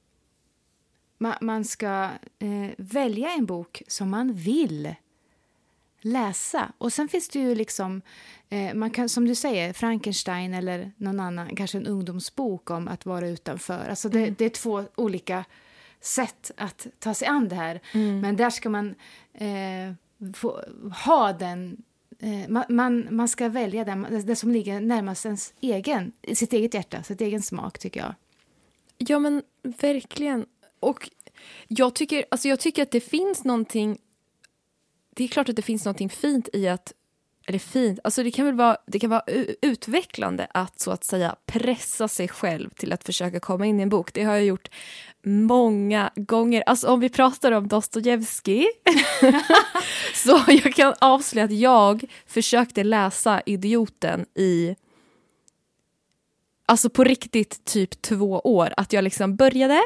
ma, 1.19 1.35
man 1.41 1.65
ska 1.65 2.11
eh, 2.39 2.71
välja 2.79 3.31
en 3.31 3.47
bok 3.47 3.83
som 3.89 4.11
man 4.11 4.33
vill 4.33 4.95
läsa. 6.03 6.73
Och 6.79 6.93
sen 6.93 7.09
finns 7.09 7.29
det 7.29 7.39
ju 7.39 7.55
liksom, 7.55 8.03
eh, 8.49 8.75
man 8.75 8.91
kan, 8.91 9.09
som 9.09 9.25
du 9.25 9.35
säger, 9.35 9.73
Frankenstein 9.73 10.55
eller 10.55 10.93
någon 10.97 11.21
annan, 11.21 11.57
kanske 11.57 11.79
en 11.79 11.87
ungdomsbok 11.87 12.71
om 12.71 12.89
att 12.89 13.07
vara 13.07 13.29
utanför. 13.29 13.89
Alltså 13.89 14.09
det, 14.09 14.31
det 14.31 14.45
är 14.45 14.51
två 14.51 14.85
olika 14.95 15.45
sätt 16.01 16.51
att 16.57 16.87
ta 16.99 17.15
sig 17.15 17.29
an 17.29 17.49
det 17.49 17.55
här. 17.55 17.81
Men 18.21 18.37
där 18.37 18.51
ska 18.51 18.69
man 18.69 18.95
eh, 19.35 19.93
få, 20.35 20.63
ha 21.05 21.33
den 21.33 21.83
eh, 22.19 22.49
man, 22.49 22.65
man, 22.69 23.07
man 23.11 23.29
ska 23.29 23.49
välja 23.49 23.85
den, 23.85 24.23
det 24.27 24.37
som 24.37 24.51
ligger 24.51 24.81
närmast 24.81 25.25
ens 25.25 25.55
egen, 25.61 26.13
sitt 26.35 26.53
eget 26.53 26.75
hjärta, 26.75 27.03
sitt 27.03 27.21
egen 27.21 27.43
smak, 27.43 27.79
tycker 27.79 28.01
jag. 28.01 28.15
Ja, 28.99 29.19
men 29.19 29.43
verkligen. 29.63 30.47
Och 30.81 31.11
jag 31.69 31.95
tycker, 31.95 32.25
alltså 32.31 32.49
jag 32.49 32.61
tycker 32.61 32.83
att 32.83 32.91
det 32.91 33.01
finns 33.01 33.45
någonting... 33.45 33.99
Det 35.17 35.25
är 35.25 35.29
klart 35.29 35.49
att 35.49 35.57
det 35.57 35.63
finns 35.63 35.85
något 35.85 36.13
fint 36.13 36.49
i 36.53 36.69
att... 36.69 36.93
Eller 37.47 37.59
fint, 37.59 37.99
alltså 38.05 38.23
det 38.23 38.31
kan 38.31 38.47
väl 38.47 38.55
vara, 38.55 38.77
det 38.87 38.99
kan 38.99 39.11
vara 39.11 39.23
utvecklande 39.63 40.47
att 40.55 40.81
så 40.81 40.91
att 40.91 41.05
säga 41.05 41.37
pressa 41.47 42.09
sig 42.09 42.29
själv 42.29 42.71
till 42.71 42.93
att 42.93 43.05
försöka 43.05 43.41
komma 43.41 43.67
in 43.67 43.81
i 43.81 43.83
en 43.83 43.89
bok. 43.89 44.13
Det 44.15 44.23
har 44.23 44.35
jag 44.35 44.45
gjort 44.45 44.69
många 45.25 46.11
gånger. 46.17 46.63
Alltså 46.67 46.89
om 46.89 47.01
vi 47.01 47.09
pratar 47.09 47.53
om 47.53 47.69
Dostojevskij 47.69 48.67
så 50.15 50.41
jag 50.49 50.75
kan 50.75 50.95
avslöja 51.01 51.45
att 51.45 51.53
jag 51.53 52.05
försökte 52.27 52.85
läsa 52.85 53.43
Idioten 53.47 54.27
i 54.35 54.77
Alltså 56.67 56.91
på 56.91 57.05
riktigt 57.05 57.65
typ 57.65 58.03
två 58.03 58.41
år. 58.45 58.75
Att 58.77 58.93
jag 58.93 59.05
liksom 59.05 59.37
började 59.37 59.81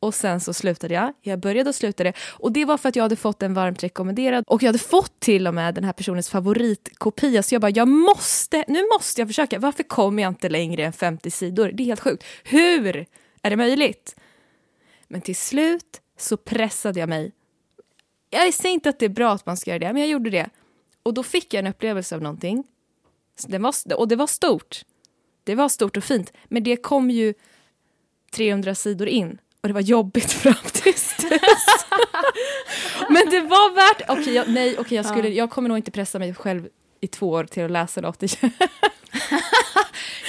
och 0.00 0.14
sen 0.14 0.40
så 0.40 0.52
slutade 0.52 0.94
jag. 0.94 1.12
Jag 1.20 1.40
började 1.40 1.68
och 1.68 1.74
slutade. 1.74 2.12
Och 2.28 2.52
det 2.52 2.64
var 2.64 2.76
för 2.76 2.88
att 2.88 2.96
jag 2.96 3.02
hade 3.02 3.16
fått 3.16 3.42
en 3.42 3.54
varmt 3.54 3.82
rekommenderad 3.82 4.44
och 4.46 4.62
jag 4.62 4.68
hade 4.68 4.78
fått 4.78 5.20
till 5.20 5.46
och 5.46 5.54
med 5.54 5.74
den 5.74 5.84
här 5.84 5.92
personens 5.92 6.28
favoritkopia. 6.28 7.42
Så 7.42 7.54
jag 7.54 7.62
bara, 7.62 7.70
jag 7.70 7.88
måste, 7.88 8.64
nu 8.68 8.88
måste 8.92 9.20
jag 9.20 9.28
försöka. 9.28 9.58
Varför 9.58 9.82
kommer 9.82 10.22
jag 10.22 10.30
inte 10.30 10.48
längre 10.48 10.84
än 10.84 10.92
50 10.92 11.30
sidor? 11.30 11.70
Det 11.74 11.82
är 11.82 11.84
helt 11.84 12.00
sjukt. 12.00 12.24
Hur 12.44 13.06
är 13.42 13.50
det 13.50 13.56
möjligt? 13.56 14.16
Men 15.08 15.20
till 15.20 15.36
slut 15.36 16.00
så 16.18 16.36
pressade 16.36 17.00
jag 17.00 17.08
mig. 17.08 17.32
Jag 18.30 18.54
säger 18.54 18.74
inte 18.74 18.88
att 18.88 18.98
det 18.98 19.04
är 19.04 19.10
bra 19.10 19.32
att 19.32 19.46
man 19.46 19.56
ska 19.56 19.70
göra 19.70 19.78
det, 19.78 19.92
men 19.92 20.02
jag 20.02 20.10
gjorde 20.10 20.30
det. 20.30 20.48
Och 21.02 21.14
då 21.14 21.22
fick 21.22 21.54
jag 21.54 21.58
en 21.58 21.66
upplevelse 21.66 22.14
av 22.14 22.22
någonting. 22.22 22.64
Det 23.46 23.58
var, 23.58 23.74
och 23.94 24.08
det 24.08 24.16
var 24.16 24.26
stort. 24.26 24.84
Det 25.44 25.54
var 25.54 25.68
stort 25.68 25.96
och 25.96 26.04
fint, 26.04 26.32
men 26.44 26.62
det 26.62 26.76
kom 26.76 27.10
ju 27.10 27.34
300 28.30 28.74
sidor 28.74 29.08
in 29.08 29.38
och 29.66 29.68
det 29.68 29.74
var 29.74 29.80
jobbigt 29.80 30.32
fram 30.32 30.54
tills 30.72 31.16
dess. 31.16 31.66
men 33.08 33.30
det 33.30 33.40
var 33.40 33.74
värt... 33.74 34.10
Okej, 34.10 34.34
jag, 34.34 34.48
nej, 34.48 34.78
okej, 34.78 34.96
jag, 34.96 35.06
skulle, 35.06 35.28
jag 35.28 35.50
kommer 35.50 35.68
nog 35.68 35.78
inte 35.78 35.90
pressa 35.90 36.18
mig 36.18 36.34
själv 36.34 36.68
i 37.00 37.06
två 37.06 37.30
år 37.30 37.44
till 37.44 37.64
att 37.64 37.70
läsa 37.70 38.00
något. 38.00 38.22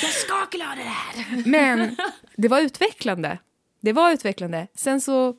Jag 0.01 0.11
ska 0.11 0.45
klara 0.45 0.75
det 0.75 0.81
här! 0.81 1.43
Men 1.45 1.95
det 2.35 2.47
var 2.47 2.61
utvecklande. 2.61 3.39
Det 3.81 3.93
var 3.93 4.11
utvecklande. 4.11 4.67
Sen 4.75 5.01
så 5.01 5.35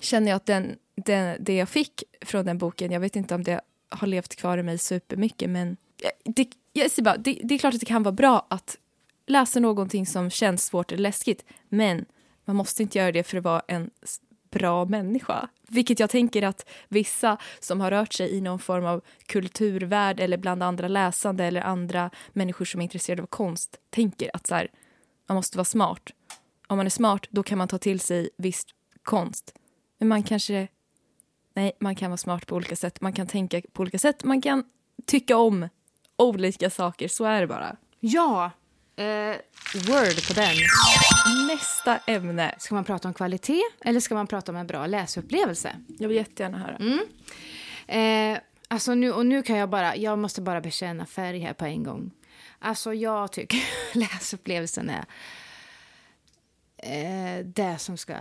känner 0.00 0.28
jag 0.28 0.36
att 0.36 0.46
den, 0.46 0.76
den, 0.94 1.36
det 1.40 1.56
jag 1.56 1.68
fick 1.68 2.02
från 2.20 2.46
den 2.46 2.58
boken, 2.58 2.92
jag 2.92 3.00
vet 3.00 3.16
inte 3.16 3.34
om 3.34 3.44
det 3.44 3.60
har 3.88 4.06
levt 4.06 4.36
kvar 4.36 4.58
i 4.58 4.62
mig 4.62 4.78
supermycket, 4.78 5.50
men 5.50 5.76
det, 6.24 6.48
jag 6.72 6.90
säger 6.90 7.04
bara, 7.04 7.16
det, 7.16 7.40
det 7.44 7.54
är 7.54 7.58
klart 7.58 7.74
att 7.74 7.80
det 7.80 7.86
kan 7.86 8.02
vara 8.02 8.12
bra 8.12 8.46
att 8.50 8.76
läsa 9.26 9.60
någonting 9.60 10.06
som 10.06 10.30
känns 10.30 10.66
svårt 10.66 10.92
eller 10.92 11.02
läskigt, 11.02 11.44
men 11.68 12.06
man 12.46 12.56
måste 12.56 12.82
inte 12.82 12.98
göra 12.98 13.12
det 13.12 13.22
för 13.22 13.38
att 13.38 13.44
vara 13.44 13.62
en 13.68 13.90
bra 14.50 14.84
människa. 14.84 15.48
Vilket 15.68 16.00
jag 16.00 16.10
tänker 16.10 16.42
att 16.42 16.68
vissa 16.88 17.36
som 17.60 17.80
har 17.80 17.90
rört 17.90 18.12
sig 18.12 18.30
i 18.36 18.40
någon 18.40 18.58
form 18.58 18.86
av 18.86 19.02
kulturvärld 19.26 20.20
eller 20.20 20.36
bland 20.36 20.62
andra 20.62 20.88
läsande 20.88 21.44
eller 21.44 21.60
andra 21.60 22.10
människor 22.32 22.64
som 22.64 22.80
är 22.80 22.82
intresserade 22.82 23.22
av 23.22 23.26
konst 23.26 23.76
tänker 23.90 24.30
att 24.36 24.46
så 24.46 24.54
här, 24.54 24.70
man 25.26 25.36
måste 25.36 25.58
vara 25.58 25.64
smart. 25.64 26.10
Om 26.66 26.76
man 26.76 26.86
är 26.86 26.90
smart, 26.90 27.26
då 27.30 27.42
kan 27.42 27.58
man 27.58 27.68
ta 27.68 27.78
till 27.78 28.00
sig 28.00 28.28
viss 28.36 28.62
konst. 29.02 29.54
Men 29.98 30.08
man 30.08 30.22
kanske... 30.22 30.68
Nej, 31.54 31.72
man 31.80 31.94
kan 31.94 32.10
vara 32.10 32.16
smart 32.16 32.46
på 32.46 32.56
olika 32.56 32.76
sätt. 32.76 33.00
Man 33.00 33.12
kan 33.12 33.26
tänka 33.26 33.60
på 33.72 33.82
olika 33.82 33.98
sätt. 33.98 34.24
Man 34.24 34.42
kan 34.42 34.64
tycka 35.06 35.36
om 35.36 35.68
olika 36.16 36.70
saker. 36.70 37.08
Så 37.08 37.24
är 37.24 37.40
det 37.40 37.46
bara. 37.46 37.76
Ja, 38.00 38.50
eh, 38.96 39.36
word 39.74 40.26
på 40.28 40.32
den. 40.34 40.56
Nästa 41.48 41.98
ämne. 42.06 42.54
Ska 42.58 42.74
man 42.74 42.84
prata 42.84 43.08
om 43.08 43.14
kvalitet 43.14 43.62
eller 43.80 44.00
ska 44.00 44.14
man 44.14 44.26
prata 44.26 44.52
om 44.52 44.56
en 44.56 44.66
bra 44.66 44.86
läsupplevelse? 44.86 45.76
Jag 45.98 46.08
vill 46.08 46.16
jättegärna 46.16 46.58
höra. 46.58 46.78
Eh, 47.86 48.38
alltså 48.68 48.94
nu, 48.94 49.12
och 49.12 49.26
nu 49.26 49.42
kan 49.42 49.56
jag 49.56 49.70
bara, 49.70 49.96
jag 49.96 50.18
måste 50.18 50.42
bara 50.42 50.60
bekänna 50.60 51.06
färg 51.06 51.38
här 51.38 51.52
på 51.52 51.64
en 51.64 51.82
gång. 51.82 52.10
Alltså 52.58 52.94
jag 52.94 53.32
tycker 53.32 53.60
läsupplevelsen 53.98 54.90
är 54.90 55.04
eh, 56.76 57.44
det 57.44 57.78
som 57.78 57.96
ska, 57.96 58.16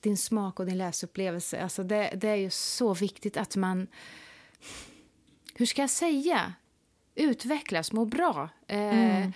din 0.00 0.16
smak 0.16 0.60
och 0.60 0.66
din 0.66 0.78
läsupplevelse. 0.78 1.62
Alltså 1.62 1.82
det, 1.82 2.12
det 2.14 2.28
är 2.28 2.36
ju 2.36 2.50
så 2.50 2.94
viktigt 2.94 3.36
att 3.36 3.56
man, 3.56 3.86
hur 5.54 5.66
ska 5.66 5.82
jag 5.82 5.90
säga, 5.90 6.54
utvecklas, 7.14 7.92
må 7.92 8.04
bra. 8.04 8.48
Eh, 8.66 9.28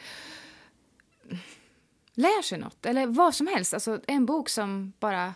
Lär 2.14 2.42
sig 2.42 2.58
något, 2.58 2.86
eller 2.86 3.06
vad 3.06 3.34
som 3.34 3.46
helst. 3.46 3.74
Alltså 3.74 4.00
en 4.06 4.26
bok 4.26 4.48
som 4.48 4.92
bara, 5.00 5.34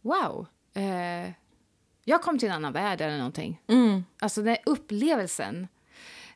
wow. 0.00 0.46
Eh, 0.74 1.30
jag 2.04 2.22
kom 2.22 2.38
till 2.38 2.48
en 2.48 2.54
annan 2.54 2.72
värld 2.72 3.00
eller 3.00 3.16
någonting. 3.16 3.60
Mm. 3.66 4.04
Alltså 4.18 4.42
den 4.42 4.56
upplevelsen. 4.66 5.68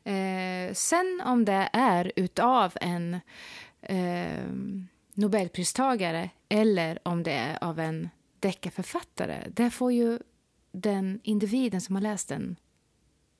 Eh, 0.03 0.73
sen 0.73 1.21
om 1.25 1.45
det 1.45 1.69
är 1.73 2.11
utav 2.15 2.73
en 2.81 3.19
eh, 3.81 4.45
Nobelpristagare 5.13 6.29
eller 6.49 6.99
om 7.03 7.23
det 7.23 7.31
är 7.31 7.63
av 7.63 7.79
en 7.79 8.09
deckarförfattare, 8.39 9.47
det 9.49 9.69
får 9.69 9.91
ju 9.91 10.19
den 10.71 11.19
individen 11.23 11.81
som 11.81 11.95
har 11.95 12.01
läst 12.01 12.27
den 12.27 12.55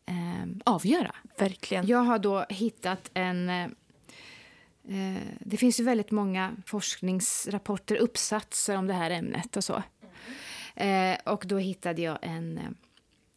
eh, 0.06 0.48
avgöra. 0.66 1.16
Verkligen. 1.38 1.88
Jag 1.88 2.00
har 2.00 2.20
då 2.20 2.46
hittat 2.50 3.12
en... 3.14 3.52
eh, 4.90 5.22
det 5.40 5.58
finns 5.58 5.80
ju 5.80 5.84
väldigt 5.84 6.12
många 6.12 6.56
forskningsrapporter, 6.66 7.96
uppsatser 7.96 8.78
om 8.78 8.88
det 8.88 8.94
här 8.94 9.12
ämnet 9.12 9.58
och 9.58 9.64
så. 9.64 9.84
Eh, 10.76 11.18
och 11.26 11.44
då 11.48 11.58
hittade 11.58 12.02
jag 12.02 12.18
en 12.22 12.58
eh, 12.58 12.64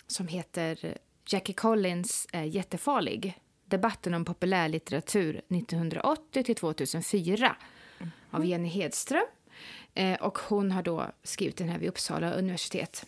som 0.06 0.28
heter 0.28 0.98
Jackie 1.26 1.54
Collins 1.54 2.26
är 2.32 2.44
jättefarlig. 2.44 3.38
Debatten 3.64 4.14
om 4.14 4.24
populärlitteratur 4.24 5.36
1980 5.48 6.44
till 6.44 6.54
2004 6.54 7.56
av 8.30 8.44
Jenny 8.44 8.68
Hedström. 8.68 9.26
Och 10.20 10.38
hon 10.38 10.72
har 10.72 10.82
då 10.82 11.06
skrivit 11.22 11.56
den 11.56 11.68
här 11.68 11.78
vid 11.78 11.88
Uppsala 11.88 12.32
universitet. 12.32 13.06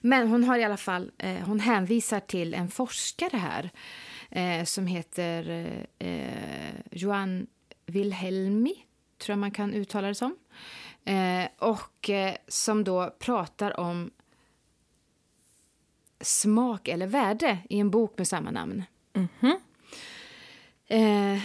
Men 0.00 0.28
hon 0.28 0.44
har 0.44 0.58
i 0.58 0.64
alla 0.64 0.76
fall, 0.76 1.10
hon 1.44 1.60
hänvisar 1.60 2.20
till 2.20 2.54
en 2.54 2.68
forskare 2.68 3.36
här 3.36 3.70
eh, 4.30 4.64
som 4.64 4.86
heter 4.86 5.50
eh, 5.98 6.74
Johan 6.90 7.46
Wilhelmi, 7.86 8.74
tror 9.18 9.32
jag 9.32 9.38
man 9.38 9.50
kan 9.50 9.74
uttala 9.74 10.08
det 10.08 10.14
som. 10.14 10.36
Eh, 11.04 11.48
och 11.58 12.10
eh, 12.10 12.34
som 12.48 12.84
då 12.84 13.10
pratar 13.18 13.80
om 13.80 14.10
smak 16.20 16.88
eller 16.88 17.06
värde 17.06 17.58
i 17.70 17.78
en 17.78 17.90
bok 17.90 18.18
med 18.18 18.28
samma 18.28 18.50
namn. 18.50 18.84
Eh, 20.86 21.42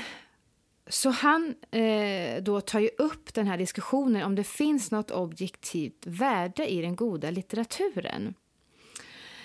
så 0.87 1.09
han 1.09 1.55
eh, 1.71 2.43
då 2.43 2.61
tar 2.61 2.79
ju 2.79 2.89
upp 2.97 3.33
den 3.33 3.47
här 3.47 3.57
diskussionen 3.57 4.23
om 4.23 4.35
det 4.35 4.43
finns 4.43 4.91
något 4.91 5.11
objektivt 5.11 6.05
värde 6.05 6.67
i 6.71 6.81
den 6.81 6.95
goda 6.95 7.31
litteraturen. 7.31 8.33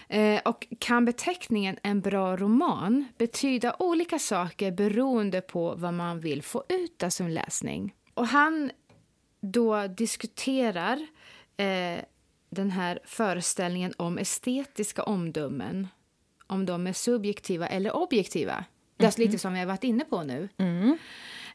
Eh, 0.09 0.41
och 0.45 0.67
kan 0.79 1.05
beteckningen 1.05 1.79
en 1.83 2.01
bra 2.01 2.37
roman 2.37 3.05
betyda 3.19 3.77
olika 3.79 4.19
saker 4.19 4.73
beroende 4.73 5.41
på 5.41 5.75
vad 5.75 5.95
man 5.95 6.21
vill 6.21 6.43
få 6.43 6.65
ut 6.69 7.03
av 7.03 7.11
sin 7.11 7.35
läsning? 7.35 7.95
Och 8.15 8.27
han 8.27 8.71
då 9.41 9.87
diskuterar 9.87 11.07
eh, 11.57 12.05
den 12.51 12.71
här 12.71 12.99
föreställningen 13.05 13.93
om 13.97 14.19
estetiska 14.19 15.03
omdömen. 15.03 15.89
Om 16.47 16.67
de 16.67 16.87
är 16.87 16.93
subjektiva 16.93 17.67
eller 17.67 17.97
objektiva. 17.97 18.65
Det 18.97 19.05
är 19.05 19.19
lite 19.19 19.39
som 19.39 19.53
vi 19.53 19.59
har 19.59 19.67
varit 19.67 19.85
inne 19.85 20.05
på 20.05 20.23
nu. 20.23 20.49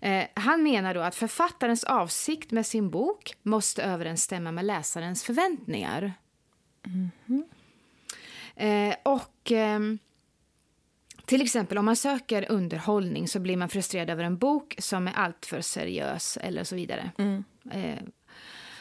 Eh, 0.01 0.25
han 0.33 0.63
menar 0.63 0.93
då 0.93 1.01
att 1.01 1.15
författarens 1.15 1.83
avsikt 1.83 2.51
med 2.51 2.65
sin 2.65 2.89
bok 2.89 3.33
måste 3.43 3.83
överensstämma 3.83 4.51
med 4.51 4.65
läsarens 4.65 5.23
förväntningar. 5.23 6.13
Eh, 8.55 8.95
och 9.03 9.51
ehm, 9.51 9.99
till 11.25 11.41
exempel 11.41 11.77
om 11.77 11.85
man 11.85 11.95
söker 11.95 12.51
underhållning 12.51 13.27
så 13.27 13.39
blir 13.39 13.57
man 13.57 13.69
frustrerad 13.69 14.09
över 14.09 14.23
en 14.23 14.37
bok 14.37 14.75
som 14.79 15.07
är 15.07 15.13
alltför 15.13 15.61
seriös 15.61 16.37
eller 16.41 16.63
så 16.63 16.75
vidare. 16.75 17.11
Eh, 17.71 18.03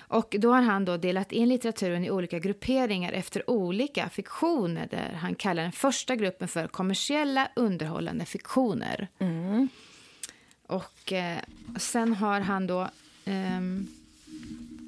Och 0.09 0.37
då 0.39 0.53
har 0.53 0.63
han 0.63 0.85
då 0.85 0.97
delat 0.97 1.33
in 1.33 1.49
litteraturen 1.49 2.05
i 2.05 2.11
olika 2.11 2.39
grupperingar 2.39 3.13
efter 3.13 3.51
olika 3.51 4.09
fiktioner 4.09 4.89
där 4.91 5.13
han 5.13 5.35
kallar 5.35 5.63
den 5.63 5.73
första 5.73 6.17
gruppen 6.17 6.49
för 6.49 6.69
kommersiella 6.69 7.49
underhållande 7.57 8.25
fiktioner. 8.25 9.09
Och 10.67 11.13
eh, 11.13 11.39
sen 11.79 12.15
har 12.15 12.41
han 12.41 12.67
då... 12.67 12.89
ehm, 13.25 13.89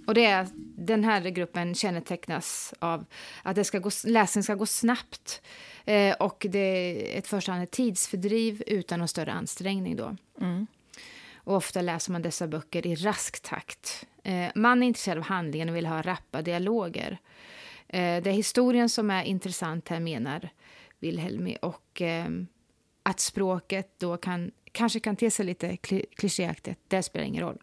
och 0.07 0.15
det 0.15 0.25
är, 0.25 0.47
den 0.77 1.05
här 1.05 1.21
gruppen 1.21 1.75
kännetecknas 1.75 2.75
av 2.79 3.05
att 3.43 3.57
det 3.57 3.65
ska 3.65 3.79
gå, 3.79 3.91
läsningen 4.05 4.45
ska 4.45 4.55
gå 4.55 4.67
snabbt. 4.67 5.43
Eh, 5.85 6.15
och 6.15 6.47
det 6.49 6.59
är 6.59 7.19
ett 7.19 7.27
första 7.27 7.53
hand 7.53 7.65
ett 7.65 7.71
tidsfördriv 7.71 8.63
utan 8.67 8.99
någon 8.99 9.09
större 9.09 9.33
ansträngning. 9.33 9.97
Då. 9.97 10.17
Och 11.37 11.57
ofta 11.57 11.83
läser 11.83 12.13
man 12.13 12.23
dessa 12.23 12.47
böcker 12.47 12.87
i 12.87 12.95
rask 12.95 13.41
takt. 13.41 14.07
Eh, 14.23 14.49
man 14.55 14.83
är 14.83 14.87
intresserad 14.87 15.19
av 15.19 15.25
handlingen 15.25 15.69
och 15.69 15.77
vill 15.77 15.87
ha 15.87 16.03
rappa 16.03 16.43
dialoger. 16.43 17.19
Eh, 17.89 18.23
det 18.23 18.31
är 18.31 18.33
historien 18.33 18.89
som 18.89 19.11
är 19.11 19.25
intressant 19.25 19.89
här, 19.89 20.01
menar 20.01 20.49
Wilhelmi. 21.01 21.57
Och 21.63 22.03
eh, 22.03 22.27
att 23.03 23.21
språket 23.21 23.95
då 23.99 24.17
kan, 24.17 24.51
kanske 24.73 25.01
kan 25.01 25.17
te 25.17 25.31
sig 25.31 25.47
lite 25.47 25.69
kli- 25.69 26.07
klichéaktigt, 26.17 26.81
det 26.89 27.03
spelar 27.03 27.27
ingen 27.27 27.43
roll. 27.43 27.59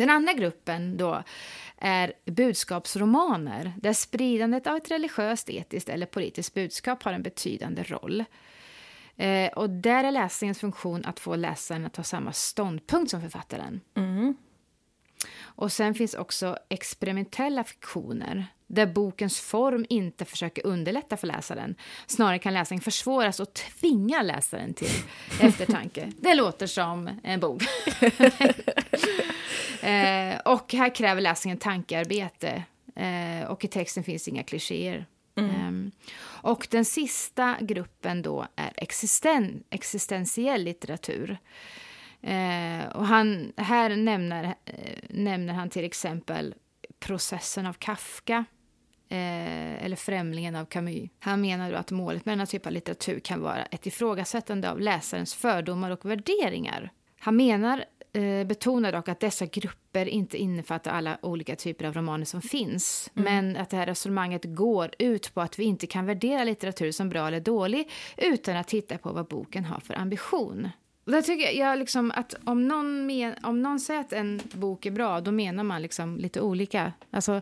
Den 0.00 0.10
andra 0.10 0.32
gruppen 0.32 0.96
då 0.96 1.22
är 1.76 2.12
budskapsromaner 2.24 3.72
där 3.76 3.92
spridandet 3.92 4.66
av 4.66 4.76
ett 4.76 4.90
religiöst, 4.90 5.50
etiskt 5.50 5.88
eller 5.88 6.06
politiskt 6.06 6.54
budskap 6.54 7.02
har 7.02 7.12
en 7.12 7.22
betydande 7.22 7.82
roll. 7.82 8.24
Eh, 9.16 9.52
och 9.52 9.70
där 9.70 10.04
är 10.04 10.10
läsningens 10.10 10.60
funktion 10.60 11.04
att 11.04 11.20
få 11.20 11.36
läsaren 11.36 11.86
att 11.86 11.92
ta 11.92 12.02
samma 12.02 12.32
ståndpunkt 12.32 13.10
som 13.10 13.20
författaren. 13.20 13.80
Och 15.38 15.72
sen 15.72 15.94
finns 15.94 16.14
också 16.14 16.56
experimentella 16.68 17.64
fiktioner 17.64 18.46
där 18.66 18.86
bokens 18.86 19.40
form 19.40 19.86
inte 19.88 20.24
försöker 20.24 20.66
underlätta 20.66 21.16
för 21.16 21.26
läsaren. 21.26 21.74
Snarare 22.06 22.38
kan 22.38 22.54
läsningen 22.54 22.82
försvåras 22.82 23.40
och 23.40 23.54
tvinga 23.54 24.22
läsaren 24.22 24.74
till 24.74 24.88
eftertanke. 25.40 26.12
Det 26.18 26.34
låter 26.34 26.66
som 26.66 27.10
en 27.22 27.40
bok. 27.40 27.62
eh, 29.82 30.38
och 30.44 30.72
här 30.72 30.94
kräver 30.94 31.20
läsningen 31.20 31.58
tankearbete. 31.58 32.64
Eh, 32.96 33.50
och 33.50 33.64
i 33.64 33.68
texten 33.68 34.04
finns 34.04 34.28
inga 34.28 34.42
klichéer. 34.42 35.06
Ehm, 35.36 35.90
och 36.22 36.68
den 36.70 36.84
sista 36.84 37.56
gruppen 37.60 38.22
då 38.22 38.46
är 38.56 38.72
existen, 38.76 39.62
existentiell 39.70 40.64
litteratur. 40.64 41.38
Eh, 42.22 42.88
och 42.94 43.06
han, 43.06 43.52
här 43.56 43.96
nämner, 43.96 44.54
eh, 44.64 44.98
nämner 45.08 45.54
han 45.54 45.70
till 45.70 45.84
exempel 45.84 46.54
processen 46.98 47.66
av 47.66 47.72
Kafka 47.72 48.44
eh, 49.08 49.84
eller 49.84 49.96
Främlingen 49.96 50.56
av 50.56 50.64
Camus. 50.64 51.10
Han 51.18 51.40
menar 51.40 51.72
att 51.72 51.90
målet 51.90 52.26
med 52.26 52.32
denna 52.32 52.46
typ 52.46 52.66
av 52.66 52.72
litteratur 52.72 53.20
kan 53.20 53.40
vara 53.40 53.64
ett 53.64 53.86
ifrågasättande 53.86 54.70
av 54.70 54.80
läsarens 54.80 55.34
fördomar 55.34 55.90
och 55.90 56.04
värderingar. 56.04 56.90
Han 57.18 57.36
menar, 57.36 57.84
eh, 58.12 58.46
betonar 58.46 58.92
dock 58.92 59.08
att 59.08 59.20
dessa 59.20 59.46
grupper 59.46 60.06
inte 60.06 60.38
innefattar 60.38 60.90
alla 60.90 61.18
olika 61.22 61.56
typer 61.56 61.84
av 61.84 61.94
romaner 61.94 62.24
som 62.24 62.42
finns. 62.42 63.10
Men 63.14 63.56
att 63.56 63.70
det 63.70 63.76
här 63.76 63.86
resonemanget 63.86 64.44
går 64.44 64.90
ut 64.98 65.34
på 65.34 65.40
att 65.40 65.58
vi 65.58 65.64
inte 65.64 65.86
kan 65.86 66.06
värdera 66.06 66.44
litteratur 66.44 66.92
som 66.92 67.08
bra 67.08 67.28
eller 67.28 67.40
dålig 67.40 67.90
utan 68.16 68.56
att 68.56 68.68
titta 68.68 68.98
på 68.98 69.12
vad 69.12 69.26
boken 69.26 69.64
har 69.64 69.80
för 69.80 69.94
ambition. 69.94 70.68
Och 71.04 71.12
där 71.12 71.22
tycker 71.22 71.58
jag, 71.58 71.78
liksom 71.78 72.12
att 72.14 72.34
om 72.44 72.68
någon, 72.68 73.06
men, 73.06 73.34
om 73.42 73.62
någon 73.62 73.80
säger 73.80 74.00
att 74.00 74.12
en 74.12 74.40
bok 74.52 74.86
är 74.86 74.90
bra, 74.90 75.20
då 75.20 75.32
menar 75.32 75.64
man 75.64 75.82
liksom 75.82 76.16
lite 76.16 76.40
olika. 76.40 76.92
Alltså, 77.10 77.40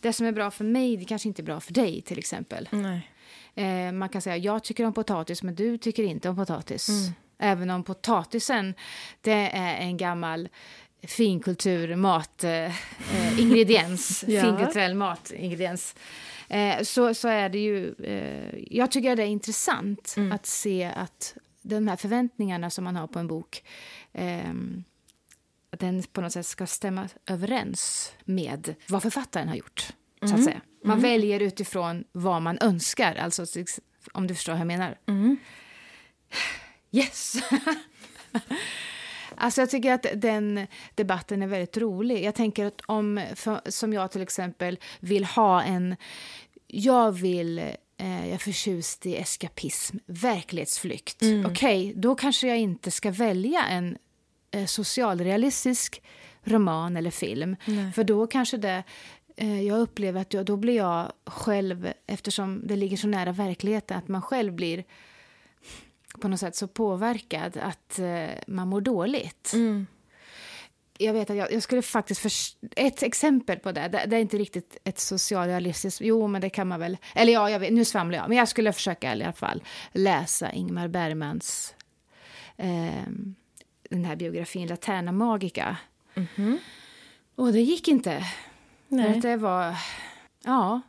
det 0.00 0.12
som 0.12 0.26
är 0.26 0.32
bra 0.32 0.50
för 0.50 0.64
mig, 0.64 0.96
det 0.96 1.04
kanske 1.04 1.28
inte 1.28 1.42
är 1.42 1.44
bra 1.44 1.60
för 1.60 1.72
dig 1.72 2.02
till 2.02 2.18
exempel. 2.18 2.68
Nej. 2.72 3.08
Eh, 3.54 3.92
man 3.92 4.08
kan 4.08 4.22
säga, 4.22 4.36
jag 4.36 4.64
tycker 4.64 4.84
om 4.84 4.92
potatis, 4.92 5.42
men 5.42 5.54
du 5.54 5.78
tycker 5.78 6.02
inte 6.02 6.28
om 6.28 6.36
potatis. 6.36 6.88
Även 7.42 7.70
om 7.70 7.84
potatisen, 7.84 8.74
det 9.20 9.50
är 9.52 9.76
en 9.76 9.96
gammal 9.96 10.48
finkultur 11.02 11.96
mat 11.96 12.44
eh, 12.44 12.50
eh, 12.50 13.40
ingrediens, 13.40 14.24
Ja. 14.28 14.42
finkulturell 14.42 14.94
matingrediens. 14.94 15.94
Eh, 16.48 16.82
så, 16.82 17.14
så 17.14 17.28
är 17.28 17.48
det 17.48 17.58
ju, 17.58 17.94
eh, 18.04 18.58
jag 18.70 18.90
tycker 18.90 19.16
det 19.16 19.22
är 19.22 19.26
intressant 19.26 20.14
att 20.32 20.46
se 20.46 20.84
att 20.84 21.34
de 21.62 21.88
här 21.88 21.96
förväntningarna 21.96 22.70
som 22.70 22.84
man 22.84 22.96
har 22.96 23.06
på 23.06 23.18
en 23.18 23.26
bok 23.26 23.64
ehm, 24.12 24.84
att 25.72 25.80
den 25.80 26.02
på 26.12 26.20
något 26.20 26.32
sätt 26.32 26.46
ska 26.46 26.66
stämma 26.66 27.08
överens 27.26 28.12
med 28.24 28.74
vad 28.88 29.02
författaren 29.02 29.48
har 29.48 29.56
gjort. 29.56 29.92
Så 30.28 30.34
att 30.34 30.44
säga. 30.44 30.60
Man 30.84 31.00
väljer 31.00 31.40
utifrån 31.40 32.04
vad 32.12 32.42
man 32.42 32.58
önskar, 32.60 33.14
alltså 33.16 33.44
om 34.12 34.26
du 34.26 34.34
förstår 34.34 34.52
hur 34.52 34.60
jag 34.60 34.66
menar. 34.66 34.98
Yes! 36.92 37.36
Alltså 39.36 39.60
jag 39.60 39.70
tycker 39.70 39.92
att 39.92 40.06
den 40.14 40.66
debatten 40.94 41.42
är 41.42 41.46
väldigt 41.46 41.76
rolig. 41.76 42.24
Jag 42.24 42.34
tänker 42.34 42.66
att 42.66 42.80
om, 42.86 43.20
för, 43.34 43.60
som 43.66 43.92
jag 43.92 44.10
till 44.10 44.22
exempel, 44.22 44.78
vill 45.00 45.24
ha 45.24 45.62
en... 45.62 45.96
Jag 46.66 47.12
vill... 47.12 47.58
Eh, 47.96 48.26
jag 48.26 48.34
är 48.34 48.38
förtjust 48.38 49.06
i 49.06 49.16
eskapism, 49.16 49.96
verklighetsflykt. 50.06 51.22
Okej, 51.46 51.92
då 51.96 52.14
kanske 52.14 52.48
jag 52.48 52.58
inte 52.58 52.90
ska 52.90 53.10
välja 53.10 53.66
en 53.66 53.98
eh, 54.50 54.66
socialrealistisk 54.66 56.02
roman 56.44 56.96
eller 56.96 57.10
film. 57.10 57.56
För 57.94 58.04
då 58.04 58.26
kanske 58.26 58.56
det... 58.56 58.82
Eh, 59.36 59.62
jag 59.62 59.80
upplever 59.80 60.20
att 60.20 60.34
jag, 60.34 60.46
då 60.46 60.56
blir 60.56 60.76
jag 60.76 61.12
själv, 61.26 61.92
eftersom 62.06 62.66
det 62.66 62.76
ligger 62.76 62.96
så 62.96 63.06
nära 63.06 63.32
verkligheten, 63.32 63.98
att 63.98 64.08
man 64.08 64.22
själv 64.22 64.52
blir 64.52 64.84
på 66.20 66.28
något 66.28 66.40
sätt 66.40 66.56
så 66.56 66.68
påverkad 66.68 67.56
att 67.56 67.98
eh, 67.98 68.28
man 68.46 68.68
mår 68.68 68.80
dåligt. 68.80 69.52
Jag 70.98 71.12
vet 71.12 71.30
att 71.30 71.36
jag, 71.36 71.52
jag 71.52 71.62
skulle 71.62 71.82
faktiskt... 71.82 72.20
För, 72.20 72.32
ett 72.76 73.02
exempel 73.02 73.58
på 73.58 73.72
det, 73.72 73.88
det, 73.88 74.04
det 74.06 74.16
är 74.16 74.20
inte 74.20 74.38
riktigt 74.38 74.76
ett 74.84 74.98
socialrealistiskt... 74.98 76.00
Jo, 76.00 76.26
men 76.26 76.40
det 76.40 76.50
kan 76.50 76.68
man 76.68 76.80
väl... 76.80 76.96
Eller 77.14 77.32
ja, 77.32 77.50
jag 77.50 77.58
vet, 77.58 77.72
nu 77.72 77.84
svamlar 77.84 78.18
jag. 78.18 78.28
Men 78.28 78.38
jag 78.38 78.48
skulle 78.48 78.72
försöka 78.72 79.08
i 79.08 79.10
alla 79.10 79.32
fall 79.32 79.62
läsa 79.92 80.52
Ingmar 80.52 80.88
Bergmans 80.88 81.74
eh, 82.56 83.06
den 83.90 84.04
här 84.04 84.16
biografin 84.16 84.68
Laterna 84.68 85.12
Magica. 85.12 85.76
Och 87.34 87.52
det 87.52 87.60
gick 87.60 87.88
inte. 87.88 88.26
Nej. 88.88 89.20
Det 89.20 89.36
var... 89.36 89.76
Ja, 90.44 90.80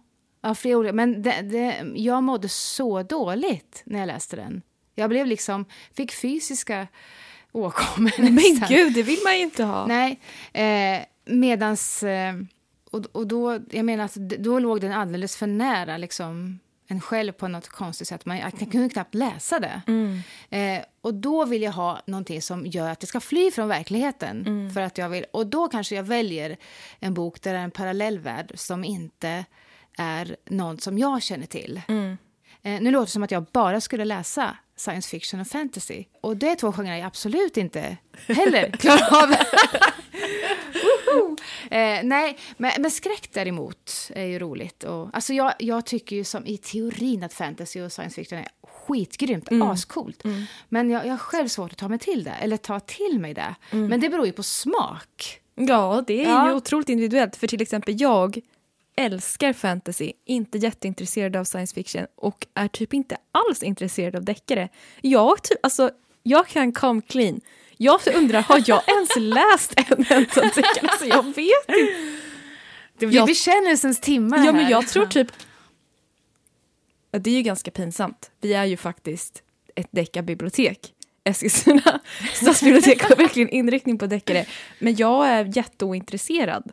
av 0.41 0.55
flera 0.55 0.77
olika... 0.77 0.93
Men 0.93 1.21
det, 1.21 1.41
det, 1.41 1.91
jag 1.95 2.23
mådde 2.23 2.49
så 2.49 3.03
dåligt 3.03 3.81
när 3.85 3.99
jag 3.99 4.07
läste 4.07 4.35
den. 4.35 4.61
Jag 4.95 5.09
blev 5.09 5.27
liksom... 5.27 5.65
Fick 5.93 6.11
fysiska 6.11 6.87
åkommor. 7.51 8.11
Men 8.17 8.67
gud, 8.67 8.93
det 8.93 9.03
vill 9.03 9.19
man 9.23 9.35
ju 9.37 9.41
inte 9.41 9.63
ha. 9.63 9.85
Nej, 9.85 10.19
eh, 10.53 11.05
medans... 11.25 12.03
Eh, 12.03 12.33
och, 12.91 13.05
och 13.11 13.27
då, 13.27 13.59
jag 13.71 13.85
menar 13.85 14.05
att 14.05 14.13
då 14.15 14.59
låg 14.59 14.81
den 14.81 14.91
alldeles 14.91 15.37
för 15.37 15.47
nära 15.47 15.97
liksom, 15.97 16.59
en 16.87 17.01
själv 17.01 17.31
på 17.31 17.47
något 17.47 17.67
konstigt 17.67 18.07
sätt. 18.07 18.25
Man, 18.25 18.37
jag 18.37 18.71
kunde 18.71 18.89
knappt 18.89 19.15
läsa 19.15 19.59
det. 19.59 19.81
Eh, 20.49 20.83
och 21.01 21.13
då 21.13 21.45
vill 21.45 21.61
jag 21.61 21.71
ha 21.71 22.01
någonting 22.05 22.41
som 22.41 22.65
gör 22.65 22.89
att 22.89 22.99
det 22.99 23.07
ska 23.07 23.19
fly 23.19 23.51
från 23.51 23.67
verkligheten. 23.67 24.43
För 24.73 24.81
att 24.81 24.97
jag 24.97 25.09
vill, 25.09 25.25
och 25.33 25.47
då 25.47 25.67
kanske 25.67 25.95
jag 25.95 26.03
väljer 26.03 26.57
en 26.99 27.13
bok 27.13 27.41
där 27.41 27.53
det 27.53 27.59
är 27.59 27.63
en 27.63 27.71
parallellvärld 27.71 28.51
som 28.55 28.83
inte 28.83 29.45
är 29.97 30.35
någon 30.49 30.79
som 30.79 30.97
jag 30.97 31.21
känner 31.21 31.45
till. 31.45 31.81
Eh, 32.61 32.81
nu 32.81 32.91
låter 32.91 33.05
det 33.05 33.11
som 33.11 33.23
att 33.23 33.31
jag 33.31 33.45
bara 33.51 33.81
skulle 33.81 34.05
läsa 34.05 34.57
science 34.75 35.09
fiction 35.09 35.39
och 35.39 35.47
fantasy. 35.47 36.03
Och 36.21 36.37
det 36.37 36.49
är 36.49 36.55
två 36.55 36.71
genrer 36.71 36.97
jag 36.97 37.05
absolut 37.07 37.57
inte 37.57 37.97
heller 38.27 38.71
klarar 38.71 39.23
av. 39.23 39.35
Eh, 41.71 41.99
nej, 42.03 42.37
men, 42.57 42.71
men 42.79 42.91
skräck 42.91 43.29
däremot 43.33 43.91
är 44.15 44.25
ju 44.25 44.39
roligt. 44.39 44.83
Och, 44.83 45.09
alltså 45.13 45.33
jag, 45.33 45.53
jag 45.59 45.85
tycker 45.85 46.15
ju 46.15 46.23
som 46.23 46.45
i 46.45 46.57
teorin 46.57 47.23
att 47.23 47.33
fantasy 47.33 47.81
och 47.81 47.91
science 47.91 48.15
fiction 48.15 48.39
är 48.39 48.47
skitgrymt, 48.63 49.47
ascoolt. 49.51 50.23
Men 50.69 50.89
jag, 50.89 51.05
jag 51.05 51.11
har 51.11 51.17
själv 51.17 51.47
svårt 51.47 51.71
att 51.71 51.77
ta 51.77 51.87
mig 51.87 51.99
till 51.99 52.23
det, 52.23 52.31
eller 52.41 52.57
ta 52.57 52.79
till 52.79 53.19
mig 53.19 53.33
det. 53.33 53.55
Men 53.71 53.99
det 54.01 54.09
beror 54.09 54.25
ju 54.25 54.31
på 54.31 54.43
smak. 54.43 55.39
Ja, 55.55 56.03
det 56.07 56.25
är 56.25 56.29
Ja. 56.29 56.49
ju 56.49 56.55
otroligt 56.55 56.89
individuellt. 56.89 57.35
För 57.35 57.47
till 57.47 57.61
exempel 57.61 58.01
jag 58.01 58.39
älskar 58.95 59.53
fantasy, 59.53 60.11
inte 60.25 60.57
jätteintresserad 60.57 61.35
av 61.35 61.43
science 61.43 61.75
fiction 61.75 62.07
och 62.15 62.47
är 62.53 62.67
typ 62.67 62.93
inte 62.93 63.17
alls 63.31 63.63
intresserad 63.63 64.15
av 64.15 64.23
deckare. 64.25 64.69
Jag, 65.01 65.43
typ, 65.43 65.57
alltså, 65.63 65.91
jag 66.23 66.47
kan 66.47 66.71
come 66.71 67.01
clean. 67.07 67.41
Jag 67.77 67.99
undrar, 68.15 68.41
har 68.41 68.63
jag 68.67 68.81
ens 68.89 69.09
läst 69.15 69.73
en 69.75 70.05
enda 70.09 70.41
deckare? 70.41 70.87
Alltså, 70.87 71.05
jag 71.05 71.23
vet 71.23 71.67
inte. 71.67 72.19
Det 72.97 73.07
blir 73.07 73.17
Jag- 73.17 73.27
bekännelsens 73.27 73.99
timmar 74.01 74.37
Ja, 74.37 74.51
men 74.51 74.63
här. 74.63 74.71
jag 74.71 74.87
tror 74.87 75.05
typ... 75.05 75.27
Det 77.11 77.29
är 77.29 77.35
ju 77.35 77.41
ganska 77.41 77.71
pinsamt. 77.71 78.31
Vi 78.41 78.53
är 78.53 78.65
ju 78.65 78.77
faktiskt 78.77 79.43
ett 79.75 79.87
deckarbibliotek. 79.91 80.93
Eskilstuna 81.23 81.99
stadsbibliotek 82.33 83.01
har 83.03 83.15
verkligen 83.15 83.49
inriktning 83.49 83.97
på 83.97 84.07
deckare. 84.07 84.45
Men 84.79 84.95
jag 84.95 85.27
är 85.27 85.57
jätteointresserad 85.57 86.71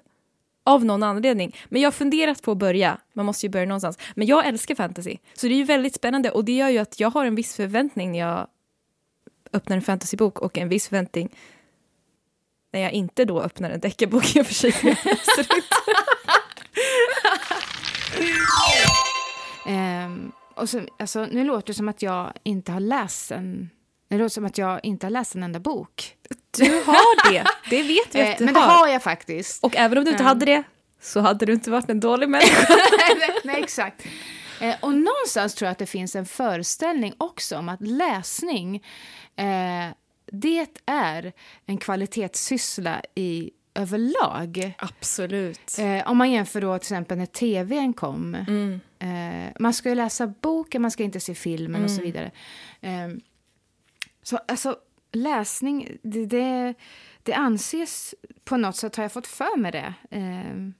Av 0.64 0.84
någon 0.84 1.02
anledning. 1.02 1.56
Men 1.68 1.82
jag 1.82 1.86
har 1.86 1.92
funderat 1.92 2.42
på 2.42 2.52
att 2.52 2.58
börja. 2.58 2.98
Man 3.12 3.26
måste 3.26 3.46
ju 3.46 3.50
börja 3.50 3.66
någonstans. 3.66 3.98
Men 4.14 4.26
jag 4.26 4.46
älskar 4.46 4.74
fantasy. 4.74 5.16
Så 5.34 5.46
det 5.46 5.54
är 5.54 5.56
ju 5.56 5.64
väldigt 5.64 5.94
spännande. 5.94 6.30
Och 6.30 6.44
det 6.44 6.52
gör 6.52 6.68
ju 6.68 6.78
att 6.78 7.00
jag 7.00 7.10
har 7.10 7.24
en 7.24 7.34
viss 7.34 7.56
förväntning 7.56 8.12
när 8.12 8.18
jag 8.18 8.46
öppnar 9.52 9.76
en 9.76 9.82
fantasybok 9.82 10.38
och 10.38 10.58
en 10.58 10.68
viss 10.68 10.88
förväntning 10.88 11.30
när 12.72 12.80
jag 12.80 12.92
inte 12.92 13.24
då 13.24 13.40
öppnar 13.40 13.70
en 13.70 13.80
deckarbok 13.80 14.36
jag 14.36 14.46
inte. 14.46 14.96
Ehm, 19.66 20.32
och 20.54 20.68
så, 20.68 20.80
alltså, 20.98 21.26
nu 21.26 21.44
låter 21.44 21.66
det 21.66 21.74
som 21.74 21.88
att 21.88 22.02
jag 22.02 22.32
inte 22.42 22.72
har 22.72 22.80
läst 22.80 23.30
en... 23.30 23.70
Det 24.08 24.18
låter 24.18 24.28
som 24.28 24.44
att 24.44 24.58
jag 24.58 24.84
inte 24.84 25.06
har 25.06 25.10
läst 25.10 25.34
en 25.34 25.42
enda 25.42 25.60
bok. 25.60 26.16
Du 26.56 26.82
har 26.86 27.32
det. 27.32 27.44
Det 27.70 27.82
vet 27.82 28.14
vi 28.14 28.20
Eh, 28.20 28.30
att 28.30 28.38
du 28.38 28.44
men 28.44 28.54
det 28.54 28.60
har. 28.60 28.78
har 28.78 28.88
jag 28.88 29.02
faktiskt. 29.02 29.64
Och 29.64 29.76
även 29.76 29.98
om 29.98 30.04
du 30.04 30.10
inte 30.10 30.22
Ja. 30.22 30.28
hade 30.28 30.46
det 30.46 30.62
så 31.00 31.20
hade 31.20 31.46
du 31.46 31.52
inte 31.52 31.70
varit 31.70 31.90
en 31.90 32.00
dålig 32.00 32.28
människa. 32.28 32.66
nej, 33.18 33.30
nej, 33.44 33.62
exakt. 33.62 34.04
Eh, 34.60 34.74
och 34.80 34.94
någonstans 34.94 35.54
tror 35.54 35.66
jag 35.66 35.72
att 35.72 35.78
det 35.78 35.86
finns 35.86 36.16
en 36.16 36.26
föreställning 36.26 37.14
också 37.18 37.56
om 37.58 37.68
att 37.68 37.80
läsning, 37.80 38.76
eh, 39.36 39.94
det 40.32 40.66
är 40.86 41.32
en 41.66 41.78
kvalitetssyssla 41.78 43.02
i 43.14 43.50
överlag. 43.74 44.74
Absolut. 44.78 45.78
Eh, 45.78 46.10
om 46.10 46.16
man 46.18 46.30
jämför 46.30 46.60
då 46.60 46.78
till 46.78 46.84
exempel 46.84 47.18
när 47.18 47.26
tvn 47.26 47.92
kom. 47.92 48.34
Mm. 48.34 48.80
Eh, 48.98 49.52
man 49.60 49.74
ska 49.74 49.88
ju 49.88 49.94
läsa 49.94 50.26
boken, 50.26 50.82
man 50.82 50.90
ska 50.90 51.02
inte 51.02 51.20
se 51.20 51.34
filmen 51.34 51.84
och 51.84 51.90
så 51.90 52.00
Mm. 52.00 52.04
vidare. 52.12 52.30
Eh, 52.80 53.08
så 54.22 54.36
alltså, 54.48 54.76
läsning, 55.12 55.98
det, 56.02 56.26
det, 56.26 56.74
det 57.22 57.32
anses 57.32 58.14
på 58.44 58.56
något 58.56 58.76
sätt, 58.76 58.96
har 58.96 59.04
jag 59.04 59.12
fått 59.12 59.26
för 59.26 59.58
mig 59.58 59.72
det. 59.72 59.94
Eh, 60.10 60.70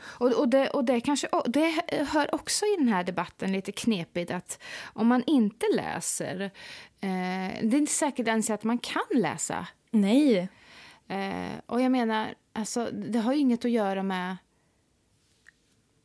och, 0.00 0.32
och, 0.32 0.48
det, 0.48 0.70
och 0.70 0.84
det 0.84 1.00
kanske 1.00 1.26
och 1.26 1.50
det 1.50 1.82
hör 2.08 2.34
också 2.34 2.64
i 2.64 2.76
den 2.78 2.88
här 2.88 3.04
debatten 3.04 3.52
lite 3.52 3.72
knepigt 3.72 4.30
att 4.30 4.62
om 4.92 5.06
man 5.06 5.22
inte 5.26 5.66
läser, 5.74 6.40
eh, 7.00 7.62
det 7.62 7.76
är 7.76 7.78
inte 7.78 7.92
säkert 7.92 8.28
ens 8.28 8.50
att 8.50 8.64
man 8.64 8.78
kan 8.78 9.02
läsa. 9.14 9.66
Nej. 9.90 10.48
Eh, 11.08 11.58
och 11.66 11.80
jag 11.80 11.92
menar, 11.92 12.34
alltså, 12.52 12.90
det 12.92 13.18
har 13.18 13.32
ju 13.32 13.38
inget 13.38 13.64
att 13.64 13.70
göra 13.70 14.02
med... 14.02 14.36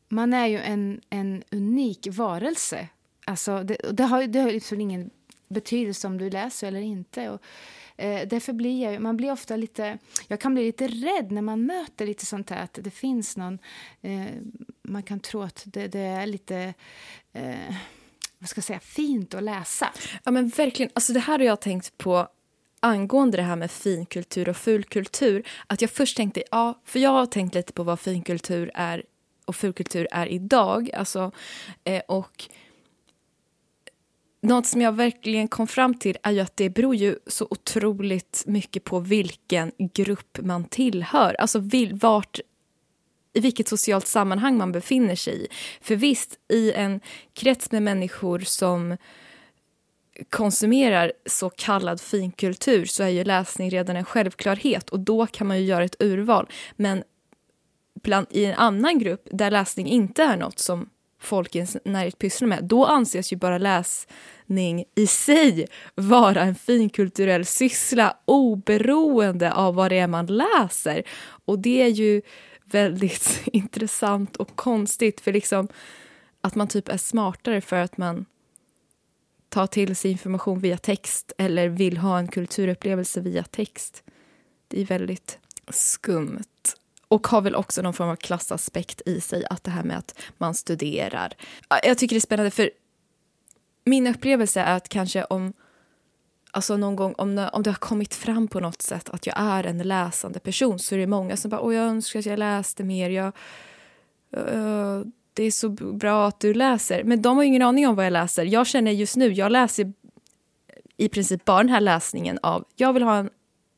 Man 0.09 0.33
är 0.33 0.47
ju 0.47 0.59
en, 0.59 1.01
en 1.09 1.43
unik 1.51 2.07
varelse. 2.11 2.87
Alltså, 3.25 3.63
det, 3.63 3.77
det 3.91 4.03
har, 4.03 4.23
det 4.23 4.39
har 4.39 4.51
liksom 4.51 4.81
ingen 4.81 5.09
betydelse 5.47 6.07
om 6.07 6.17
du 6.17 6.29
läser 6.29 6.67
eller 6.67 6.81
inte. 6.81 7.29
Och, 7.29 7.41
eh, 7.97 8.27
därför 8.27 8.53
blir 8.53 8.83
jag, 8.83 9.01
man 9.01 9.17
blir 9.17 9.31
ofta 9.31 9.55
lite... 9.55 9.97
Jag 10.27 10.39
kan 10.39 10.53
bli 10.53 10.63
lite 10.65 10.87
rädd 10.87 11.31
när 11.31 11.41
man 11.41 11.65
möter 11.65 12.05
lite 12.05 12.25
sånt 12.25 12.49
här. 12.49 12.63
Att 12.63 12.79
det 12.81 12.91
finns 12.91 13.37
någon... 13.37 13.59
Eh, 14.01 14.25
man 14.81 15.03
kan 15.03 15.19
tro 15.19 15.41
att 15.41 15.63
det, 15.65 15.87
det 15.87 15.99
är 15.99 16.25
lite... 16.25 16.73
Eh, 17.33 17.75
vad 18.39 18.49
ska 18.49 18.57
jag 18.57 18.65
säga? 18.65 18.79
Fint 18.79 19.33
att 19.33 19.43
läsa. 19.43 19.93
Ja 20.23 20.31
men 20.31 20.49
verkligen, 20.49 20.91
alltså 20.95 21.13
det 21.13 21.19
här 21.19 21.39
har 21.39 21.45
jag 21.45 21.61
tänkt 21.61 21.97
på 21.97 22.27
angående 22.79 23.37
det 23.37 23.43
här 23.43 23.55
med 23.55 23.71
finkultur 23.71 24.49
och 24.49 24.57
fulkultur. 24.57 25.47
Att 25.67 25.81
jag 25.81 25.91
först 25.91 26.17
tänkte, 26.17 26.43
ja, 26.51 26.81
för 26.85 26.99
jag 26.99 27.09
har 27.09 27.25
tänkt 27.25 27.55
lite 27.55 27.73
på 27.73 27.83
vad 27.83 27.99
finkultur 27.99 28.71
är 28.73 29.03
och 29.45 29.55
fulkultur 29.55 30.07
är 30.11 30.27
idag. 30.27 30.91
Alltså, 30.93 31.31
eh, 31.83 32.01
och 32.07 32.49
något 34.43 34.65
som 34.65 34.81
jag 34.81 34.91
verkligen 34.91 35.47
kom 35.47 35.67
fram 35.67 35.93
till 35.93 36.17
är 36.23 36.31
ju 36.31 36.39
att 36.39 36.57
det 36.57 36.69
beror 36.69 36.95
ju 36.95 37.15
så 37.27 37.47
otroligt 37.49 38.43
mycket 38.47 38.83
på 38.83 38.99
vilken 38.99 39.71
grupp 39.77 40.39
man 40.41 40.65
tillhör. 40.65 41.35
Alltså 41.39 41.59
vil, 41.59 41.93
vart 41.93 42.39
i 43.33 43.39
vilket 43.39 43.67
socialt 43.67 44.07
sammanhang 44.07 44.57
man 44.57 44.71
befinner 44.71 45.15
sig 45.15 45.45
i. 45.45 45.47
För 45.81 45.95
visst, 45.95 46.39
i 46.49 46.71
en 46.71 46.99
krets 47.33 47.71
med 47.71 47.83
människor 47.83 48.39
som 48.39 48.97
konsumerar 50.29 51.13
så 51.25 51.49
kallad 51.49 52.01
finkultur 52.01 52.85
så 52.85 53.03
är 53.03 53.09
ju 53.09 53.23
läsning 53.23 53.69
redan 53.69 53.95
en 53.95 54.05
självklarhet 54.05 54.89
och 54.89 54.99
då 54.99 55.27
kan 55.27 55.47
man 55.47 55.59
ju 55.59 55.65
göra 55.65 55.83
ett 55.83 56.01
urval. 56.01 56.49
Men 56.75 57.03
bland, 58.03 58.27
i 58.29 58.45
en 58.45 58.55
annan 58.55 58.99
grupp 58.99 59.27
där 59.31 59.51
läsning 59.51 59.87
inte 59.87 60.23
är 60.23 60.37
något 60.37 60.59
som 60.59 60.89
folk 61.23 61.55
i 61.55 61.57
ens 61.57 61.77
närhet 61.85 62.17
pysslar 62.17 62.47
med, 62.47 62.63
då 62.63 62.85
anses 62.85 63.33
ju 63.33 63.37
bara 63.37 63.57
läsning 63.57 64.85
i 64.95 65.07
sig 65.07 65.67
vara 65.95 66.41
en 66.41 66.55
finkulturell 66.55 67.45
syssla 67.45 68.17
oberoende 68.25 69.53
av 69.53 69.75
vad 69.75 69.91
det 69.91 69.97
är 69.97 70.07
man 70.07 70.25
läser. 70.25 71.03
Och 71.45 71.59
det 71.59 71.81
är 71.81 71.87
ju 71.87 72.21
väldigt 72.65 73.41
intressant 73.45 74.35
och 74.35 74.55
konstigt 74.55 75.21
för 75.21 75.33
liksom 75.33 75.67
att 76.41 76.55
man 76.55 76.67
typ 76.67 76.89
är 76.89 76.97
smartare 76.97 77.61
för 77.61 77.75
att 77.75 77.97
man 77.97 78.25
tar 79.49 79.67
till 79.67 79.95
sig 79.95 80.11
information 80.11 80.59
via 80.59 80.77
text 80.77 81.31
eller 81.37 81.69
vill 81.69 81.97
ha 81.97 82.19
en 82.19 82.27
kulturupplevelse 82.27 83.21
via 83.21 83.43
text. 83.43 84.03
Det 84.67 84.81
är 84.81 84.85
väldigt 84.85 85.39
skumt. 85.69 86.43
Och 87.07 87.27
har 87.27 87.41
väl 87.41 87.55
också 87.55 87.81
någon 87.81 87.93
form 87.93 88.09
av 88.09 88.15
klassaspekt 88.15 89.01
i 89.05 89.21
sig, 89.21 89.45
att 89.49 89.63
det 89.63 89.71
här 89.71 89.83
med 89.83 89.97
att 89.97 90.19
man 90.37 90.53
studerar. 90.53 91.33
Jag 91.83 91.97
tycker 91.97 92.15
det 92.15 92.17
är 92.17 92.21
spännande 92.21 92.51
för 92.51 92.69
min 93.85 94.07
upplevelse 94.07 94.61
är 94.61 94.77
att 94.77 94.89
kanske 94.89 95.23
om 95.23 95.53
Alltså 96.55 96.77
någon 96.77 96.95
gång 96.95 97.13
om 97.17 97.35
det, 97.35 97.49
om 97.49 97.63
det 97.63 97.69
har 97.69 97.75
kommit 97.75 98.13
fram 98.13 98.47
på 98.47 98.59
något 98.59 98.81
sätt 98.81 99.09
att 99.09 99.27
jag 99.27 99.35
är 99.39 99.63
en 99.63 99.77
läsande 99.77 100.39
person 100.39 100.79
så 100.79 100.95
är 100.95 100.99
det 100.99 101.07
många 101.07 101.37
som 101.37 101.51
bara 101.51 101.61
Åh, 101.61 101.75
jag 101.75 101.85
önskar 101.85 102.19
att 102.19 102.25
jag 102.25 102.39
läste 102.39 102.83
mer. 102.83 103.09
Jag, 103.09 103.33
uh, 104.37 105.01
det 105.33 105.43
är 105.43 105.51
så 105.51 105.69
bra 105.69 106.27
att 106.27 106.39
du 106.39 106.53
läser. 106.53 107.03
Men 107.03 107.21
de 107.21 107.37
har 107.37 107.43
ju 107.43 107.47
ingen 107.47 107.61
aning 107.61 107.87
om 107.87 107.95
vad 107.95 108.05
jag 108.05 108.13
läser. 108.13 108.45
Jag 108.45 108.67
känner 108.67 108.91
just 108.91 109.15
nu, 109.15 109.31
jag 109.31 109.51
läser 109.51 109.93
i 110.97 111.09
princip 111.09 111.45
bara 111.45 111.57
den 111.57 111.69
här 111.69 111.81
läsningen 111.81 112.39
av 112.41 112.65
jag 112.75 112.93
vill 112.93 113.03
ha 113.03 113.17
en 113.17 113.29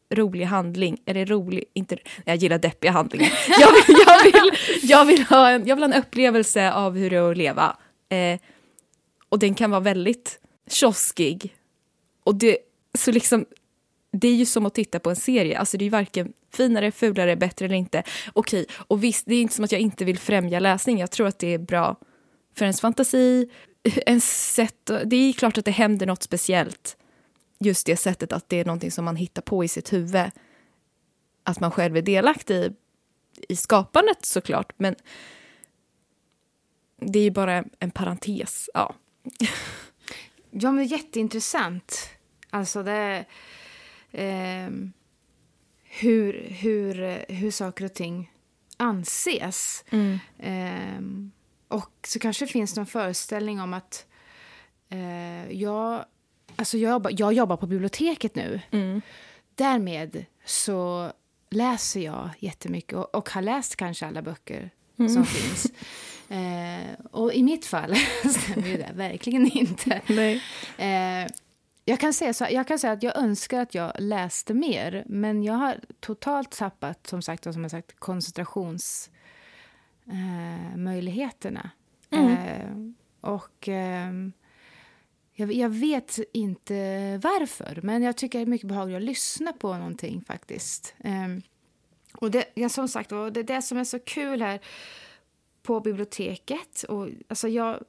rolig 0.09 0.45
handling. 0.45 0.97
Eller 1.05 1.25
rolig, 1.25 1.63
inte, 1.73 1.97
jag 2.25 2.35
gillar 2.35 2.57
deppiga 2.57 2.91
handlingar. 2.91 3.33
Jag 3.59 3.71
vill, 3.71 3.95
jag 4.07 4.23
vill, 4.23 4.51
jag 4.83 5.05
vill, 5.05 5.23
ha, 5.23 5.49
en, 5.49 5.67
jag 5.67 5.75
vill 5.75 5.83
ha 5.83 5.93
en 5.93 6.01
upplevelse 6.01 6.71
av 6.71 6.97
hur 6.97 7.09
det 7.09 7.15
är 7.15 7.31
att 7.31 7.37
leva. 7.37 7.77
Eh, 8.09 8.39
och 9.29 9.39
den 9.39 9.55
kan 9.55 9.71
vara 9.71 9.81
väldigt 9.81 10.39
kioskig. 10.69 11.55
Och 12.23 12.35
det, 12.35 12.57
så 12.97 13.11
liksom, 13.11 13.45
det 14.11 14.27
är 14.27 14.35
ju 14.35 14.45
som 14.45 14.65
att 14.65 14.73
titta 14.73 14.99
på 14.99 15.09
en 15.09 15.15
serie. 15.15 15.59
Alltså 15.59 15.77
det 15.77 15.83
är 15.83 15.85
ju 15.85 15.91
varken 15.91 16.33
finare, 16.53 16.91
fulare, 16.91 17.35
bättre 17.35 17.65
eller 17.65 17.75
inte. 17.75 18.03
Okej, 18.33 18.65
och 18.87 19.03
visst, 19.03 19.25
det 19.25 19.35
är 19.35 19.41
inte 19.41 19.55
som 19.55 19.65
att 19.65 19.71
jag 19.71 19.81
inte 19.81 20.05
vill 20.05 20.19
främja 20.19 20.59
läsning. 20.59 20.99
Jag 20.99 21.11
tror 21.11 21.27
att 21.27 21.39
det 21.39 21.53
är 21.53 21.57
bra 21.57 21.95
för 22.55 22.65
ens 22.65 22.81
fantasi. 22.81 23.49
Ens 24.05 24.53
sätt, 24.53 24.91
det 25.05 25.15
är 25.15 25.33
klart 25.33 25.57
att 25.57 25.65
det 25.65 25.71
händer 25.71 26.05
något 26.05 26.23
speciellt. 26.23 26.97
Just 27.65 27.85
det 27.85 27.97
sättet 27.97 28.33
att 28.33 28.49
det 28.49 28.59
är 28.59 28.65
någonting 28.65 28.91
som 28.91 29.05
man 29.05 29.15
hittar 29.15 29.41
på 29.41 29.63
i 29.63 29.67
sitt 29.67 29.93
huvud. 29.93 30.31
Att 31.43 31.59
man 31.59 31.71
själv 31.71 31.97
är 31.97 32.01
delaktig 32.01 32.55
i, 32.55 32.75
i 33.49 33.55
skapandet 33.55 34.25
såklart. 34.25 34.73
Men 34.77 34.95
det 37.01 37.19
är 37.19 37.23
ju 37.23 37.31
bara 37.31 37.63
en 37.79 37.91
parentes. 37.91 38.69
Ja. 38.73 38.95
Ja, 40.57 40.71
men 40.71 40.85
jätteintressant. 40.85 42.09
Alltså 42.49 42.83
det... 42.83 43.25
ehm, 44.11 44.93
hur, 45.83 46.47
hur, 46.49 47.25
hur 47.33 47.51
saker 47.51 47.85
och 47.85 47.93
ting 47.93 48.31
anses. 48.77 49.85
Ehm, 50.39 51.31
och 51.67 51.91
så 52.07 52.19
kanske 52.19 52.47
finns 52.47 52.75
någon 52.75 52.85
föreställning 52.85 53.61
om 53.61 53.73
att 53.73 54.05
eh, 54.89 55.51
jag, 55.51 56.05
alltså 56.55 56.77
jag, 56.77 56.91
jobbar, 56.91 57.11
jag 57.17 57.33
jobbar 57.33 57.57
på 57.57 57.67
biblioteket 57.67 58.35
nu. 58.35 58.61
Därmed 59.55 60.25
så 60.45 61.11
läser 61.49 61.99
jag 61.99 62.29
jättemycket 62.39 62.93
och, 62.93 63.15
och 63.15 63.29
har 63.29 63.41
läst 63.41 63.75
kanske 63.75 64.05
alla 64.05 64.21
böcker 64.21 64.69
som 64.97 65.25
finns. 65.25 65.67
Eh, 66.29 66.93
och 67.11 67.33
i 67.33 67.43
mitt 67.43 67.65
fall 67.65 67.95
stämmer 68.29 68.67
ju 68.67 68.77
det 68.77 68.91
verkligen 68.95 69.57
inte. 69.57 70.01
Nej. 70.07 70.41
Eh, 70.77 71.27
jag, 71.85 71.99
kan 71.99 72.13
säga 72.13 72.33
så, 72.33 72.47
jag 72.51 72.67
kan 72.67 72.79
säga 72.79 72.93
att 72.93 73.03
jag 73.03 73.17
önskar 73.17 73.61
att 73.61 73.75
jag 73.75 73.91
läste 73.99 74.53
mer 74.53 75.03
men 75.07 75.43
jag 75.43 75.53
har 75.53 75.79
totalt 75.99 76.51
tappat 76.51 77.07
som 77.07 77.21
sagt, 77.21 77.43
som 77.43 77.61
jag 77.61 77.71
sagt 77.71 77.99
koncentrationsmöjligheterna. 77.99 80.69
Eh, 80.71 80.77
möjligheterna. 80.77 81.69
eh, 82.11 82.69
och 83.21 83.67
ehm, 83.67 84.33
jag, 85.35 85.53
jag 85.53 85.69
vet 85.69 86.19
inte 86.33 86.73
varför, 87.23 87.79
men 87.83 88.03
jag 88.03 88.17
tycker 88.17 88.39
det 88.39 88.43
är 88.43 88.49
mycket 88.49 88.67
behagligt 88.67 88.97
att 88.97 89.03
lyssna 89.03 89.53
på 89.53 89.77
någonting 89.77 90.21
faktiskt. 90.21 90.95
Ehm, 91.03 91.41
och 92.13 92.31
det, 92.31 92.45
ja, 92.53 92.69
som 92.69 92.87
sagt, 92.87 93.11
och 93.11 93.33
det 93.33 93.39
är 93.39 93.43
det 93.43 93.61
som 93.61 93.77
är 93.77 93.83
så 93.83 93.99
kul 93.99 94.41
här 94.41 94.59
på 95.63 95.79
biblioteket. 95.79 96.83
Och, 96.83 97.09
alltså 97.27 97.47
jag, 97.47 97.83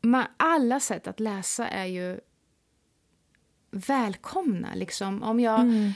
man, 0.00 0.24
alla 0.36 0.80
sätt 0.80 1.06
att 1.06 1.20
läsa 1.20 1.68
är 1.68 1.86
ju 1.86 2.20
välkomna. 3.70 4.74
Liksom. 4.74 5.22
Om 5.22 5.40
jag 5.40 5.92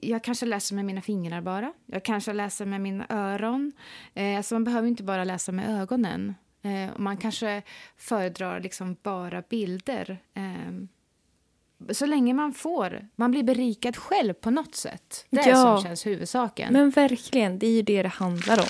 jag 0.00 0.24
kanske 0.24 0.46
läser 0.46 0.74
med 0.74 0.84
mina 0.84 1.02
fingrar 1.02 1.40
bara. 1.40 1.72
Jag 1.86 2.02
kanske 2.04 2.32
läser 2.32 2.66
med 2.66 2.80
mina 2.80 3.06
öron. 3.08 3.72
Eh, 4.14 4.42
så 4.42 4.54
man 4.54 4.64
behöver 4.64 4.88
inte 4.88 5.02
bara 5.02 5.24
läsa 5.24 5.52
med 5.52 5.80
ögonen. 5.82 6.34
Eh, 6.64 6.90
man 6.96 7.16
kanske 7.16 7.62
föredrar 7.96 8.60
liksom 8.60 8.96
bara 9.02 9.42
bilder. 9.42 10.18
Eh, 10.34 11.92
så 11.92 12.06
länge 12.06 12.34
man 12.34 12.52
får, 12.54 13.08
man 13.16 13.30
blir 13.30 13.42
berikad 13.42 13.96
själv 13.96 14.32
på 14.34 14.50
något 14.50 14.74
sätt. 14.74 15.26
Det 15.30 15.40
är 15.40 15.48
Ja. 15.48 15.54
som 15.76 15.82
känns 15.82 16.06
huvudsaken. 16.06 16.72
Men 16.72 16.90
verkligen, 16.90 17.58
det 17.58 17.66
är 17.66 17.70
ju 17.72 17.82
det 17.82 18.02
det 18.02 18.08
handlar 18.08 18.58
om. 18.60 18.66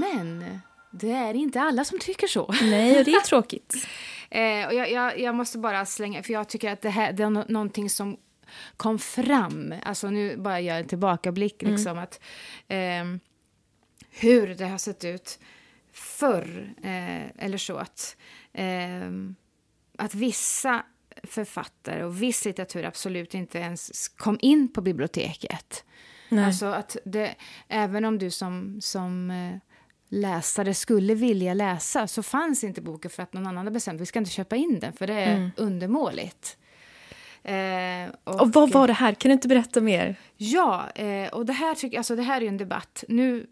Men 0.00 0.58
det 0.90 1.10
är 1.12 1.34
inte 1.34 1.60
alla 1.60 1.84
som 1.84 1.98
tycker 1.98 2.26
så. 2.26 2.54
Nej, 2.62 2.98
och 2.98 3.04
det 3.04 3.10
är 3.12 3.20
tråkigt. 3.24 3.74
Eh, 4.30 4.66
och 4.66 4.74
jag, 4.74 4.90
jag, 4.90 5.20
jag 5.20 5.34
måste 5.34 5.58
bara 5.58 5.86
slänga, 5.86 6.22
för 6.22 6.32
jag 6.32 6.48
tycker 6.48 6.72
att 6.72 6.80
det 6.82 6.90
här 6.90 7.12
det 7.12 7.22
är 7.22 7.30
nå- 7.30 7.44
någonting 7.48 7.90
som 7.90 8.16
kom 8.76 8.98
fram. 8.98 9.74
Alltså 9.84 10.10
nu 10.10 10.36
bara 10.36 10.60
gör 10.60 10.76
en 10.78 10.86
tillbakablick 10.86 11.62
liksom 11.62 11.98
att 11.98 12.20
ehm, 12.68 13.20
hur 14.10 14.54
det 14.54 14.66
har 14.66 14.78
sett 14.78 15.04
ut 15.04 15.38
förr 15.92 16.74
eh, 16.82 17.44
eller 17.44 17.58
så 17.58 17.76
att 17.76 18.16
ehm, 18.52 19.34
att 19.98 20.14
vissa 20.14 20.82
författare 21.22 22.04
och 22.04 22.22
viss 22.22 22.44
litteratur 22.44 22.84
absolut 22.84 23.34
inte 23.34 23.58
ens 23.58 24.08
kom 24.08 24.38
in 24.42 24.72
på 24.72 24.80
biblioteket. 24.80 25.84
Nej. 26.28 26.44
Alltså 26.44 26.66
att 26.66 26.96
det, 27.04 27.34
även 27.68 28.04
om 28.04 28.18
du 28.18 28.30
som, 28.30 28.80
som 28.80 29.30
eh, 29.30 29.56
läsare 30.08 30.74
skulle 30.74 31.14
vilja 31.14 31.54
läsa 31.54 32.06
så 32.06 32.22
fanns 32.22 32.64
inte 32.64 32.80
boken 32.80 33.10
för 33.10 33.22
att 33.22 33.32
någon 33.32 33.46
annan 33.46 33.56
hade 33.56 33.70
bestämt 33.70 34.00
vi 34.00 34.06
ska 34.06 34.18
inte 34.18 34.30
köpa 34.30 34.56
in 34.56 34.80
den 34.80 34.92
för 34.92 35.06
det 35.06 35.14
är 35.14 35.50
undermåligt. 35.56 36.56
Eh, 37.44 38.14
Och 38.24 38.52
vad 38.52 38.72
var 38.72 38.86
det 38.86 38.92
här? 38.92 39.14
Kan 39.14 39.28
du 39.28 39.32
inte 39.32 39.48
berätta 39.48 39.80
mer? 39.80 40.16
Ja, 40.36 40.90
eh, 40.90 41.28
och 41.32 41.46
det 41.46 41.52
här, 41.52 41.74
tycker, 41.74 41.98
alltså 41.98 42.16
det 42.16 42.22
här 42.22 42.42
är 42.42 42.48
en 42.48 42.56
debatt. 42.56 43.04
Nu 43.08 43.46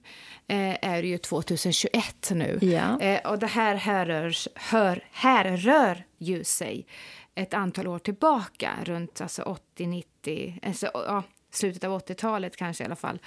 eh, 0.50 0.76
är 0.82 1.02
ju 1.02 1.18
2021 1.18 2.30
nu. 2.30 2.58
Ja. 2.62 3.00
Eh, 3.00 3.30
och 3.30 3.38
det 3.38 3.46
här 3.46 3.74
härrör, 3.74 4.34
hör, 4.54 5.04
härrör 5.12 6.04
ju 6.18 6.44
sig 6.44 6.86
ett 7.34 7.54
antal 7.54 7.86
år 7.86 7.98
tillbaka, 7.98 8.72
runt 8.84 9.20
alltså 9.20 9.58
80-90, 9.76 10.58
alltså, 10.62 10.90
ja, 10.94 11.22
slutet 11.50 11.84
av 11.84 12.00
80-talet 12.00 12.56
kanske 12.56 12.84
i 12.84 12.86
alla 12.86 12.96
fall. 12.96 13.18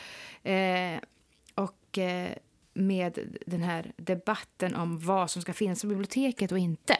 Eh, 0.44 1.00
och 1.56 1.98
eh, 1.98 2.32
med 2.74 3.38
den 3.46 3.64
här 3.64 3.92
debatten 3.98 4.76
om 4.76 5.00
vad 5.00 5.32
som 5.32 5.42
ska 5.42 5.54
finnas 5.54 5.82
på 5.82 5.88
biblioteket 5.88 6.52
och 6.52 6.58
inte. 6.58 6.98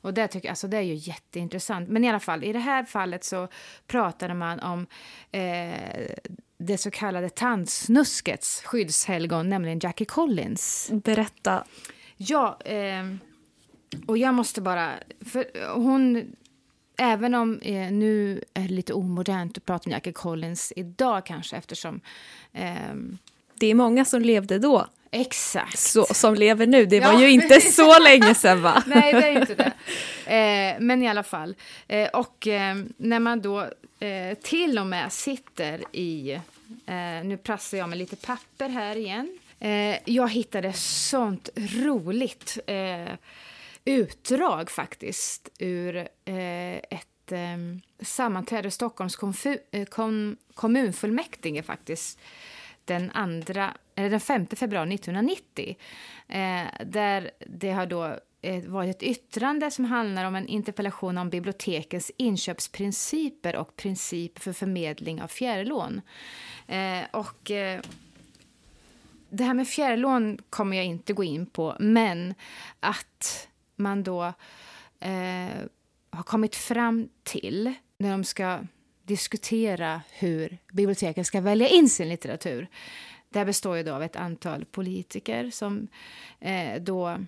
Och 0.00 0.14
det, 0.14 0.28
tycker, 0.28 0.48
alltså 0.48 0.68
det 0.68 0.76
är 0.76 0.82
ju 0.82 0.94
jätteintressant. 0.94 1.88
Men 1.88 2.04
i 2.04 2.08
alla 2.08 2.20
fall, 2.20 2.44
i 2.44 2.52
det 2.52 2.58
här 2.58 2.84
fallet 2.84 3.24
så 3.24 3.48
pratade 3.86 4.34
man 4.34 4.60
om 4.60 4.86
eh, 5.32 6.14
det 6.66 6.78
så 6.78 6.90
kallade 6.90 7.28
tandsnuskets 7.30 8.62
skyddshelgon, 8.64 9.48
nämligen 9.48 9.78
Jackie 9.82 10.04
Collins. 10.06 10.90
Berätta. 10.92 11.64
Ja, 12.16 12.58
ehm, 12.64 13.18
och 14.06 14.18
jag 14.18 14.34
måste 14.34 14.60
bara... 14.60 14.92
För 15.32 15.46
hon... 15.74 16.32
Även 16.98 17.34
om 17.34 17.58
eh, 17.62 17.90
nu 17.92 18.44
är 18.54 18.62
det 18.62 18.74
lite 18.74 18.92
omodernt 18.92 19.56
att 19.58 19.64
prata 19.66 19.86
om 19.86 19.92
Jackie 19.92 20.12
Collins 20.12 20.72
idag 20.76 21.26
kanske 21.26 21.56
eftersom... 21.56 22.00
ehm, 22.52 23.18
Det 23.54 23.66
är 23.66 23.74
många 23.74 24.04
som 24.04 24.22
levde 24.22 24.58
då, 24.58 24.86
exakt. 25.10 25.78
så, 25.78 26.04
som 26.04 26.34
lever 26.34 26.66
nu. 26.66 26.86
Det 26.86 27.00
var 27.00 27.12
Ja. 27.12 27.20
ju 27.20 27.30
inte 27.30 27.60
så 27.60 27.98
länge 28.02 28.34
sedan, 28.34 28.62
va? 28.62 28.82
Nej, 28.86 29.12
det 29.12 29.26
är 29.28 29.40
inte 29.40 29.54
det. 29.54 29.72
Eh, 30.36 30.80
men 30.80 31.02
i 31.02 31.08
alla 31.08 31.22
fall. 31.22 31.54
Eh, 31.88 32.08
och 32.08 32.46
eh, 32.46 32.76
när 32.96 33.20
man 33.20 33.40
då 33.42 33.60
eh, 34.00 34.34
till 34.42 34.78
och 34.78 34.86
med 34.86 35.12
sitter 35.12 35.96
i... 35.96 36.40
Eh, 36.86 37.24
nu 37.24 37.36
prassar 37.36 37.78
jag 37.78 37.88
med 37.88 37.98
lite 37.98 38.16
papper 38.16 38.68
här 38.68 38.96
igen. 38.96 39.38
Eh, 39.60 39.98
jag 40.04 40.28
hittade 40.30 40.72
sånt 40.72 41.48
roligt 41.56 42.58
eh, 42.66 43.12
utdrag 43.84 44.70
faktiskt 44.70 45.48
ur 45.58 45.96
eh, 46.24 46.74
ett 46.76 47.32
eh, 47.32 47.56
sammanträde 48.02 48.68
i 48.68 48.70
Stockholms 48.70 49.46
eh, 49.70 49.84
kom- 49.84 50.36
kommunfullmäktige 50.54 51.62
faktiskt 51.62 52.18
den, 52.84 53.10
andra, 53.10 53.74
eller 53.94 54.10
den 54.10 54.20
5 54.20 54.46
februari 54.46 54.94
1990. 54.94 55.76
Eh, 56.28 56.62
där 56.86 57.30
det 57.46 57.70
har 57.70 57.86
då 57.86 58.18
Eh, 58.44 58.64
var 58.64 58.84
ett 58.84 59.02
yttrande 59.02 59.70
som 59.70 59.84
handlar 59.84 60.24
om 60.24 60.34
en 60.34 60.46
interpellation 60.46 61.18
om 61.18 61.30
bibliotekens 61.30 62.10
inköpsprinciper 62.16 63.56
och 63.56 63.76
principer 63.76 64.40
för 64.40 64.52
förmedling 64.52 65.22
av 65.22 65.28
fjärrlån. 65.28 66.00
Eh, 66.66 67.04
och 67.10 67.50
eh, 67.50 67.80
det 69.30 69.44
här 69.44 69.54
med 69.54 69.68
fjärrlån 69.68 70.38
kommer 70.50 70.76
jag 70.76 70.86
inte 70.86 71.12
gå 71.12 71.24
in 71.24 71.46
på, 71.46 71.76
men 71.80 72.34
att 72.80 73.48
man 73.76 74.02
då 74.02 74.24
eh, 75.00 75.56
har 76.10 76.22
kommit 76.22 76.56
fram 76.56 77.08
till, 77.22 77.74
när 77.98 78.10
de 78.10 78.24
ska 78.24 78.58
diskutera 79.02 80.02
hur 80.10 80.58
biblioteken 80.72 81.24
ska 81.24 81.40
välja 81.40 81.68
in 81.68 81.88
sin 81.88 82.08
litteratur. 82.08 82.68
Det 83.28 83.38
här 83.38 83.46
består 83.46 83.76
ju 83.76 83.82
då 83.82 83.94
av 83.94 84.02
ett 84.02 84.16
antal 84.16 84.64
politiker 84.64 85.50
som 85.50 85.88
eh, 86.40 86.82
då 86.82 87.18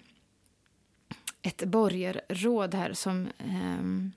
ett 1.47 1.65
borgarråd 1.65 2.75
här 2.75 2.93
som 2.93 3.29
ehm, 3.39 4.13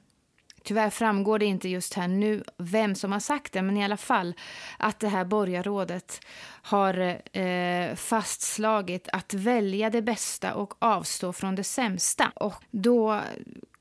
Tyvärr 0.63 0.89
framgår 0.89 1.39
det 1.39 1.45
inte 1.45 1.69
just 1.69 1.93
här 1.93 2.07
nu 2.07 2.43
vem 2.57 2.95
som 2.95 3.11
har 3.11 3.19
sagt 3.19 3.53
det, 3.53 3.61
men 3.61 3.77
i 3.77 3.83
alla 3.83 3.97
fall 3.97 4.33
att 4.77 4.99
det 4.99 5.07
här 5.07 5.25
borgarrådet 5.25 6.21
har 6.61 7.21
eh, 7.37 7.95
fastslagit 7.95 9.07
att 9.13 9.33
välja 9.33 9.89
det 9.89 10.01
bästa 10.01 10.53
och 10.53 10.73
avstå 10.79 11.33
från 11.33 11.55
det 11.55 11.63
sämsta. 11.63 12.31
Och 12.35 12.63
då 12.71 13.21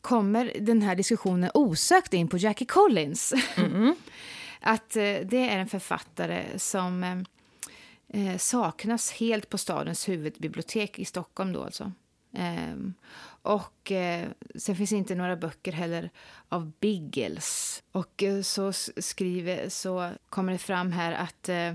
kommer 0.00 0.52
den 0.60 0.82
här 0.82 0.94
diskussionen 0.94 1.50
osökt 1.54 2.14
in 2.14 2.28
på 2.28 2.36
Jackie 2.36 2.66
Collins. 2.66 3.34
att 4.60 4.96
eh, 4.96 5.16
det 5.24 5.48
är 5.48 5.58
en 5.58 5.68
författare 5.68 6.44
som 6.58 7.04
eh, 7.04 7.18
eh, 8.08 8.38
saknas 8.38 9.12
helt 9.12 9.48
på 9.48 9.58
stadens 9.58 10.08
huvudbibliotek 10.08 10.98
i 10.98 11.04
Stockholm. 11.04 11.52
Då 11.52 11.64
alltså. 11.64 11.92
Ehm, 12.32 12.94
och 13.48 13.92
eh, 13.92 14.28
sen 14.54 14.76
finns 14.76 14.92
inte 14.92 15.14
några 15.14 15.36
böcker 15.36 15.72
heller 15.72 16.10
av 16.48 16.72
Biggles. 16.80 17.82
Och 17.92 18.22
eh, 18.22 18.42
så 18.42 18.72
skriver, 18.72 19.68
så 19.68 20.12
kommer 20.28 20.52
det 20.52 20.58
fram 20.58 20.92
här 20.92 21.12
att 21.12 21.48
eh, 21.48 21.72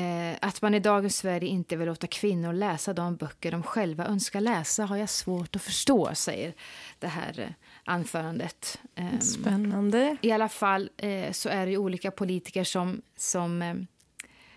eh, 0.00 0.36
att 0.40 0.62
man 0.62 0.74
i 0.74 0.80
dagens 0.80 1.16
Sverige 1.16 1.48
inte 1.48 1.76
vill 1.76 1.88
låta 1.88 2.06
kvinnor 2.06 2.52
läsa 2.52 2.92
de 2.92 3.16
böcker 3.16 3.50
de 3.50 3.62
själva 3.62 4.06
önskar 4.06 4.40
läsa 4.40 4.84
har 4.84 4.96
jag 4.96 5.08
svårt 5.08 5.56
att 5.56 5.62
förstå, 5.62 6.14
säger 6.14 6.54
det 6.98 7.08
här 7.08 7.40
eh, 7.40 7.48
anförandet. 7.84 8.78
Ehm, 8.94 9.20
Spännande. 9.20 10.16
i 10.20 10.32
alla 10.32 10.48
fall 10.48 10.90
eh, 10.96 11.32
så 11.32 11.48
är 11.48 11.66
det 11.66 11.76
olika 11.76 12.10
politiker 12.10 12.64
som, 12.64 13.02
som 13.16 13.86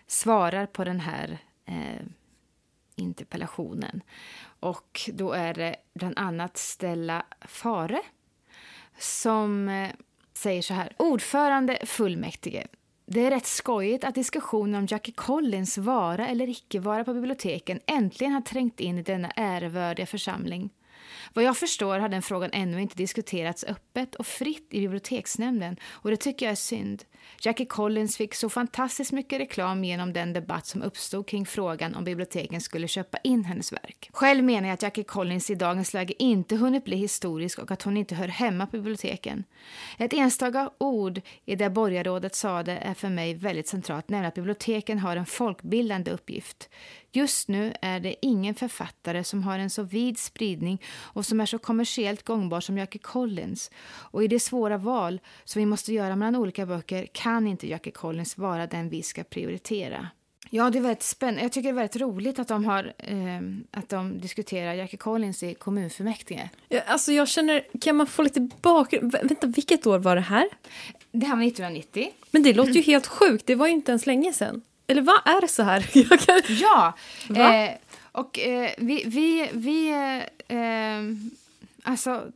svarar 0.08 0.66
på 0.66 0.84
den 0.84 1.00
här 1.00 1.40
interpellationen. 2.96 4.02
Och 4.60 5.10
då 5.14 5.32
är 5.32 5.54
det 5.54 5.76
bland 5.94 6.20
annat 6.20 6.58
Stella 6.58 7.26
Fare 7.42 8.02
som 8.98 9.70
eh, 9.70 9.90
säger 10.34 10.62
så 10.62 10.74
här. 10.74 10.94
Ordförande 10.98 11.80
fullmäktige. 11.86 12.68
Det 13.06 13.26
är 13.26 13.32
rätt 13.32 13.46
skojigt 13.46 14.04
att 14.04 14.16
diskussionen 14.16 14.76
om 14.76 14.88
Jackie 14.90 15.14
Collins 15.14 15.78
vara 15.78 16.28
eller 16.28 16.50
icke 16.50 16.80
vara 16.80 17.04
på 17.04 17.14
biblioteken 17.14 17.80
äntligen 17.86 18.34
har 18.34 18.42
trängt 18.42 18.80
in 18.80 18.98
i 18.98 19.02
denna 19.02 19.32
ärevördiga 19.36 20.06
församling. 20.06 20.70
Vad 21.34 21.44
jag 21.44 21.58
förstår 21.58 22.00
har 22.00 22.10
den 22.10 22.22
frågan 22.22 22.50
ännu 22.54 22.82
inte 22.82 22.96
diskuterats 22.96 23.64
öppet 23.64 24.16
och 24.16 24.28
fritt 24.28 24.68
i 24.72 24.82
biblioteksnämnden 24.82 25.78
och 25.84 26.10
det 26.10 26.18
tycker 26.18 26.46
jag 26.46 26.52
är 26.52 26.56
synd. 26.56 27.04
Jackie 27.42 27.66
Collins 27.66 28.18
fick 28.18 28.36
så 28.36 28.50
fantastiskt 28.50 29.12
mycket 29.12 29.40
reklam 29.40 29.84
genom 29.84 30.14
den 30.14 30.34
debatt 30.34 30.66
som 30.66 30.82
uppstod 30.82 31.28
kring 31.28 31.46
frågan 31.46 31.96
om 31.96 32.04
biblioteken 32.04 32.62
skulle 32.62 32.88
köpa 32.88 33.18
in 33.24 33.46
hennes 33.46 33.74
verk. 33.74 34.10
Själv 34.14 34.44
menar 34.44 34.68
jag 34.68 34.74
att 34.74 34.82
Jackie 34.82 35.04
Collins 35.04 35.50
i 35.50 35.56
dagens 35.56 35.94
läge 35.94 36.14
inte 36.20 36.56
hunnit 36.56 36.86
bli 36.86 36.98
historisk 36.98 37.60
och 37.60 37.72
att 37.72 37.82
hon 37.82 37.98
inte 37.98 38.16
hör 38.16 38.28
hemma 38.28 38.66
på 38.66 38.72
biblioteken. 38.72 39.44
Ett 39.98 40.14
enstaka 40.14 40.72
ord 40.78 41.22
i 41.46 41.56
det 41.56 41.70
borgarrådet 41.70 42.36
sade 42.36 42.72
är 42.72 42.94
för 42.94 43.10
mig 43.10 43.34
väldigt 43.34 43.68
centralt, 43.68 44.10
nämligen 44.10 44.28
att 44.28 44.36
biblioteken 44.36 45.00
har 45.00 45.16
en 45.16 45.26
folkbildande 45.26 46.12
uppgift. 46.12 46.70
Just 47.12 47.48
nu 47.48 47.74
är 47.82 48.00
det 48.00 48.16
ingen 48.26 48.56
författare 48.56 49.24
som 49.24 49.44
har 49.44 49.60
en 49.60 49.70
så 49.70 49.84
vid 49.84 50.18
spridning 50.20 50.82
och 51.00 51.26
som 51.26 51.40
är 51.42 51.46
så 51.46 51.60
kommersiellt 51.60 52.24
gångbar 52.24 52.62
som 52.62 52.78
Jackie 52.78 53.02
Collins. 53.02 53.72
Och 53.88 54.24
i 54.24 54.28
det 54.28 54.40
svåra 54.40 54.78
val 54.78 55.20
som 55.44 55.60
vi 55.60 55.66
måste 55.66 55.94
göra 55.94 56.16
mellan 56.16 56.36
olika 56.36 56.66
böcker 56.66 57.08
kan 57.12 57.48
inte 57.48 57.68
Jackie 57.68 57.94
Collins 57.94 58.38
vara 58.38 58.68
den 58.68 58.90
vi 58.90 59.04
ska 59.04 59.24
prioritera. 59.24 60.08
Ja, 60.52 60.70
det 60.70 60.78
är 60.78 60.82
väldigt 60.82 61.04
spännande. 61.04 61.42
Jag 61.42 61.52
tycker 61.52 61.64
det 61.70 61.74
är 61.74 61.74
väldigt 61.74 62.02
roligt 62.02 62.40
att 62.40 62.48
de, 62.48 62.66
har, 62.66 62.94
eh, 62.98 63.42
att 63.72 63.90
de 63.90 64.20
diskuterar 64.22 64.74
Jackie 64.74 64.98
Collins 64.98 65.44
i 65.44 65.54
kommunfullmäktige. 65.54 66.50
Ja, 66.70 66.82
alltså 66.88 67.12
jag 67.12 67.28
känner, 67.28 67.64
kan 67.82 67.96
man 67.96 68.08
få 68.08 68.22
lite 68.22 68.50
bakgrund? 68.62 69.14
Vä- 69.16 69.28
Vänta, 69.28 69.48
vilket 69.48 69.88
år 69.88 70.00
var 70.00 70.16
det 70.16 70.22
här? 70.22 70.48
Det 71.12 71.26
här 71.26 71.36
var 71.36 71.44
1990. 71.44 72.08
Men 72.32 72.44
det 72.44 72.54
låter 72.54 72.72
ju 72.72 72.82
helt 72.82 73.08
sjukt, 73.08 73.46
det 73.46 73.56
var 73.56 73.68
ju 73.68 73.74
inte 73.74 73.92
ens 73.92 74.06
länge 74.06 74.34
sedan. 74.34 74.62
Eller 74.90 75.02
vad 75.02 75.28
är 75.28 75.42
det 75.42 75.48
så 75.48 75.64
här? 75.64 75.82
Kan... 76.26 76.42
Ja! 76.48 76.94
Eh, 77.36 77.76
och 78.12 78.40
eh, 78.40 78.72
vi... 78.78 79.04
vi, 79.06 79.50
vi 79.54 79.90
eh, 80.48 81.02
alltså, 81.84 82.32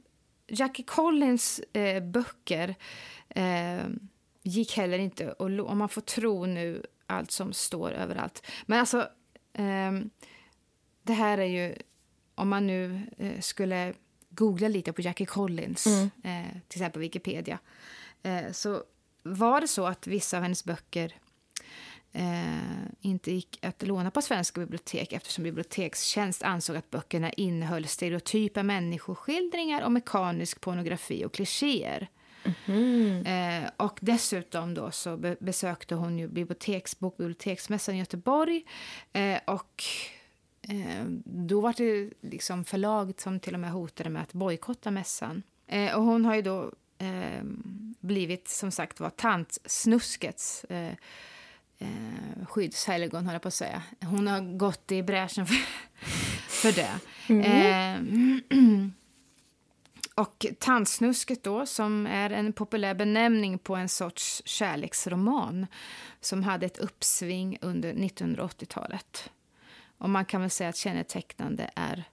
Jackie 0.48 0.86
Collins 0.86 1.60
eh, 1.60 2.04
böcker 2.04 2.76
eh, 3.30 3.86
gick 4.44 4.78
heller 4.78 5.00
inte 5.00 5.32
att 5.32 5.40
om 5.40 5.78
man 5.78 5.90
får 5.90 6.02
tro 6.02 6.46
nu 6.46 6.86
allt 7.08 7.32
som 7.32 7.54
står 7.54 7.92
överallt. 7.92 8.46
Men 8.66 8.80
alltså, 8.80 9.08
ehm, 9.54 10.10
det 11.04 11.14
här 11.14 11.38
är 11.38 11.46
ju... 11.46 11.76
Om 12.36 12.50
man 12.50 12.68
nu 12.68 13.02
eh, 13.18 13.40
skulle 13.40 13.94
googla 14.30 14.68
lite 14.68 14.94
på 14.94 15.02
Jackie 15.02 15.28
Collins, 15.28 15.88
eh, 15.88 16.48
till 16.68 16.82
exempel 16.82 17.02
Wikipedia, 17.02 17.60
så 18.52 18.84
var 19.24 19.62
det 19.62 19.68
så 19.68 19.86
att 19.86 20.08
vissa 20.08 20.38
av 20.38 20.44
hennes 20.44 20.64
böcker 20.64 21.14
eh, 22.14 22.86
inte 23.02 23.32
gick 23.32 23.60
att 23.66 23.84
låna 23.88 24.12
på 24.12 24.22
svenska 24.22 24.62
bibliotek 24.62 25.14
eftersom 25.14 25.44
Bibliotekstjänst 25.44 26.44
ansåg 26.44 26.76
att 26.76 26.90
böckerna 26.90 27.32
innehöll 27.32 27.88
stereotypa 27.88 28.64
människoskildringar 28.64 29.82
och 29.82 29.92
mekanisk 29.92 30.62
pornografi 30.62 31.26
och 31.26 31.34
klichéer. 31.34 32.08
Eh, 33.26 33.70
och 33.78 34.00
dessutom 34.02 34.74
då 34.74 34.92
så 34.92 35.18
be- 35.18 35.38
besökte 35.40 35.96
hon 35.96 36.20
ju 36.20 36.28
biblioteksbok, 36.28 37.18
biblioteksmässan 37.18 37.96
i 37.96 38.00
Göteborg. 38.00 38.66
Eh, 39.14 39.40
och 39.46 39.84
eh, 40.62 41.06
då 41.26 41.62
var 41.62 41.74
det 41.78 42.10
liksom 42.22 42.66
förlag 42.66 43.14
som 43.18 43.40
till 43.40 43.54
och 43.54 43.60
med 43.60 43.72
hotade 43.72 44.10
med 44.10 44.22
att 44.22 44.34
bojkotta 44.34 44.92
mässan. 44.92 45.44
Eh, 45.68 45.96
och 45.96 46.04
hon 46.04 46.26
har 46.26 46.36
ju 46.36 46.42
då 46.42 46.72
eh, 46.98 47.44
blivit 48.00 48.48
som 48.48 48.72
sagt 48.72 49.00
var 49.00 49.10
tantsnuskets 49.10 50.66
eh, 51.84 52.46
skyddshelgon, 52.46 53.26
höll 53.26 53.34
jag 53.34 53.42
på 53.42 53.48
att 53.48 53.54
säga. 53.54 53.84
Hon 54.02 54.28
har 54.28 54.58
gått 54.58 54.92
i 54.92 55.04
bräschen 55.04 55.46
för, 55.46 55.56
för 56.48 56.72
det. 56.72 57.00
Eh, 57.48 58.02
och 60.16 60.46
tantsnusket 60.60 61.44
då, 61.44 61.66
som 61.66 62.08
är 62.08 62.30
en 62.30 62.54
populär 62.54 62.94
benämning 62.94 63.58
på 63.58 63.76
en 63.76 63.90
sorts 63.90 64.42
kärleksroman 64.46 65.68
som 66.22 66.44
hade 66.44 66.66
ett 66.66 66.78
uppsving 66.78 67.58
under 67.62 67.94
1980-talet. 67.94 69.32
Och 69.98 70.10
man 70.10 70.26
kan 70.26 70.42
väl 70.42 70.50
säga 70.50 70.70
att 70.70 70.78
kännetecknande 70.78 71.70
är 71.76 72.04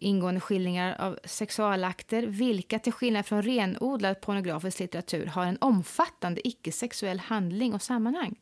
ingående 0.00 0.40
skildringar 0.40 0.96
av 1.00 1.18
sexualakter 1.24 2.22
vilka 2.22 2.78
till 2.78 2.92
skillnad 2.92 3.26
från 3.26 3.42
renodlad 3.42 4.20
pornografisk 4.20 4.80
litteratur 4.80 5.26
har 5.26 5.46
en 5.46 5.58
omfattande 5.60 6.48
icke-sexuell 6.48 7.18
handling 7.18 7.74
och 7.74 7.82
sammanhang. 7.82 8.40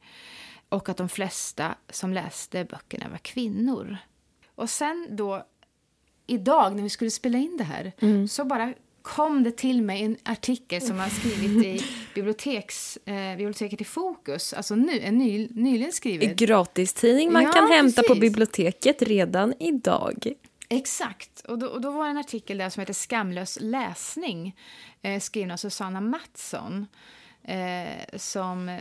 Och 0.69 0.89
att 0.89 0.97
de 0.97 1.09
flesta 1.09 1.75
som 1.91 2.12
läste 2.12 2.64
böckerna 2.64 3.09
var 3.09 3.19
kvinnor. 3.19 3.97
Och 4.55 4.71
sen 4.71 5.07
då, 5.11 5.47
idag 6.27 6.77
när 6.77 6.83
vi 6.83 6.89
skulle 6.91 7.11
spela 7.11 7.39
in 7.39 7.57
det 7.57 7.64
här, 7.64 7.93
så 8.27 8.45
bara 8.45 8.75
kom 9.03 9.43
det 9.43 9.57
till 9.57 9.83
mig 9.83 10.03
en 10.03 10.16
artikel 10.25 10.81
som 10.83 10.99
har 10.99 11.09
skrivit 11.09 11.64
i 11.64 11.85
biblioteks, 12.14 12.97
eh, 12.97 13.37
biblioteket 13.37 13.81
i 13.81 13.85
Fokus, 13.85 14.53
alltså 14.53 14.75
nu, 14.75 15.01
en 15.01 15.19
ny, 15.19 15.49
nyligen 15.51 15.93
skriven. 15.93 16.37
Gratistidning 16.37 17.33
man 17.33 17.43
Ja, 17.43 17.53
kan 17.53 17.69
hämta 17.71 18.03
på 18.03 18.09
precis. 18.09 18.21
biblioteket 18.21 19.03
redan 19.03 19.55
idag. 19.59 20.29
Exakt. 20.69 21.41
Och 21.41 21.59
då, 21.59 21.66
och 21.66 21.81
då 21.81 21.91
var 21.91 22.05
det 22.05 22.11
en 22.11 22.19
artikel 22.19 22.59
där 22.59 22.71
som 22.71 22.81
heter 22.81 22.95
Skamlös 22.95 23.59
läsning 23.61 24.57
eh, 25.03 25.21
skriven 25.21 25.51
av 25.51 25.57
Susanna 25.57 26.01
Mattsson 26.01 26.87
eh, 27.45 28.16
som, 28.19 28.79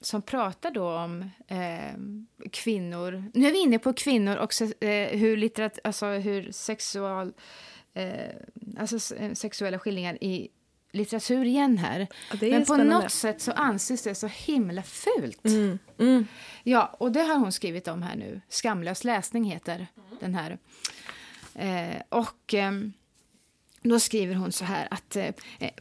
som 0.00 0.22
pratar 0.22 0.70
då 0.70 0.90
om 0.90 1.30
eh, 1.46 2.48
kvinnor. 2.50 3.24
Nu 3.34 3.46
är 3.46 3.52
vi 3.52 3.58
inne 3.58 3.78
på 3.78 3.92
kvinnor 3.92 4.36
och 4.36 4.62
eh, 4.84 5.18
hur, 5.18 5.36
litterat, 5.36 5.78
alltså 5.84 6.06
hur 6.06 6.52
sexual, 6.52 7.32
eh, 7.94 8.10
alltså 8.78 9.14
eh, 9.16 9.32
sexuella 9.32 9.78
skildringar 9.78 10.24
i 10.24 10.48
litteratur 10.92 11.44
igen 11.44 11.78
här. 11.78 12.06
Men 12.40 12.60
på 12.60 12.64
spännande. 12.64 12.94
något 12.94 13.12
sätt 13.12 13.40
så 13.40 13.52
anses 13.52 14.02
det 14.02 14.14
så 14.14 14.26
himla 14.26 14.82
fult. 14.82 15.44
Mm, 15.44 15.78
mm. 15.98 16.26
Ja, 16.62 16.96
och 16.98 17.12
det 17.12 17.20
har 17.22 17.36
hon 17.36 17.52
skrivit 17.52 17.88
om 17.88 18.02
här 18.02 18.16
nu. 18.16 18.40
Skamlös 18.48 19.04
läsning 19.04 19.44
heter 19.44 19.86
den 20.20 20.34
här. 20.34 20.58
Eh, 21.54 22.02
och 22.08 22.54
ehm, 22.54 22.92
då 23.82 24.00
skriver 24.00 24.34
hon 24.34 24.52
så 24.52 24.64
här 24.64 24.88
att 24.90 25.16
eh, 25.16 25.30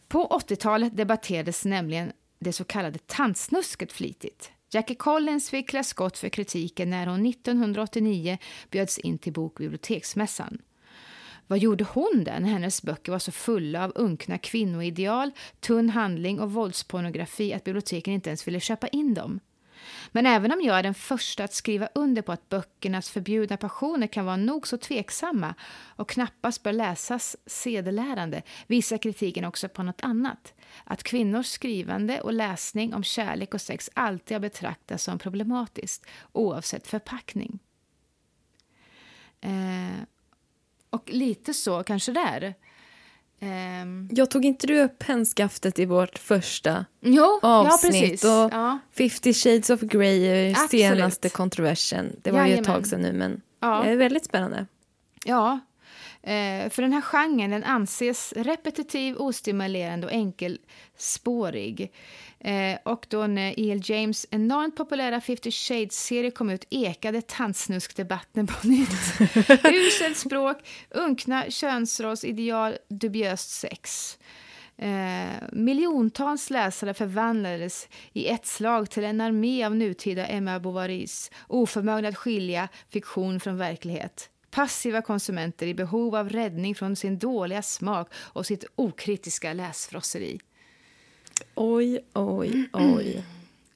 på 0.07 0.27
80-talet 0.27 0.97
debatterades 0.97 1.65
nämligen 1.65 2.11
det 2.39 2.53
så 2.53 2.63
kallade 2.63 2.99
tantsnusket 2.99 3.91
flitigt. 3.91 4.51
Jackie 4.71 4.95
Collins 4.95 5.49
fick 5.49 5.69
klä 5.69 5.83
skott 5.83 6.17
för 6.17 6.29
kritiken 6.29 6.89
när 6.89 7.07
hon 7.07 7.25
1989 7.25 8.37
bjöds 8.69 8.97
in 8.97 9.17
till 9.17 9.33
bokbiblioteksmässan. 9.33 10.57
Vad 11.47 11.59
gjorde 11.59 11.83
hon 11.83 12.23
där 12.23 12.39
när 12.39 12.49
hennes 12.49 12.83
böcker 12.83 13.11
var 13.11 13.19
så 13.19 13.31
fulla 13.31 13.83
av 13.83 13.91
unkna 13.95 14.37
kvinnoideal, 14.37 15.31
tunn 15.59 15.89
handling 15.89 16.39
och 16.39 16.51
våldspornografi 16.51 17.53
att 17.53 17.63
biblioteken 17.63 18.13
inte 18.13 18.29
ens 18.29 18.47
ville 18.47 18.59
köpa 18.59 18.87
in 18.87 19.13
dem? 19.13 19.39
Men 20.11 20.25
även 20.25 20.51
om 20.51 20.61
jag 20.61 20.79
är 20.79 20.83
den 20.83 20.93
första 20.93 21.43
att 21.43 21.53
skriva 21.53 21.89
under 21.95 22.21
på 22.21 22.31
att 22.31 22.49
böckernas 22.49 23.09
förbjudna 23.09 23.57
passioner 23.57 24.07
kan 24.07 24.25
vara 24.25 24.37
nog 24.37 24.67
så 24.67 24.77
tveksamma 24.77 25.55
och 25.95 26.09
knappast 26.09 26.63
bör 26.63 26.73
läsas 26.73 27.37
sedelärande 27.45 28.41
visar 28.67 28.97
kritiken 28.97 29.45
också 29.45 29.69
på 29.69 29.83
något 29.83 30.01
annat. 30.01 30.53
Att 30.83 31.03
kvinnors 31.03 31.47
skrivande 31.47 32.21
och 32.21 32.33
läsning 32.33 32.93
om 32.93 33.03
kärlek 33.03 33.53
och 33.53 33.61
sex 33.61 33.89
alltid 33.93 34.35
har 34.35 34.39
betraktats 34.39 35.03
som 35.03 35.19
problematiskt, 35.19 36.05
oavsett 36.31 36.87
förpackning. 36.87 37.59
Eh, 39.41 40.03
och 40.89 41.09
lite 41.09 41.53
så 41.53 41.83
kanske 41.83 42.11
där. 42.11 42.53
Ehm, 43.41 44.09
Jag 44.11 44.31
tog 44.31 44.45
inte 44.45 44.67
du 44.67 44.81
upp 44.81 44.99
pennskaftet 44.99 45.79
i 45.79 45.85
vårt 45.85 46.17
första 46.17 46.85
jo, 47.01 47.39
ja 47.41 47.59
avsnitt? 47.73 47.91
precis. 47.93 48.23
och 48.23 48.29
Ja. 48.29 48.79
50 48.97 49.33
shades 49.33 49.69
of 49.69 49.79
Grey 49.81 50.25
är 50.25 50.49
Absolut. 50.51 50.69
senaste 50.71 51.29
kontroversen. 51.29 52.15
Det 52.23 52.31
var 52.31 52.39
ju 52.39 52.43
ett 52.45 52.49
Jajamän. 52.49 52.65
tag 52.65 52.87
sedan 52.87 53.01
nu, 53.01 53.13
men 53.13 53.41
Ja. 53.61 53.81
det 53.83 53.89
är 53.91 53.95
väldigt 53.95 54.25
spännande. 54.25 54.65
Ja, 55.25 55.59
eh, 56.23 56.69
för 56.69 56.81
den 56.81 56.93
här 56.93 57.01
genren 57.01 57.49
den 57.51 57.63
anses 57.63 58.33
repetitiv, 58.35 59.15
ostimulerande 59.17 60.07
och 60.07 60.13
enkelspårig. 60.13 61.91
Eh, 62.39 62.77
och 62.83 63.05
då 63.09 63.27
när 63.27 63.59
E.L. 63.59 63.81
James 63.83 64.27
enormt 64.31 64.75
populära 64.75 65.21
50 65.21 65.51
Shades-serie 65.51 66.31
kom 66.31 66.49
ut 66.49 66.67
ekade 66.69 67.21
tantsnuskdebatten 67.21 68.47
på 68.47 68.67
nytt. 68.67 68.89
Uselt 69.63 70.17
språk, 70.17 70.57
unkna 70.89 71.45
könsrollsideal, 71.49 72.77
dubiöst 72.89 73.49
sex. 73.49 74.17
Eh, 74.77 75.43
miljontals 75.51 76.49
läsare 76.49 76.93
förvandlades 76.93 77.87
i 78.13 78.27
ett 78.27 78.45
slag 78.45 78.89
till 78.89 79.03
en 79.03 79.21
armé 79.21 79.65
av 79.65 79.75
nutida 79.75 80.27
Emma 80.27 80.59
Bovarys 80.59 81.31
oförmögna 81.47 82.07
att 82.09 82.17
skilja 82.17 82.69
fiktion 82.89 83.39
från 83.39 83.57
verklighet. 83.57 84.29
Passiva 84.51 85.01
konsumenter 85.01 85.67
i 85.67 85.73
behov 85.73 86.15
av 86.15 86.29
räddning 86.29 86.75
från 86.75 86.95
sin 86.95 87.19
dåliga 87.19 87.61
smak 87.61 88.13
och 88.13 88.45
sitt 88.45 88.65
okritiska 88.75 89.53
läsfrosseri. 89.53 90.39
Oj, 91.55 91.99
oj, 92.13 92.69
oj. 92.73 93.23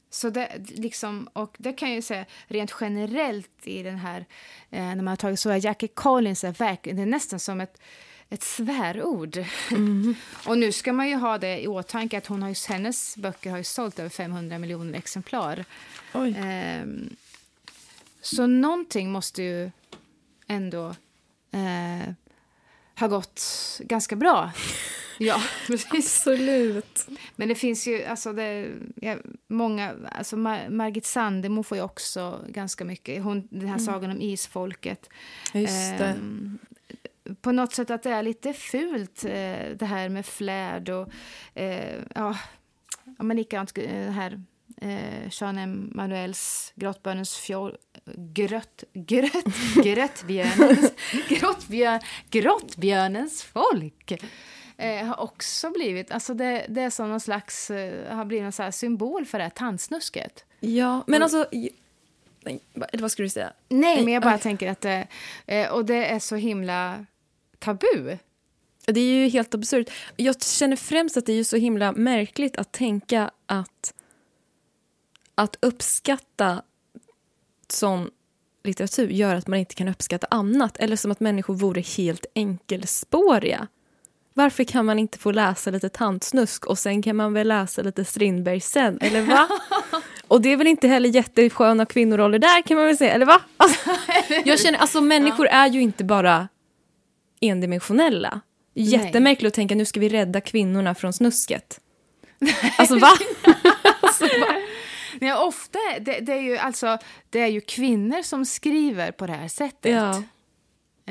Så 0.10 0.30
det, 0.30 0.50
liksom, 0.68 1.30
och 1.34 1.56
det 1.58 1.74
kan 1.74 1.94
jag 1.94 2.04
säga 2.04 2.26
rent 2.48 2.76
generellt 2.82 3.50
i 3.64 3.84
den 3.84 3.98
här, 3.98 4.26
eh, 4.70 4.82
när 4.82 4.96
man 4.96 5.08
har 5.08 5.16
tagit 5.16 5.40
så 5.40 5.50
här, 5.50 5.66
Jackie 5.66 5.90
Collins 5.94 6.44
är 6.44 6.52
verkligen, 6.52 6.96
det 6.96 7.02
är 7.02 7.06
nästan 7.06 7.40
som 7.40 7.62
ett, 7.62 7.82
ett 8.30 8.44
svärord. 8.44 9.46
och 10.48 10.58
nu 10.58 10.72
ska 10.72 10.94
man 10.94 11.10
ju 11.10 11.16
ha 11.16 11.38
det 11.38 11.62
i 11.62 11.68
åtanke 11.68 12.18
att 12.18 12.28
hon 12.28 12.42
har 12.42 12.50
ju, 12.50 12.56
hennes 12.70 13.18
böcker 13.18 13.50
har 13.52 13.58
ju 13.58 13.64
sålt 13.64 14.00
över 14.00 14.10
500 14.10 14.58
miljoner 14.58 14.98
exemplar. 14.98 15.66
Ehm, 16.14 17.16
så 18.22 18.48
någonting 18.48 19.12
måste 19.12 19.44
ju 19.44 19.72
ändå 20.48 20.96
eh, 21.52 22.14
ha 23.00 23.08
gått 23.08 23.42
ganska 23.80 24.16
bra. 24.16 24.52
Ja, 25.20 25.42
precis. 25.68 25.92
Absolut. 25.92 27.08
Men 27.36 27.48
det 27.48 27.56
finns 27.56 27.88
ju, 27.88 28.04
alltså 28.04 28.34
det, 28.34 28.72
ja, 28.96 29.18
många, 29.48 29.94
alltså 30.12 30.36
Mar- 30.36 30.70
Margit 30.70 31.06
Sandemo 31.06 31.64
får 31.64 31.78
ju 31.78 31.84
också 31.84 32.40
ganska 32.48 32.86
mycket, 32.86 33.24
hon, 33.24 33.48
den 33.52 33.68
här 33.68 33.78
sagan 33.78 34.12
om 34.12 34.22
isfolket. 34.22 35.10
Just. 35.54 36.00
Ehm, 36.00 36.60
på 37.42 37.52
något 37.52 37.74
sätt 37.74 37.90
att 37.90 38.04
det 38.04 38.10
är 38.10 38.24
lite 38.24 38.54
fult, 38.54 39.26
eh, 39.26 39.70
det 39.76 39.86
här 39.86 40.10
med 40.10 40.26
flärd 40.26 40.90
och, 40.90 41.10
eh, 41.54 42.00
ja, 42.16 42.38
men 43.18 43.38
likadant 43.38 43.78
eh, 43.78 44.12
här 44.12 44.42
eh, 44.82 45.28
Jean 45.32 45.58
Emanuels 45.58 46.74
Grottbjörnens 46.76 47.36
fjol... 47.36 47.78
Grött... 48.16 48.84
Grött... 48.94 49.46
Grottbjörnens... 49.84 50.92
Grottbjörn, 51.30 52.00
grottbjörnens 52.30 53.44
folk 53.44 54.14
eh, 54.78 55.06
har 55.06 55.20
också 55.20 55.72
blivit... 55.72 56.12
Alltså 56.12 56.34
det, 56.34 56.66
det 56.70 56.82
är 56.82 56.90
som 56.90 57.10
någon 57.10 57.20
slags... 57.20 57.72
Eh, 57.72 58.16
har 58.16 58.26
blivit 58.26 58.46
en 58.46 58.52
så 58.52 58.72
symbol 58.72 59.26
för 59.26 59.38
det 59.38 59.44
här 59.44 59.52
tandsnusket. 59.52 60.46
Ja, 60.60 61.04
men 61.08 61.24
alltså... 61.24 61.46
Nej, 62.46 62.62
vad 62.74 63.12
skulle 63.12 63.26
du 63.26 63.30
säga? 63.30 63.54
Nej, 63.70 64.04
men 64.04 64.14
jag 64.14 64.24
bara 64.24 64.36
Oj. 64.36 64.42
tänker 64.42 64.72
att 64.72 64.82
det... 64.82 65.08
Eh, 65.46 65.72
och 65.72 65.86
det 65.86 66.06
är 66.06 66.20
så 66.20 66.36
himla 66.36 67.06
tabu. 67.60 68.18
Det 68.86 69.00
är 69.00 69.24
ju 69.24 69.28
helt 69.28 69.56
absurt. 69.56 69.90
Jag 70.16 70.44
känner 70.44 70.76
främst 70.76 71.18
att 71.18 71.26
det 71.26 71.34
är 71.34 71.44
så 71.44 71.58
himla 71.58 71.92
märkligt 71.92 72.58
att 72.58 72.72
tänka 72.72 73.32
att 73.46 73.94
att 75.36 75.58
uppskatta 75.62 76.62
sån 77.68 78.10
litteratur 78.64 79.10
gör 79.10 79.36
att 79.36 79.48
man 79.48 79.60
inte 79.60 79.76
kan 79.76 79.88
uppskatta 79.88 80.28
annat. 80.30 80.78
Eller 80.78 80.96
som 80.96 81.12
att 81.12 81.20
människor 81.20 81.54
vore 81.54 81.82
helt 81.82 82.26
enkelspåriga. 82.36 83.68
Varför 84.34 84.64
kan 84.64 84.86
man 84.86 85.00
inte 85.00 85.18
få 85.18 85.32
läsa 85.32 85.72
lite 85.72 85.90
tantsnusk 85.90 86.66
och 86.66 86.78
sen 86.78 87.02
kan 87.02 87.16
man 87.16 87.34
väl 87.34 87.48
läsa 87.48 87.82
lite 87.82 88.06
Strindberg 88.06 88.60
sen, 88.60 88.98
eller 89.02 89.22
va? 89.22 89.48
Och 90.28 90.42
det 90.42 90.50
är 90.50 90.58
väl 90.58 90.68
inte 90.68 90.88
heller 90.88 91.10
jättesköna 91.10 91.86
kvinnoroller 91.86 92.40
där 92.40 92.62
kan 92.62 92.78
man 92.78 92.86
väl 92.86 92.98
säga, 92.98 93.14
eller 93.14 93.26
va? 93.26 93.42
Alltså, 93.58 93.90
jag 94.46 94.60
känner, 94.60 94.80
alltså 94.80 95.02
människor 95.02 95.48
är 95.48 95.68
ju 95.68 95.82
inte 95.82 96.04
bara 96.04 96.48
endimensionella. 97.42 98.42
Jättemärkligt 98.74 99.48
att 99.48 99.54
tänka 99.54 99.76
nu 99.76 99.86
ska 99.86 100.00
vi 100.00 100.10
rädda 100.10 100.42
kvinnorna 100.42 100.96
från 100.96 101.14
snusket. 101.14 101.80
Alltså 102.78 103.00
va? 103.00 103.10
alltså, 104.02 104.24
va? 104.24 104.56
Nej, 105.22 105.34
ofta 105.34 105.80
det, 106.02 106.20
det 106.20 106.34
är 106.34 106.42
ju 106.42 106.58
alltså 106.58 106.98
det 107.30 107.40
är 107.40 107.48
ju 107.48 107.62
kvinnor 107.62 108.22
som 108.22 108.46
skriver 108.46 109.12
på 109.12 109.28
det 109.28 109.34
här 109.34 109.48
sättet. 109.48 109.92
Ja. 109.92 110.24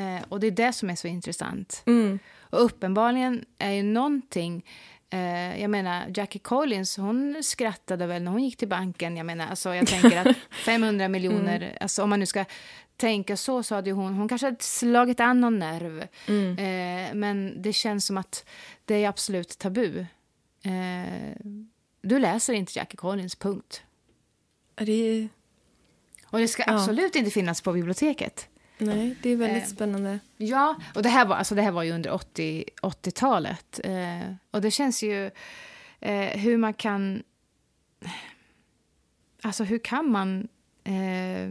Eh, 0.02 0.22
och 0.28 0.40
det 0.40 0.46
är 0.46 0.50
det 0.50 0.72
som 0.72 0.90
är 0.90 0.96
så 0.96 1.06
intressant. 1.06 1.82
Mm. 1.86 2.18
Och 2.52 2.64
uppenbarligen 2.64 3.44
är 3.58 3.70
ju 3.72 3.82
någonting... 3.82 4.64
Eh, 5.10 5.60
jag 5.60 5.70
menar, 5.70 6.04
Jackie 6.14 6.38
Collins 6.40 6.96
hon 6.96 7.36
skrattade 7.42 8.06
väl 8.06 8.22
när 8.22 8.30
hon 8.30 8.44
gick 8.44 8.56
till 8.56 8.68
banken. 8.68 9.16
Jag 9.16 9.26
menar, 9.26 9.46
alltså, 9.46 9.74
jag 9.74 9.86
tänker 9.86 10.18
att 10.28 10.36
500 10.50 11.08
miljoner... 11.08 11.56
Mm. 11.56 11.76
Alltså, 11.80 12.02
om 12.02 12.10
man 12.10 12.20
nu 12.20 12.26
ska 12.26 12.44
tänka 12.96 13.36
så, 13.36 13.62
så 13.62 13.74
hade 13.74 13.90
ju 13.90 13.94
hon... 13.96 14.14
Hon 14.14 14.28
kanske 14.28 14.46
hade 14.46 14.62
slagit 14.62 15.20
an 15.20 15.40
någon 15.40 15.58
nerv. 15.58 16.08
Mm. 16.28 16.58
Eh, 16.58 17.14
men 17.14 17.62
det 17.62 17.72
känns 17.72 18.06
som 18.06 18.16
att 18.18 18.44
det 18.84 19.04
är 19.04 19.08
absolut 19.08 19.58
tabu. 19.58 19.98
Eh, 20.62 21.36
du 22.02 22.18
läser 22.18 22.52
inte 22.52 22.78
Jackie 22.78 22.96
Collins, 22.96 23.36
punkt. 23.36 23.82
Det 24.74 25.28
Och 26.26 26.38
det 26.38 26.48
ska 26.48 26.62
Ja. 26.66 26.74
absolut 26.74 27.16
inte 27.16 27.30
finnas 27.30 27.60
på 27.60 27.72
biblioteket. 27.72 28.48
Nej, 28.82 29.16
det 29.22 29.30
är 29.30 29.36
väldigt 29.36 29.62
Eh. 29.62 29.68
spännande. 29.68 30.18
Ja, 30.36 30.76
och 30.94 31.02
det 31.02 31.08
här 31.08 31.26
var, 31.26 31.36
alltså 31.36 31.54
det 31.54 31.62
här 31.62 31.70
var 31.70 31.82
ju 31.82 31.92
under 31.92 32.10
80, 32.10 32.64
80-talet. 32.82 33.80
Eh, 33.84 34.34
och 34.50 34.60
det 34.60 34.70
känns 34.70 35.02
ju 35.02 35.30
eh, 36.00 36.28
hur 36.40 36.56
man 36.56 36.74
kan... 36.74 37.22
Alltså 39.42 39.64
hur 39.64 39.78
kan 39.78 40.10
man... 40.10 40.48
Eh, 40.84 41.50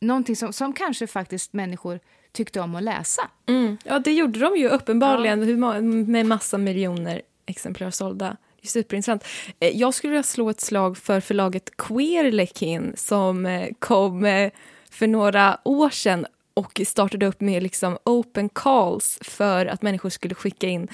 någonting 0.00 0.36
som, 0.36 0.52
som 0.52 0.72
kanske 0.72 1.06
faktiskt 1.06 1.52
människor 1.52 2.00
tyckte 2.32 2.60
om 2.60 2.74
att 2.74 2.82
läsa. 2.82 3.30
Mm. 3.46 3.76
Ja, 3.84 3.98
det 3.98 4.12
gjorde 4.12 4.38
de 4.40 4.56
ju 4.56 4.68
uppenbarligen 4.68 5.44
ma- 5.64 6.06
med 6.06 6.26
massa 6.26 6.58
miljoner 6.58 7.22
exemplar 7.46 7.90
sålda. 7.90 8.36
Det 8.60 8.66
är 8.66 8.68
superintressant. 8.68 9.24
Eh, 9.60 9.68
Jag 9.76 9.94
skulle 9.94 10.10
vilja 10.10 10.22
slå 10.22 10.50
ett 10.50 10.60
slag 10.60 10.98
för 10.98 11.20
förlaget 11.20 11.76
Queerlekin 11.76 12.92
som 12.96 13.46
eh, 13.46 13.68
kom 13.78 14.24
eh, 14.24 14.50
för 14.92 15.06
några 15.06 15.58
år 15.64 15.90
sedan 15.90 16.26
och 16.54 16.80
startade 16.86 17.26
upp 17.26 17.40
med 17.40 17.62
liksom 17.62 17.98
open 18.04 18.48
calls 18.48 19.18
för 19.22 19.66
att 19.66 19.82
människor 19.82 20.10
skulle 20.10 20.34
skicka 20.34 20.68
in 20.68 20.88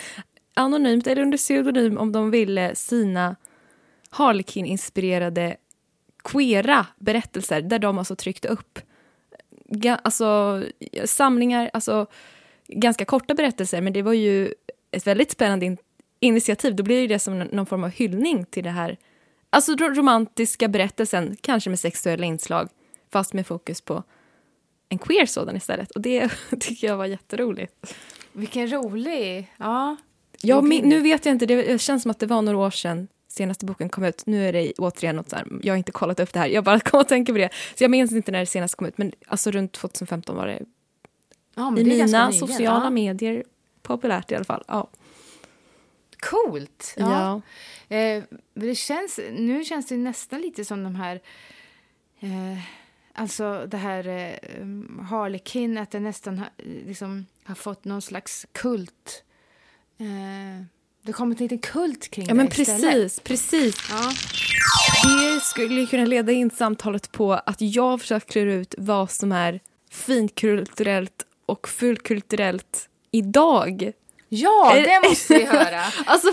anonymt 0.55 1.07
eller 1.07 1.23
under 1.23 1.39
pseudonym 1.39 1.99
om 1.99 2.13
de 2.13 2.31
ville 2.31 2.75
sina 2.75 3.37
Harlequin-inspirerade 4.11 5.57
queera 6.25 6.87
berättelser 6.99 7.63
där 7.63 7.79
de 7.79 7.99
alltså 7.99 8.17
tryckte 8.17 8.49
upp 8.49 8.79
alltså, 10.03 10.63
samlingar, 11.05 11.71
alltså 11.73 12.07
ganska 12.69 13.05
korta 13.05 13.35
berättelser, 13.35 13.81
men 13.81 13.93
det 13.93 14.03
var 14.03 14.13
ju 14.13 14.55
ett 14.91 15.07
väldigt 15.07 15.31
spännande 15.31 15.67
in- 15.67 15.79
initiativ. 16.21 16.77
Då 16.77 16.83
blir 16.83 17.09
det 17.09 17.19
som 17.19 17.39
någon 17.39 17.67
form 17.67 17.85
av 17.85 17.91
hyllning 17.91 18.45
till 18.45 18.65
det 18.65 18.71
här 18.71 18.97
alltså 19.51 19.73
romantiska 19.73 20.69
berättelsen, 20.69 21.37
kanske 21.41 21.71
med 21.71 21.81
sexuella 21.81 22.27
inslag, 22.27 22.69
fast 23.11 23.33
med 23.33 23.47
fokus 23.47 23.81
på 23.81 24.03
en 24.89 24.99
queer 24.99 25.27
sådan 25.27 25.57
istället. 25.57 25.91
Och 25.91 26.01
det 26.01 26.29
tycker 26.61 26.87
jag 26.87 26.97
var 26.97 27.07
jätteroligt. 27.07 27.95
Vilken 28.33 28.73
rolig... 28.73 29.53
Ja. 29.57 29.97
Ja, 30.43 30.61
min, 30.61 30.89
nu 30.89 31.01
vet 31.01 31.27
jag 31.27 31.35
inte, 31.35 31.47
det 31.47 31.81
känns 31.81 32.03
som 32.03 32.11
att 32.11 32.19
det 32.19 32.27
var 32.27 32.43
några 32.43 32.59
år 32.59 32.71
sedan 32.71 33.09
senaste 33.29 33.67
boken 33.67 33.89
kom 33.89 34.05
ut. 34.05 34.27
Nu 34.27 34.49
är 34.49 34.53
det 34.53 34.73
återigen 34.79 35.17
något 35.17 35.31
så 35.31 35.37
här, 35.37 35.47
jag 35.63 35.73
har 35.73 35.79
inte 35.79 35.93
kollat 35.93 36.21
upp 36.21 36.33
det 36.33 36.39
här, 36.39 36.49
jag 36.49 36.65
bara 36.65 36.81
kom 36.91 37.01
att 37.01 37.09
tänka 37.09 37.33
på 37.33 37.39
det. 37.39 37.51
Så 37.75 37.85
jag 37.85 37.91
minns 37.91 38.13
inte 38.13 38.33
när 38.33 38.39
det 38.39 38.47
senast 38.47 38.75
kom 38.75 38.87
ut, 38.87 38.99
men 38.99 39.13
alltså 39.27 39.51
runt 39.51 39.73
2015 39.73 40.37
var 40.37 40.47
det 40.47 40.63
ja 41.55 41.79
i 41.79 41.83
det 41.83 41.91
mina 41.91 42.33
sociala 42.33 42.85
ja. 42.85 42.91
medier 42.91 43.45
populärt 43.83 44.33
i 44.33 44.35
alla 44.35 44.45
fall. 44.45 44.65
Ja. 44.69 44.89
Coolt! 46.21 46.95
Ja. 46.97 47.43
Ja. 47.89 47.97
Eh, 47.97 48.25
det 48.55 48.75
känns, 48.75 49.21
nu 49.33 49.65
känns 49.65 49.87
det 49.87 49.97
nästan 49.97 50.41
lite 50.41 50.65
som 50.65 50.85
de 50.85 50.95
här... 50.95 51.21
Eh, 52.21 52.59
alltså 53.19 53.67
det 53.67 53.77
här 53.77 54.07
eh, 54.09 55.05
Harlequin, 55.05 55.79
att 55.79 55.91
det 55.91 56.01
nästan 56.01 56.39
har, 56.39 56.49
liksom, 56.87 57.27
har 57.45 57.55
fått 57.55 57.85
någon 57.85 58.03
slags 58.03 58.47
kult. 58.53 59.23
Eh, 60.01 60.65
det 61.03 61.13
kommer 61.13 61.35
en 61.37 61.43
liten 61.43 61.59
kult 61.59 62.09
kring 62.11 62.27
ja, 62.29 62.35
men 62.35 62.47
det 62.49 62.59
istället. 62.59 62.81
precis, 62.93 63.21
precis. 63.21 63.77
Ja. 63.91 64.13
Det 65.35 65.41
skulle 65.41 65.87
kunna 65.87 66.05
leda 66.05 66.33
in 66.33 66.51
samtalet 66.51 67.13
på 67.13 67.33
att 67.33 67.61
jag 67.61 68.01
försöker 68.01 68.27
klura 68.29 68.53
ut 68.53 68.75
vad 68.79 69.11
som 69.11 69.33
är 69.33 69.61
finkulturellt 69.91 71.25
och 71.47 71.69
fullkulturellt 71.69 72.89
idag. 73.11 73.93
ja, 74.29 74.73
Är- 74.77 74.83
det 75.03 75.09
måste 75.09 75.35
vi 75.39 75.45
höra. 75.45 75.81
Alltså, 76.07 76.29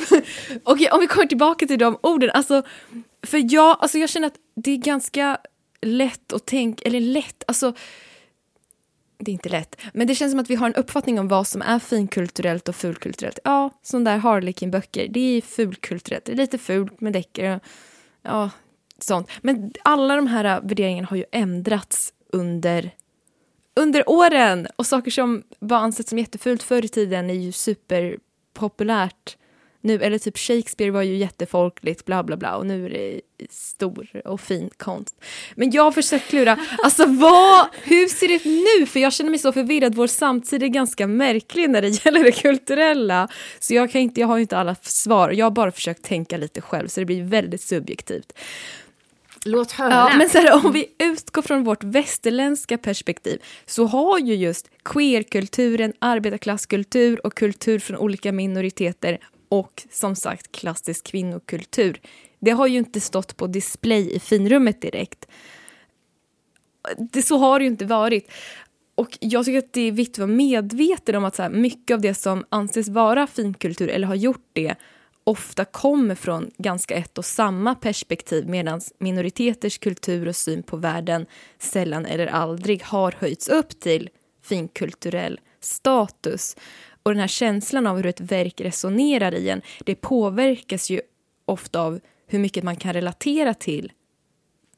okej, 0.64 0.90
om 0.92 1.00
vi 1.00 1.08
kommer 1.08 1.28
tillbaka 1.28 1.66
till 1.68 1.80
de 1.80 1.98
orden. 2.04 2.30
Alltså, 2.34 2.64
för 3.24 3.54
jag, 3.54 3.78
alltså 3.80 3.98
jag 3.98 4.10
känner 4.10 4.28
att 4.28 4.36
det 4.56 4.72
är 4.72 4.78
ganska 4.78 5.38
lätt 5.86 6.34
att 6.34 6.46
tänka, 6.46 6.88
eller 6.88 7.00
lätt, 7.00 7.44
alltså 7.48 7.74
det 9.18 9.32
är 9.32 9.34
inte 9.34 9.50
lätt, 9.50 9.82
men 9.94 10.08
det 10.08 10.16
känns 10.16 10.32
som 10.32 10.40
att 10.40 10.50
vi 10.50 10.56
har 10.56 10.68
en 10.68 10.76
uppfattning 10.76 11.20
om 11.20 11.28
vad 11.28 11.48
som 11.48 11.62
är 11.62 11.80
finkulturellt 11.80 12.70
och 12.70 12.76
fulkulturellt. 12.76 13.40
Ja, 13.44 13.70
sån 13.82 14.04
där 14.04 14.18
Harlequin-böcker, 14.18 15.08
det 15.08 15.20
är 15.20 15.42
fulkulturellt. 15.42 16.26
Det 16.26 16.32
är 16.32 16.36
lite 16.36 16.58
fult 16.58 17.02
med 17.02 17.14
deckare 17.14 17.56
och 17.56 17.62
ja, 18.22 18.50
sånt. 19.00 19.30
Men 19.42 19.74
alla 19.84 20.16
de 20.16 20.28
här 20.28 20.62
värderingarna 20.62 21.08
har 21.08 21.18
ju 21.18 21.26
ändrats 21.32 22.14
under 22.30 22.92
under 23.76 24.10
åren. 24.10 24.68
Och 24.76 24.86
saker 24.86 25.12
som 25.12 25.44
var 25.60 25.78
ansett 25.78 26.08
som 26.08 26.18
jättefult 26.18 26.64
förr 26.64 26.86
i 26.86 26.88
tiden 26.88 27.30
är 27.30 27.34
ju 27.34 27.52
superpopulärt 27.52 29.38
nu. 29.86 30.04
Eller 30.04 30.18
typ 30.18 30.38
Shakespeare 30.38 30.92
var 30.92 31.02
ju 31.02 31.16
jättefolkligt, 31.16 32.06
bla 32.06 32.24
bla 32.24 32.38
bla. 32.38 32.56
Och 32.56 32.66
nu 32.66 32.86
är 32.86 32.90
det 32.90 33.22
stor 33.50 34.08
och 34.26 34.42
fin 34.42 34.70
konst. 34.78 35.16
Men 35.56 35.72
jag 35.72 35.84
har 35.84 35.92
försökt 35.92 36.30
klura, 36.30 36.58
alltså 36.84 37.06
vad, 37.06 37.68
hur 37.84 38.08
ser 38.08 38.28
det 38.28 38.34
ut 38.34 38.46
nu? 38.46 38.86
För 38.86 39.00
jag 39.00 39.14
känner 39.14 39.30
mig 39.30 39.40
så 39.40 39.52
förvirrad. 39.52 39.96
Vår 39.96 40.08
samtid 40.08 40.64
är 40.64 40.68
ganska 40.68 41.08
märklig 41.08 41.70
när 41.70 41.82
det 41.82 42.06
gäller 42.06 42.24
det 42.24 42.32
kulturella. 42.32 43.28
Så 43.60 43.74
jag, 43.74 43.92
kan 43.92 44.02
inte, 44.02 44.20
jag 44.20 44.28
har 44.28 44.38
ju 44.38 44.42
inte 44.42 44.58
alla 44.58 44.76
svar. 44.82 45.30
Jag 45.30 45.46
har 45.46 45.52
bara 45.52 45.72
försökt 45.72 46.04
tänka 46.04 46.38
lite 46.38 46.62
själv, 46.62 46.88
så 46.88 47.00
det 47.00 47.06
blir 47.06 47.24
väldigt 47.24 47.62
subjektivt. 47.62 48.34
Låt 49.48 49.72
höra. 49.72 49.92
Ja, 49.92 50.18
men 50.18 50.30
så 50.30 50.38
här, 50.38 50.66
om 50.66 50.72
vi 50.72 50.86
utgår 51.00 51.42
från 51.42 51.64
vårt 51.64 51.84
västerländska 51.84 52.78
perspektiv 52.78 53.42
så 53.66 53.86
har 53.86 54.20
ju 54.20 54.36
just 54.36 54.70
queerkulturen, 54.86 55.94
arbetarklasskultur 56.00 57.26
och 57.26 57.34
kultur 57.34 57.80
från 57.80 57.98
olika 57.98 58.32
minoriteter 58.32 59.20
och 59.50 59.84
som 59.92 60.16
sagt 60.16 60.52
klassisk 60.52 61.06
kvinnokultur. 61.06 62.02
Det 62.40 62.52
har 62.52 62.68
ju 62.68 62.78
inte 62.78 63.02
stått 63.02 63.38
på 63.38 63.48
display 63.48 64.12
i 64.12 64.20
finrummet 64.20 64.82
direkt. 64.82 65.28
Det, 66.98 67.22
så 67.22 67.38
har 67.38 67.60
det 67.60 67.66
ju 67.66 67.72
inte 67.72 67.86
varit. 67.86 68.32
Och 68.96 69.18
jag 69.22 69.46
tycker 69.46 69.60
att 69.60 69.74
det 69.74 69.82
är 69.82 69.92
viktigt 69.92 70.16
att 70.16 70.20
vara 70.20 70.38
medveten 70.38 71.16
om 71.16 71.26
att 71.26 71.36
så 71.36 71.42
här, 71.42 71.50
mycket 71.50 71.96
av 71.96 72.02
det 72.02 72.14
som 72.14 72.46
anses 72.50 72.90
vara 72.90 73.28
finkultur, 73.28 73.90
eller 73.90 74.08
har 74.08 74.16
gjort 74.16 74.50
det, 74.54 74.76
ofta 75.24 75.66
kommer 75.66 76.16
från 76.16 76.52
ganska 76.58 76.96
ett 76.96 77.18
och 77.18 77.26
samma 77.26 77.76
perspektiv 77.76 78.50
medan 78.50 78.82
minoriteters 79.00 79.78
kultur 79.78 80.28
och 80.28 80.36
syn 80.36 80.64
på 80.64 80.78
världen 80.78 81.26
sällan 81.60 82.06
eller 82.06 82.28
aldrig 82.28 82.84
har 82.84 83.12
höjts 83.12 83.50
upp 83.50 83.80
till 83.80 84.10
finkulturell 84.44 85.40
status. 85.60 86.56
Och 87.06 87.12
den 87.12 87.20
här 87.20 87.28
känslan 87.28 87.88
av 87.88 87.98
hur 87.98 88.06
ett 88.06 88.22
verk 88.22 88.62
resonerar 88.62 89.34
i 89.34 89.50
en, 89.50 89.62
det 89.84 89.96
påverkas 89.96 90.90
ju 90.90 91.02
ofta 91.46 91.82
av 91.82 92.00
hur 92.28 92.40
mycket 92.40 92.64
man 92.64 92.76
kan 92.76 92.94
relatera 92.94 93.54
till 93.54 93.92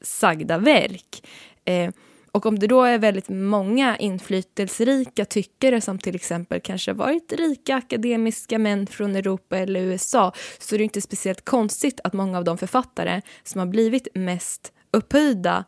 sagda 0.01 0.57
verk. 0.57 1.27
Eh, 1.65 1.91
och 2.31 2.45
om 2.45 2.59
det 2.59 2.67
då 2.67 2.83
är 2.83 2.97
väldigt 2.97 3.29
många 3.29 3.97
inflytelserika 3.97 5.25
tyckare 5.25 5.81
som 5.81 5.99
till 5.99 6.15
exempel 6.15 6.61
kanske 6.61 6.93
varit 6.93 7.33
rika 7.33 7.75
akademiska 7.75 8.59
män 8.59 8.87
från 8.87 9.15
Europa 9.15 9.57
eller 9.57 9.79
USA 9.79 10.33
så 10.59 10.75
är 10.75 10.77
det 10.77 10.83
inte 10.83 11.01
speciellt 11.01 11.45
konstigt 11.45 11.99
att 12.03 12.13
många 12.13 12.37
av 12.37 12.43
de 12.43 12.57
författare 12.57 13.21
som 13.43 13.59
har 13.59 13.65
blivit 13.65 14.07
mest 14.13 14.73
upphöjda 14.91 15.63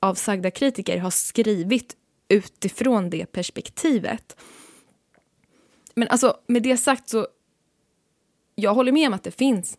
av 0.00 0.14
sagda 0.14 0.50
kritiker 0.50 0.98
har 0.98 1.10
skrivit 1.10 1.96
utifrån 2.28 3.10
det 3.10 3.26
perspektivet. 3.26 4.36
Men 5.94 6.08
alltså, 6.08 6.36
med 6.46 6.62
det 6.62 6.76
sagt 6.76 7.08
så... 7.08 7.26
Jag 8.54 8.74
håller 8.74 8.92
med 8.92 9.06
om 9.06 9.14
att 9.14 9.22
det 9.22 9.30
finns 9.30 9.78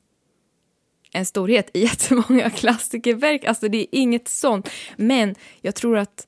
en 1.12 1.26
storhet 1.26 1.70
i 1.74 1.80
jättemånga 1.84 2.50
klassikerverk. 2.50 3.46
Alltså 3.46 3.68
det 3.68 3.78
är 3.78 3.88
inget 3.92 4.28
sånt. 4.28 4.70
Men 4.98 5.36
jag 5.62 5.76
tror 5.76 5.98
att 5.98 6.28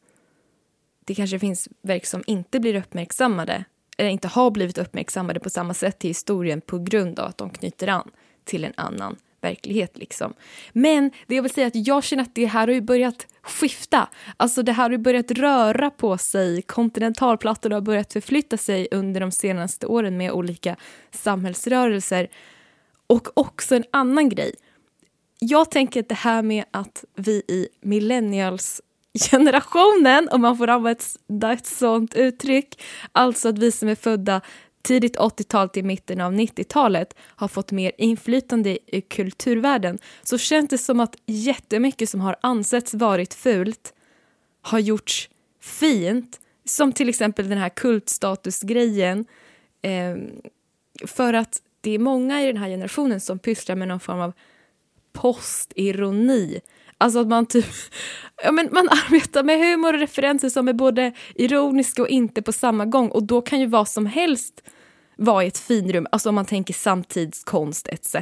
det 1.06 1.16
kanske 1.16 1.40
finns 1.40 1.70
verk 1.82 2.06
som 2.06 2.24
inte 2.28 2.60
blir 2.60 2.76
uppmärksammade 2.76 3.66
eller 3.98 4.10
inte 4.10 4.28
har 4.28 4.52
blivit 4.52 4.78
uppmärksammade 4.78 5.40
på 5.40 5.50
samma 5.50 5.74
sätt 5.74 6.06
i 6.06 6.08
historien 6.08 6.62
på 6.62 6.80
grund 6.80 7.20
av 7.20 7.30
att 7.30 7.38
de 7.38 7.50
knyter 7.50 7.88
an 7.88 8.12
till 8.44 8.64
en 8.64 8.74
annan 8.78 9.16
verklighet. 9.46 9.98
Liksom. 9.98 10.34
Men 10.74 11.12
det 11.28 11.36
jag 11.36 11.44
vill 11.44 11.54
säga 11.54 11.68
att 11.68 11.88
jag 11.88 12.04
känner 12.04 12.24
att 12.24 12.36
det 12.36 12.46
här 12.46 12.68
har 12.68 12.74
ju 12.74 12.82
börjat 12.82 13.28
skifta. 13.42 14.10
Alltså 14.38 14.64
det 14.64 14.72
här 14.72 14.84
har 14.84 14.92
ju 14.92 14.98
börjat 14.98 15.32
röra 15.32 15.90
på 15.90 16.18
sig. 16.18 16.62
Kontinentalplattorna 16.62 17.76
har 17.76 17.82
börjat 17.82 18.14
förflytta 18.14 18.58
sig 18.58 18.88
under 18.92 19.22
de 19.22 19.32
senaste 19.32 19.88
åren 19.88 20.18
med 20.18 20.32
olika 20.32 20.76
samhällsrörelser. 21.12 22.28
Och 23.08 23.28
också 23.34 23.76
en 23.76 23.84
annan 23.92 24.30
grej. 24.30 24.56
Jag 25.40 25.72
tänker 25.72 26.00
att 26.00 26.10
det 26.10 26.16
här 26.16 26.42
med 26.42 26.66
att 26.72 27.06
vi 27.16 27.32
i 27.48 27.68
millennials 27.82 28.82
generationen, 29.32 30.30
om 30.32 30.42
man 30.42 30.58
får 30.58 30.70
använda 30.70 31.54
ett 31.54 31.66
sånt 31.66 32.16
uttryck, 32.16 32.82
alltså 33.12 33.50
att 33.50 33.58
vi 33.58 33.72
som 33.72 33.90
är 33.90 33.96
födda 33.96 34.42
tidigt 34.86 35.18
80-tal 35.18 35.70
till 35.70 35.86
mitten 35.86 36.22
av 36.22 36.34
90-talet 36.34 37.16
har 37.20 37.48
fått 37.48 37.72
mer 37.72 37.92
inflytande 37.98 38.78
i 38.88 39.02
kulturvärlden 39.02 39.98
så 40.24 40.38
känns 40.38 40.70
det 40.70 40.78
som 40.78 41.00
att 41.00 41.16
jättemycket 41.26 42.10
som 42.10 42.22
har 42.22 42.36
ansetts 42.42 42.94
varit 42.94 43.34
fult 43.34 43.94
har 44.62 44.80
gjorts 44.80 45.30
fint. 45.62 46.40
Som 46.66 46.92
till 46.92 47.10
exempel 47.10 47.50
den 47.50 47.58
här 47.58 47.70
kultstatusgrejen. 47.70 49.26
Eh, 49.82 50.16
för 51.08 51.34
att 51.34 51.62
det 51.82 51.92
är 51.92 52.00
många 52.00 52.44
i 52.44 52.46
den 52.46 52.58
här 52.58 52.70
generationen 52.70 53.22
som 53.22 53.40
pysslar 53.40 53.76
med 53.76 53.88
någon 53.88 54.00
form 54.00 54.20
av 54.20 54.34
postironi. 55.14 56.62
Alltså 56.98 57.20
att 57.20 57.28
man 57.28 57.46
typ, 57.46 57.66
ja 58.44 58.52
men 58.52 58.70
man 58.72 58.90
arbetar 58.90 59.44
med 59.44 59.60
humor 59.60 59.94
och 59.94 60.00
referenser 60.00 60.50
som 60.50 60.68
är 60.68 60.74
både 60.74 61.14
ironiska 61.36 62.02
och 62.02 62.10
inte 62.10 62.42
på 62.42 62.52
samma 62.52 62.86
gång 62.86 63.10
och 63.10 63.24
då 63.24 63.42
kan 63.42 63.60
ju 63.60 63.66
vad 63.66 63.88
som 63.88 64.06
helst 64.06 64.64
vara 65.16 65.44
i 65.44 65.48
ett 65.48 65.58
finrum, 65.58 66.08
alltså 66.12 66.30
om 66.30 66.36
man 66.36 66.46
tänker 66.46 66.74
samtidskonst 66.74 67.88
etc. 67.88 68.16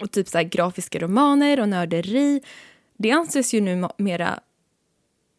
Och 0.00 0.10
typ 0.10 0.28
så 0.28 0.42
grafiska 0.42 0.98
romaner 0.98 1.60
och 1.60 1.68
nörderi, 1.68 2.42
det 2.98 3.10
anses 3.10 3.54
ju 3.54 3.60
numera 3.60 4.40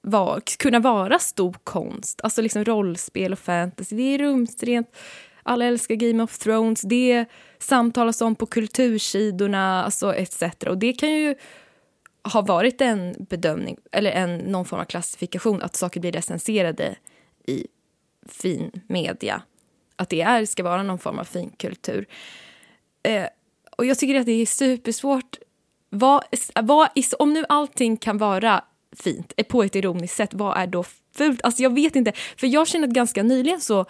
var, 0.02 0.42
kunna 0.60 0.80
vara 0.80 1.20
stor 1.20 1.56
konst. 1.64 2.22
Alltså 2.24 2.42
liksom 2.42 2.66
rollspel 2.66 3.32
och 3.32 3.40
fantasy, 3.40 3.96
det 3.96 4.04
är 4.04 4.18
rumsrent. 4.18 4.96
Alla 5.44 5.66
älskar 5.66 5.96
Game 5.96 6.24
of 6.24 6.38
Thrones, 6.38 6.82
det 6.82 7.26
samtalas 7.60 8.22
om 8.22 8.36
på 8.36 8.46
kultursidorna 8.46 9.84
alltså 9.84 10.14
etc. 10.16 10.44
Och 10.68 10.78
det 10.78 10.94
kan 10.94 11.10
ju 11.10 11.36
ha 12.34 12.42
varit 12.42 12.82
en 12.82 13.16
bedömning, 13.30 13.78
eller 13.92 14.12
en, 14.12 14.38
någon 14.38 14.66
form 14.66 14.80
av 14.80 14.86
klassifikation, 14.86 15.62
att 15.62 15.76
saker 15.76 16.00
blir 16.00 16.12
recenserade 16.12 16.96
i 17.48 17.68
fin 18.26 18.72
media 18.88 19.42
att 19.98 20.10
det 20.10 20.22
är, 20.22 20.46
ska 20.46 20.64
vara 20.64 20.84
någon 20.84 21.00
form 21.00 21.20
av 21.20 21.24
finkultur. 21.24 22.08
Eh, 23.04 23.26
och 23.78 23.86
jag 23.86 24.00
tycker 24.00 24.20
att 24.20 24.26
det 24.26 24.42
är 24.42 24.46
supersvårt. 24.46 25.38
Vad, 25.90 26.24
vad, 26.62 26.90
om 27.20 27.34
nu 27.34 27.46
allting 27.50 27.98
kan 27.98 28.18
vara 28.18 28.64
fint 28.96 29.34
eh, 29.38 29.46
på 29.46 29.64
ett 29.64 29.76
ironiskt 29.76 30.16
sätt, 30.16 30.34
vad 30.34 30.58
är 30.58 30.68
då 30.68 30.84
fult? 31.16 31.42
Alltså 31.44 31.64
jag 31.64 31.76
vet 31.76 31.96
inte, 31.96 32.12
för 32.38 32.48
jag 32.48 32.68
känner 32.68 32.88
att 32.88 32.94
ganska 32.94 33.24
nyligen 33.24 33.62
så 33.62 33.86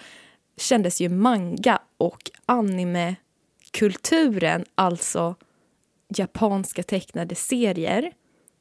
kändes 0.57 1.01
ju 1.01 1.09
manga 1.09 1.79
och 1.97 2.31
animekulturen 2.45 4.65
alltså 4.75 5.35
japanska 6.15 6.83
tecknade 6.83 7.35
serier, 7.35 8.11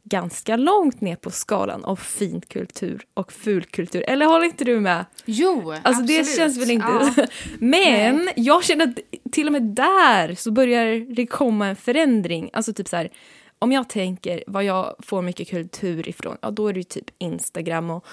ganska 0.09 0.57
långt 0.57 1.01
ner 1.01 1.17
på 1.17 1.31
skalan 1.31 1.85
av 1.85 1.97
fin 1.97 2.41
kultur 2.41 3.07
och 3.15 3.33
fulkultur. 3.33 4.05
Eller 4.09 4.27
håller 4.27 4.45
inte 4.45 4.65
du 4.65 4.81
med? 4.81 5.05
Jo, 5.25 5.71
alltså, 5.71 5.89
absolut. 5.89 6.09
Det 6.09 6.37
känns 6.37 6.59
väl 6.59 6.71
inte... 6.71 7.13
Ja. 7.17 7.27
Men 7.59 8.17
Nej. 8.17 8.33
jag 8.37 8.65
känner 8.65 8.85
att 8.85 8.99
till 9.33 9.47
och 9.47 9.53
med 9.53 9.63
där 9.63 10.35
så 10.35 10.51
börjar 10.53 11.15
det 11.15 11.27
komma 11.27 11.67
en 11.67 11.77
förändring. 11.77 12.51
Alltså 12.53 12.73
typ 12.73 12.89
så 12.89 12.97
här, 12.97 13.11
om 13.59 13.73
jag 13.73 13.89
tänker 13.89 14.45
vad 14.47 14.65
jag 14.65 14.97
får 14.99 15.23
mycket 15.23 15.49
kultur 15.51 16.09
ifrån, 16.09 16.37
ja 16.41 16.51
då 16.51 16.69
är 16.69 16.73
det 16.73 16.81
ju 16.81 16.85
typ 16.85 17.11
Instagram 17.19 17.91
och 17.91 18.07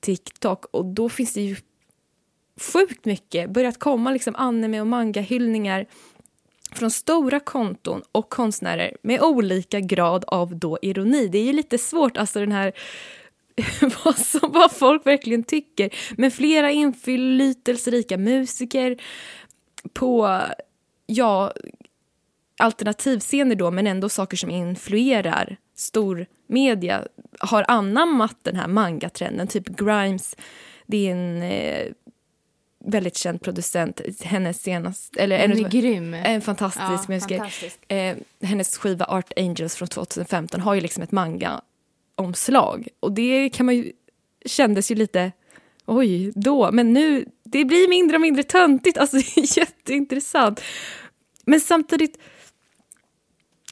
TikTok 0.00 0.64
och 0.64 0.84
då 0.84 1.08
finns 1.08 1.34
det 1.34 1.40
ju 1.40 1.56
sjukt 2.60 3.04
mycket, 3.04 3.50
börjat 3.50 3.78
komma 3.78 4.10
liksom 4.10 4.36
anime 4.36 4.80
och 4.80 4.86
manga-hyllningar 4.86 5.86
från 6.72 6.90
stora 6.90 7.40
konton 7.40 8.02
och 8.12 8.30
konstnärer 8.30 8.96
med 9.02 9.20
olika 9.20 9.80
grad 9.80 10.24
av 10.26 10.56
då 10.56 10.78
ironi. 10.82 11.28
Det 11.28 11.38
är 11.38 11.44
ju 11.44 11.52
lite 11.52 11.78
svårt, 11.78 12.16
alltså 12.16 12.40
den 12.40 12.52
här 12.52 12.72
vad, 14.04 14.18
som, 14.18 14.52
vad 14.52 14.72
folk 14.72 15.06
verkligen 15.06 15.44
tycker. 15.44 15.90
Men 16.16 16.30
flera 16.30 16.70
inflytelserika 16.70 18.18
musiker 18.18 18.96
på, 19.92 20.40
ja, 21.06 21.52
alternativscener 22.58 23.54
då, 23.54 23.70
men 23.70 23.86
ändå 23.86 24.08
saker 24.08 24.36
som 24.36 24.50
influerar 24.50 25.56
stor 25.74 26.26
media 26.46 27.06
har 27.38 27.64
anammat 27.68 28.36
den 28.42 28.56
här 28.56 28.68
mangatrenden, 28.68 29.46
Typ 29.46 29.68
Grimes, 29.68 30.36
det 30.86 31.08
är 31.08 31.12
en 31.12 31.42
eh, 31.42 31.92
väldigt 32.86 33.16
känd 33.16 33.42
producent. 33.42 34.00
Hennes 34.20 34.62
senaste... 34.62 35.20
Eller, 35.22 35.38
en, 35.38 35.52
är 35.52 35.68
grym. 35.68 36.14
en 36.14 36.40
fantastisk 36.40 36.84
Ja, 36.84 37.04
musiker. 37.08 37.38
fantastisk. 37.38 37.92
Eh, 37.92 38.16
hennes 38.42 38.76
skiva 38.76 39.04
Art 39.04 39.32
Angels 39.36 39.76
från 39.76 39.88
2015 39.88 40.60
har 40.60 40.74
ju 40.74 40.80
liksom 40.80 41.02
ett 41.02 41.12
manga-omslag. 41.12 42.88
Och 43.00 43.12
det 43.12 43.48
kan 43.48 43.66
man 43.66 43.76
ju... 43.76 43.92
kändes 44.46 44.90
ju 44.90 44.94
lite... 44.94 45.32
Oj, 45.86 46.32
då. 46.34 46.72
Men 46.72 46.92
nu... 46.92 47.24
Det 47.44 47.64
blir 47.64 47.88
mindre 47.88 48.16
och 48.16 48.20
mindre 48.20 48.42
töntigt. 48.42 48.98
Alltså, 48.98 49.16
det 49.34 49.36
är 49.36 49.58
jätteintressant. 49.58 50.60
Men 51.44 51.60
samtidigt... 51.60 52.18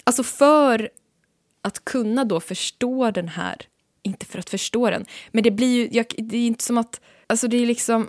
Alltså 0.04 0.22
för 0.22 0.90
att 1.62 1.84
kunna 1.84 2.24
då 2.24 2.40
förstå 2.40 3.10
den 3.10 3.28
här... 3.28 3.56
Inte 4.02 4.26
för 4.26 4.38
att 4.38 4.50
förstå 4.50 4.90
den, 4.90 5.04
men 5.32 5.42
det 5.42 5.50
blir 5.50 5.74
ju... 5.76 5.88
Jag, 5.92 6.06
det 6.18 6.36
är 6.36 6.46
inte 6.46 6.64
som 6.64 6.78
att... 6.78 7.00
Alltså 7.26 7.48
det 7.48 7.56
är 7.56 7.66
liksom 7.66 8.08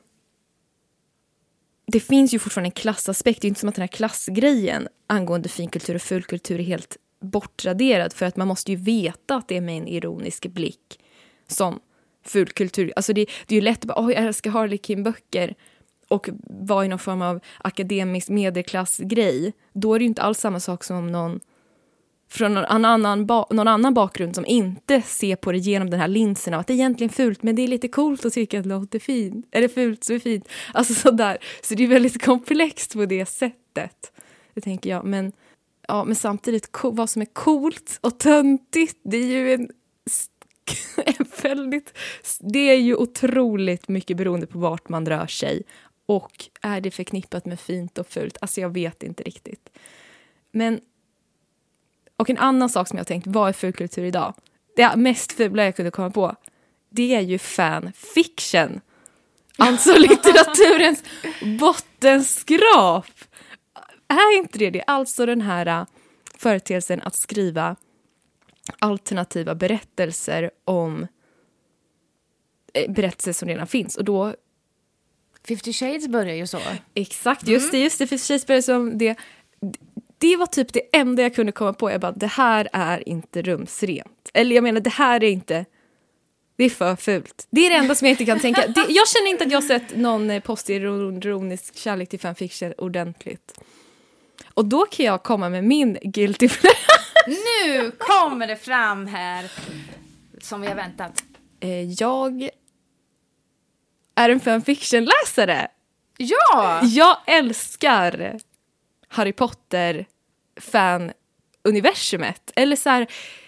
det 1.87 1.99
finns 1.99 2.33
ju 2.33 2.39
fortfarande 2.39 2.67
en 2.67 2.71
klassaspekt. 2.71 3.41
Det 3.41 3.47
är 3.47 3.49
inte 3.49 3.59
som 3.59 3.69
att 3.69 3.75
den 3.75 3.81
här 3.81 3.87
klassgrejen 3.87 4.87
angående 5.07 5.49
finkultur 5.49 5.95
och 5.95 6.01
fulkultur 6.01 6.59
är 6.59 6.63
helt 6.63 6.97
bortraderad 7.21 8.13
för 8.13 8.25
att 8.25 8.35
man 8.35 8.47
måste 8.47 8.71
ju 8.71 8.77
veta 8.77 9.35
att 9.35 9.47
det 9.47 9.57
är 9.57 9.61
med 9.61 9.77
en 9.77 9.87
ironisk 9.87 10.47
blick 10.47 10.99
som 11.47 11.79
fulkultur. 12.25 12.93
Alltså 12.95 13.13
det, 13.13 13.25
det 13.45 13.55
är 13.55 13.59
ju 13.59 13.61
lätt 13.61 13.79
att 13.79 13.85
bara, 13.85 14.05
oh, 14.05 14.11
jag 14.13 14.23
älskar 14.23 14.51
Harlequin-böcker 14.51 15.55
och 16.07 16.29
vara 16.43 16.85
i 16.85 16.87
någon 16.87 16.99
form 16.99 17.21
av 17.21 17.39
akademisk 17.57 18.29
medelklassgrej. 18.29 19.53
Då 19.73 19.93
är 19.93 19.99
det 19.99 20.03
ju 20.03 20.07
inte 20.07 20.21
alls 20.21 20.39
samma 20.39 20.59
sak 20.59 20.83
som 20.83 20.97
om 20.97 21.11
någon 21.11 21.39
från 22.29 22.53
någon 22.53 22.65
annan, 22.65 23.27
någon 23.49 23.67
annan 23.67 23.93
bakgrund 23.93 24.35
som 24.35 24.45
inte 24.45 25.01
ser 25.01 25.35
på 25.35 25.51
det 25.51 25.57
genom 25.57 25.89
den 25.89 25.99
här 25.99 26.07
linsen 26.07 26.53
av 26.53 26.59
att 26.59 26.67
det 26.67 26.73
är 26.73 26.75
egentligen 26.75 27.13
fult 27.13 27.43
men 27.43 27.55
det 27.55 27.61
är 27.61 27.67
lite 27.67 27.87
coolt 27.87 28.25
att 28.25 28.33
tycka 28.33 28.59
att 28.59 28.65
något 28.65 28.95
är 28.95 28.99
fint. 28.99 29.47
Eller 29.51 29.67
fult 29.67 30.03
så 30.03 30.13
är 30.13 30.19
fint. 30.19 30.47
Alltså 30.73 30.93
sådär. 30.93 31.37
Så 31.61 31.75
det 31.75 31.83
är 31.83 31.87
väldigt 31.87 32.25
komplext 32.25 32.93
på 32.93 33.05
det 33.05 33.25
sättet. 33.25 34.11
Det 34.53 34.61
tänker 34.61 34.89
jag. 34.89 35.05
Men, 35.05 35.31
ja, 35.87 36.03
men 36.03 36.15
samtidigt, 36.15 36.69
vad 36.83 37.09
som 37.09 37.21
är 37.21 37.25
coolt 37.33 37.99
och 38.01 38.19
töntigt, 38.19 38.99
det 39.03 39.17
är 39.17 39.27
ju 39.27 39.53
en, 39.53 39.69
en 41.05 41.25
väldigt... 41.43 41.97
Det 42.39 42.69
är 42.69 42.79
ju 42.79 42.95
otroligt 42.95 43.87
mycket 43.87 44.17
beroende 44.17 44.47
på 44.47 44.59
vart 44.59 44.89
man 44.89 45.05
rör 45.05 45.27
sig. 45.27 45.63
Och 46.05 46.45
är 46.61 46.81
det 46.81 46.91
förknippat 46.91 47.45
med 47.45 47.59
fint 47.59 47.97
och 47.97 48.07
fult? 48.07 48.37
Alltså 48.41 48.61
jag 48.61 48.69
vet 48.69 49.03
inte 49.03 49.23
riktigt. 49.23 49.69
Men 50.51 50.79
och 52.17 52.29
en 52.29 52.37
annan 52.37 52.69
sak 52.69 52.87
som 52.87 52.97
jag 52.97 53.07
tänkt, 53.07 53.27
vad 53.27 53.49
är 53.49 53.53
fulkultur 53.53 54.03
idag? 54.03 54.33
Det 54.75 54.95
mest 54.95 55.31
fula 55.31 55.63
jag 55.63 55.75
kunde 55.75 55.91
komma 55.91 56.09
på, 56.09 56.35
det 56.89 57.15
är 57.15 57.21
ju 57.21 57.37
fanfiction. 57.37 58.81
Alltså 59.57 59.93
litteraturens 59.97 61.03
bottenskrap. 61.59 63.05
Är 64.07 64.37
inte 64.37 64.59
det 64.59 64.69
det? 64.69 64.83
Alltså 64.87 65.25
den 65.25 65.41
här 65.41 65.81
uh, 65.81 65.85
företeelsen 66.37 67.01
att 67.01 67.15
skriva 67.15 67.75
alternativa 68.79 69.55
berättelser 69.55 70.51
om 70.65 71.07
eh, 72.73 72.91
berättelser 72.91 73.33
som 73.33 73.47
redan 73.47 73.67
finns. 73.67 73.95
Och 73.97 74.05
då, 74.05 74.35
50 75.47 75.73
shades 75.73 76.07
börjar 76.07 76.35
ju 76.35 76.47
så. 76.47 76.59
exakt, 76.93 77.47
just 77.47 77.71
det, 77.71 77.77
just 77.77 77.99
det, 77.99 78.07
för 78.07 78.17
Shakespeare 78.17 78.61
som 78.61 78.97
det, 78.97 79.15
det 80.29 80.37
var 80.37 80.45
typ 80.45 80.73
det 80.73 80.81
enda 80.97 81.21
jag 81.23 81.35
kunde 81.35 81.51
komma 81.51 81.73
på. 81.73 81.91
Jag 81.91 82.01
bara, 82.01 82.11
det 82.11 82.27
här 82.27 82.67
är 82.73 83.09
inte 83.09 83.41
rumsrent. 83.41 84.29
Eller 84.33 84.55
jag 84.55 84.63
menar, 84.63 84.79
det 84.81 84.89
här 84.89 85.23
är 85.23 85.29
inte, 85.29 85.65
det 86.57 86.63
är 86.63 86.69
för 86.69 86.95
fult. 86.95 87.47
Det 87.49 87.65
är 87.65 87.69
det 87.69 87.75
enda 87.75 87.95
som 87.95 88.05
jag 88.07 88.13
inte 88.13 88.25
kan 88.25 88.39
tänka. 88.39 88.67
Det, 88.67 88.85
jag 88.89 89.07
känner 89.07 89.29
inte 89.29 89.43
att 89.43 89.51
jag 89.51 89.61
har 89.61 89.67
sett 89.67 89.95
någon 89.95 90.29
eh, 90.29 90.41
postironisk 90.41 91.77
kärlek 91.77 92.09
till 92.09 92.19
fanfiction 92.19 92.73
ordentligt. 92.77 93.59
Och 94.53 94.65
då 94.65 94.85
kan 94.85 95.05
jag 95.05 95.23
komma 95.23 95.49
med 95.49 95.63
min 95.63 95.97
guilty 96.01 96.49
pleasure. 96.49 96.79
Nu 97.27 97.91
kommer 97.91 98.47
det 98.47 98.55
fram 98.57 99.07
här, 99.07 99.51
som 100.41 100.61
vi 100.61 100.67
har 100.67 100.75
väntat. 100.75 101.23
Eh, 101.59 101.81
Jag 101.91 102.49
är 104.15 104.29
en 104.29 104.39
fanfiction-läsare. 104.39 105.67
Ja! 106.17 106.81
Jag 106.83 107.17
älskar 107.27 108.39
Harry 109.07 109.33
fan-universumet. 110.61 112.51
Eller 112.55 112.75
så 112.75 112.89
här, 112.89 113.07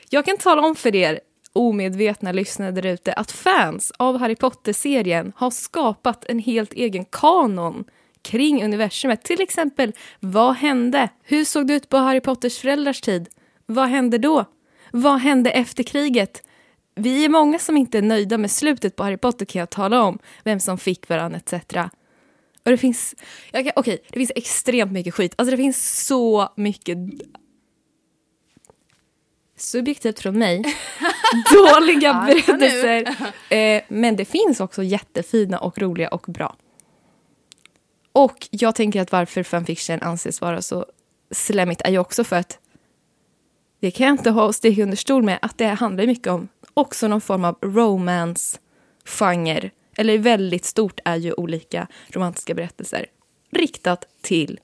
jag 0.09 0.25
kan 0.25 0.37
tala 0.37 0.61
om 0.61 0.75
för 0.75 0.95
er 0.95 1.19
omedvetna 1.53 2.31
lyssnare 2.31 2.71
där 2.71 2.85
ute 2.85 3.13
att 3.13 3.31
fans 3.31 3.91
av 3.97 4.17
Harry 4.17 4.35
Potter-serien 4.35 5.33
har 5.35 5.51
skapat 5.51 6.25
en 6.25 6.39
helt 6.39 6.73
egen 6.73 7.05
kanon 7.05 7.83
kring 8.21 8.63
universumet. 8.63 9.23
Till 9.23 9.41
exempel, 9.41 9.93
vad 10.19 10.55
hände? 10.55 11.09
Hur 11.23 11.45
såg 11.45 11.67
det 11.67 11.73
ut 11.73 11.89
på 11.89 11.97
Harry 11.97 12.21
Potters 12.21 12.57
föräldrars 12.57 13.01
tid? 13.01 13.29
Vad 13.65 13.89
hände 13.89 14.17
då? 14.17 14.45
Vad 14.91 15.19
hände 15.19 15.51
efter 15.51 15.83
kriget? 15.83 16.43
Vi 16.95 17.25
är 17.25 17.29
många 17.29 17.59
som 17.59 17.77
inte 17.77 17.97
är 17.97 18.01
nöjda 18.01 18.37
med 18.37 18.51
slutet 18.51 18.95
på 18.95 19.03
Harry 19.03 19.17
Potter 19.17 19.45
kan 19.45 19.59
jag 19.59 19.69
tala 19.69 20.03
om. 20.03 20.19
Vem 20.43 20.59
som 20.59 20.77
fick 20.77 21.09
varandra 21.09 21.39
etc. 21.45 21.75
Och 22.67 22.71
det 22.71 22.77
finns, 22.77 23.15
okej, 23.75 24.03
det 24.09 24.19
finns 24.19 24.31
extremt 24.35 24.91
mycket 24.91 25.13
skit. 25.13 25.33
Alltså 25.35 25.51
det 25.51 25.57
finns 25.57 26.05
så 26.05 26.49
mycket 26.55 26.97
subjektivt 29.57 30.19
från 30.19 30.39
mig, 30.39 30.75
dåliga 31.53 32.13
berättelser. 32.13 33.15
Eh, 33.49 33.83
men 33.87 34.15
det 34.15 34.25
finns 34.25 34.59
också 34.59 34.83
jättefina 34.83 35.59
och 35.59 35.77
roliga 35.77 36.07
och 36.07 36.25
bra. 36.27 36.55
Och 38.11 38.47
jag 38.51 38.75
tänker 38.75 39.01
att 39.01 39.11
varför 39.11 39.43
fanfiction 39.43 40.01
anses 40.01 40.41
vara 40.41 40.61
så 40.61 40.85
slemmigt 41.31 41.81
är 41.81 41.91
ju 41.91 41.99
också 41.99 42.23
för 42.23 42.35
att 42.35 42.59
det 43.79 43.91
kan 43.91 44.07
jag 44.07 44.13
inte 44.13 44.29
ha 44.29 44.43
och 44.43 44.55
sticka 44.55 44.83
under 44.83 44.97
stol 44.97 45.23
med 45.23 45.39
att 45.41 45.57
det 45.57 45.67
handlar 45.67 46.07
mycket 46.07 46.27
om 46.27 46.47
också 46.73 47.07
någon 47.07 47.21
form 47.21 47.45
av 47.45 47.57
romance-genre. 47.61 49.71
Eller 49.97 50.17
väldigt 50.17 50.65
stort 50.65 50.99
är 51.05 51.15
ju 51.15 51.33
olika 51.33 51.87
romantiska 52.07 52.53
berättelser 52.53 53.05
riktat 53.49 54.05
till 54.21 54.59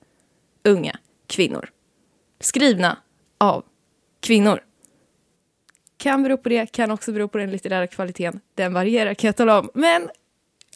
unga 0.64 1.00
kvinnor. 1.28 1.70
Skrivna 2.40 2.98
av 3.38 3.66
kvinnor. 4.20 4.64
Kan 5.98 6.24
bero 6.24 6.38
på 6.38 6.50
det, 6.50 6.72
kan 6.72 6.92
också 6.92 7.12
bero 7.12 7.28
på 7.28 7.38
den 7.38 7.52
litterära 7.52 7.88
kvaliteten. 7.88 8.40
Den 8.56 8.74
varierar 8.74 9.14
kan 9.14 9.28
jag 9.28 9.36
tala 9.36 9.60
om. 9.60 9.70
Men 9.74 10.10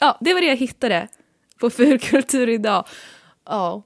ja, 0.00 0.18
det 0.20 0.34
var 0.34 0.40
det 0.40 0.46
jag 0.46 0.56
hittade 0.56 1.08
på 1.60 1.70
Fulkultur 1.70 2.48
idag. 2.48 2.86
Ja. 3.44 3.82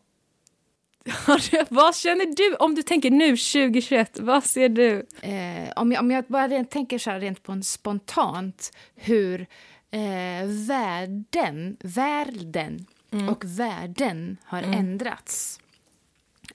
vad 1.68 1.96
känner 1.96 2.26
du? 2.36 2.56
Om 2.56 2.74
du 2.74 2.82
tänker 2.82 3.10
nu 3.10 3.36
2021, 3.36 4.18
vad 4.20 4.44
ser 4.44 4.68
du? 4.68 5.06
Eh, 5.20 5.72
om, 5.76 5.92
jag, 5.92 6.00
om 6.00 6.10
jag 6.10 6.24
bara 6.24 6.48
rent, 6.48 6.70
tänker 6.70 6.98
så 6.98 7.10
här 7.10 7.20
rent 7.20 7.42
på 7.42 7.52
en 7.52 7.62
spontant 7.62 8.72
hur 8.94 9.46
eh, 9.92 10.46
världen, 10.46 11.76
världen 11.80 12.86
och 13.30 13.44
världen 13.44 14.36
har 14.44 14.62
ändrats. 14.62 15.60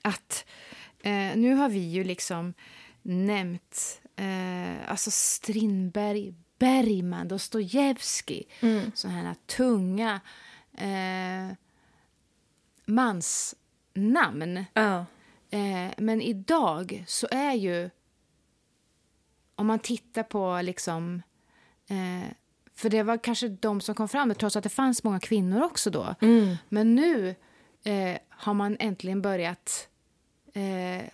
Att 0.02 0.44
eh, 1.02 1.36
nu 1.36 1.54
har 1.54 1.68
vi 1.68 1.78
ju 1.78 2.04
liksom 2.04 2.54
nämnt 3.02 4.00
eh, 4.16 4.90
alltså 4.90 5.10
Strindberg, 5.10 6.34
Bergman, 6.58 7.28
Dostojevskij. 7.28 8.48
Mm. 8.60 8.92
Sådana 8.94 9.22
här 9.22 9.36
tunga 9.46 10.20
eh, 10.74 11.56
mansnamn. 12.84 14.64
Ja. 14.74 15.06
Eh, 15.50 15.90
men 15.98 16.22
idag 16.22 17.04
så 17.06 17.28
är 17.30 17.52
ju... 17.52 17.90
Om 19.54 19.66
man 19.66 19.78
tittar 19.78 20.22
på 20.22 20.60
liksom... 20.62 21.22
Eh, 21.88 22.32
för 22.78 22.90
det 22.90 23.02
var 23.02 23.16
kanske 23.16 23.48
de 23.48 23.80
som 23.80 23.94
kom 23.94 24.08
fram, 24.08 24.34
trots 24.34 24.56
att 24.56 24.62
det 24.62 24.68
fanns 24.68 25.04
många 25.04 25.20
kvinnor 25.20 25.62
också 25.62 25.90
då. 25.90 26.14
Men 26.68 26.94
nu 26.94 27.34
eh, 27.84 28.18
har 28.28 28.54
man 28.54 28.76
äntligen 28.80 29.22
börjat... 29.22 29.88
Eh, 30.52 31.04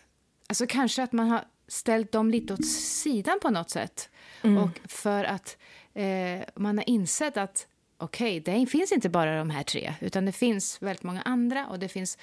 alltså 0.46 0.66
kanske 0.66 1.02
att 1.02 1.12
man 1.12 1.28
har 1.28 1.44
ställt 1.68 2.12
dem 2.12 2.30
lite 2.30 2.52
åt 2.54 2.66
sidan 2.66 3.38
på 3.42 3.50
något 3.50 3.70
sätt. 3.70 4.10
Och 4.58 4.80
för 4.90 5.24
att 5.24 5.56
eh, 5.94 6.40
man 6.54 6.78
har 6.78 6.88
insett 6.88 7.36
att 7.36 7.66
okej, 7.98 8.40
det 8.40 8.66
finns 8.66 8.92
inte 8.92 9.08
bara 9.08 9.38
de 9.38 9.50
här 9.50 9.62
tre, 9.62 9.94
utan 10.00 10.24
det 10.24 10.32
finns 10.32 10.82
väldigt 10.82 11.02
många 11.02 11.22
andra 11.22 11.66
och 11.66 11.78
det 11.78 11.88
finns 11.88 12.18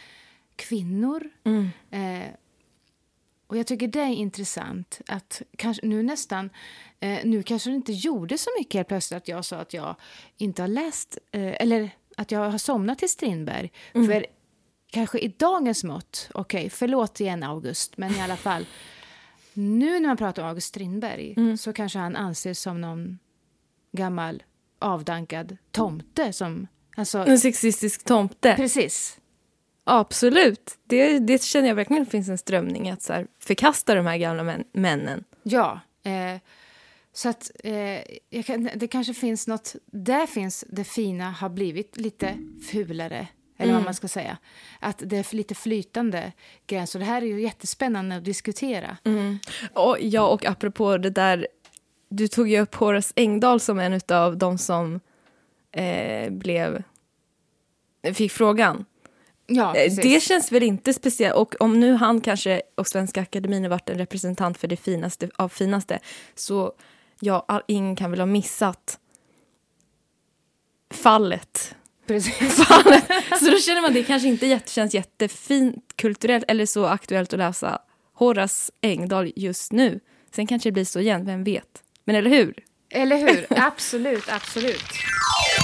kvinnor. 0.56 1.30
Eh, 1.92 2.28
och 3.52 3.58
jag 3.58 3.68
tycker 3.68 3.88
det 3.88 4.00
är 4.00 4.08
intressant 4.14 5.02
att 5.08 5.42
kanske, 5.58 5.86
nu 5.86 6.04
nästan, 6.04 6.50
eh, 7.00 7.20
nu 7.24 7.44
kanske 7.44 7.70
det 7.70 7.76
inte 7.76 7.92
gjorde 7.94 8.38
så 8.38 8.50
mycket 8.60 8.74
helt 8.74 8.88
plötsligt 8.88 9.18
att 9.18 9.28
jag 9.28 9.46
sa 9.46 9.58
att 9.58 9.74
jag 9.74 9.96
inte 10.38 10.62
har 10.64 10.68
läst, 10.68 11.18
eh, 11.32 11.62
eller 11.62 11.90
att 12.18 12.32
jag 12.32 12.52
har 12.52 12.58
somnat 12.58 13.00
till 13.00 13.10
Strindberg. 13.10 13.72
För 13.92 14.26
kanske 14.92 15.20
i 15.20 15.28
dagens 15.38 15.84
mått, 15.84 16.30
okej, 16.34 16.70
förlåt 16.70 17.20
igen 17.20 17.44
August, 17.44 17.98
men 17.98 18.16
i 18.16 18.22
alla 18.22 18.38
fall, 18.38 18.66
nu 19.54 20.00
när 20.00 20.08
man 20.08 20.18
pratar 20.18 20.44
om 20.44 20.50
August 20.50 20.68
Strindberg 20.68 21.58
så 21.58 21.74
kanske 21.74 22.00
han 22.00 22.16
anses 22.16 22.60
som 22.62 22.82
någon 22.82 23.20
gammal 23.92 24.44
avdankad 24.80 25.58
tomte 25.72 26.34
som, 26.34 26.68
alltså, 26.96 27.18
En 27.18 27.40
sexistisk 27.40 28.04
tomte. 28.04 28.54
precis. 28.56 29.18
Absolut. 29.84 30.78
Det, 30.84 31.20
det 31.20 31.44
känner 31.44 31.68
jag 31.68 31.76
verkligen 31.76 32.06
finns 32.06 32.30
en 32.30 32.38
strömning 32.38 32.90
att 32.90 33.02
så 33.02 33.14
här, 33.14 33.28
förkasta 33.40 33.96
de 33.96 34.06
här 34.06 34.18
gamla 34.18 34.44
män, 34.44 34.64
männen. 34.72 35.24
Ja. 35.44 35.80
Eh, 36.04 36.42
så 37.14 37.30
att 37.30 37.52
eh, 37.64 38.44
kan, 38.44 38.70
det 38.76 38.88
kanske 38.88 39.14
finns 39.14 39.48
något... 39.48 39.76
Där 39.86 40.28
finns 40.28 40.66
det 40.68 40.84
fina 40.84 41.32
har 41.32 41.50
blivit 41.50 41.98
lite 41.98 42.38
fulare. 42.72 43.28
Eller 43.58 43.74
vad 43.74 43.84
man 43.84 43.94
ska 43.94 44.08
säga. 44.08 44.38
Att 44.80 45.02
det 45.06 45.18
är 45.18 45.36
lite 45.36 45.56
flytande 45.56 46.32
gränser. 46.68 47.00
Det 47.00 47.06
här 47.06 47.22
är 47.22 47.26
ju 47.26 47.42
jättespännande 47.42 48.16
att 48.16 48.26
diskutera. 48.26 48.98
Och, 49.74 49.98
ja, 50.02 50.28
och 50.28 50.46
apropå 50.46 50.98
det 50.98 51.10
där, 51.10 51.48
du 52.10 52.28
tog 52.28 52.50
ju 52.50 52.60
upp 52.60 52.76
Horace 52.76 53.14
Engdahl 53.16 53.60
som 53.60 53.80
en 53.80 54.02
av 54.08 54.38
de 54.38 54.58
som 54.58 55.00
eh, 55.72 56.30
blev, 56.32 56.84
fick 58.14 58.32
frågan. 58.32 58.86
Ja, 59.56 59.76
Eh. 59.76 59.94
Det 59.96 60.24
känns 60.24 60.52
väl 60.52 60.64
inte 60.64 60.94
speciellt, 60.94 61.36
och 61.36 61.56
om 61.60 61.80
nu 61.80 61.94
han 61.94 62.22
kanske 62.22 62.62
och 62.78 62.88
Svenska 62.88 63.22
Akademin 63.22 63.64
har 63.64 63.70
varit 63.70 63.90
en 63.90 63.98
representant 63.98 64.58
för 64.58 64.68
det 64.68 64.76
finaste 64.78 65.30
av 65.36 65.50
finaste, 65.50 66.00
så 66.36 66.74
ja, 67.20 67.46
all, 67.48 67.62
ingen 67.68 67.96
kan 67.96 68.12
väl 68.12 68.20
ha 68.20 68.26
missat 68.26 69.00
fallet. 70.94 71.76
precis. 72.08 72.66
fallet. 72.68 73.04
Så 73.40 73.46
då 73.52 73.58
känner 73.58 73.82
man 73.82 73.94
det 73.94 74.04
kanske 74.04 74.28
inte 74.28 74.46
jätte, 74.48 74.72
känns 74.72 74.94
jättefint 74.94 75.94
kulturellt 75.96 76.46
eller 76.48 76.66
så 76.66 76.86
aktuellt 76.86 77.34
att 77.34 77.40
läsa 77.40 77.82
Horace 78.14 78.72
Engdahl 78.82 79.32
just 79.36 79.72
nu. 79.72 80.00
Sen 80.36 80.48
kanske 80.48 80.70
det 80.70 80.74
blir 80.74 80.86
så 80.86 81.00
igen, 81.00 81.26
vem 81.26 81.44
vet? 81.44 81.84
Men 82.06 82.16
eller 82.16 82.30
hur? 82.30 82.54
Eller 82.90 83.18
hur? 83.18 83.48
Absolut, 83.50 84.30
absolut. 84.30 84.84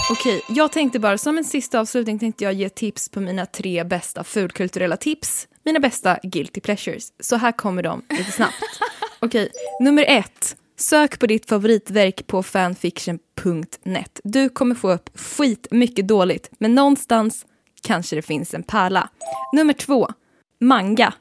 Okej, 0.10 0.42
jag 0.48 0.72
tänkte 0.72 1.00
bara 1.00 1.18
som 1.18 1.38
en 1.38 1.44
sista 1.44 1.80
avslutning 1.80 2.20
tänkte 2.20 2.44
jag 2.44 2.54
ge 2.54 2.70
tips 2.70 3.10
på 3.10 3.20
mina 3.20 3.46
tre 3.46 3.84
bästa 3.84 4.24
fulkulturella 4.24 4.98
tips. 4.98 5.48
Mina 5.64 5.80
bästa 5.80 6.20
guilty 6.24 6.62
pleasures. 6.62 7.14
Så 7.20 7.36
här 7.36 7.52
kommer 7.52 7.84
de 7.84 8.02
lite 8.10 8.32
snabbt. 8.32 8.56
Okej, 9.20 9.50
nummer 9.80 10.06
ett. 10.08 10.56
Sök 10.78 11.20
på 11.20 11.28
ditt 11.28 11.50
favoritverk 11.50 12.28
på 12.28 12.44
fanfiction.net. 12.44 14.20
Du 14.24 14.50
kommer 14.50 14.76
få 14.76 14.92
upp 14.92 15.10
skit 15.20 15.68
mycket 15.72 16.08
dåligt, 16.08 16.52
men 16.60 16.76
någonstans 16.76 17.46
kanske 17.82 18.16
det 18.16 18.22
finns 18.22 18.54
en 18.54 18.64
pärla. 18.64 19.10
Nummer 19.54 19.74
två. 19.74 20.08
Manga. 20.60 21.14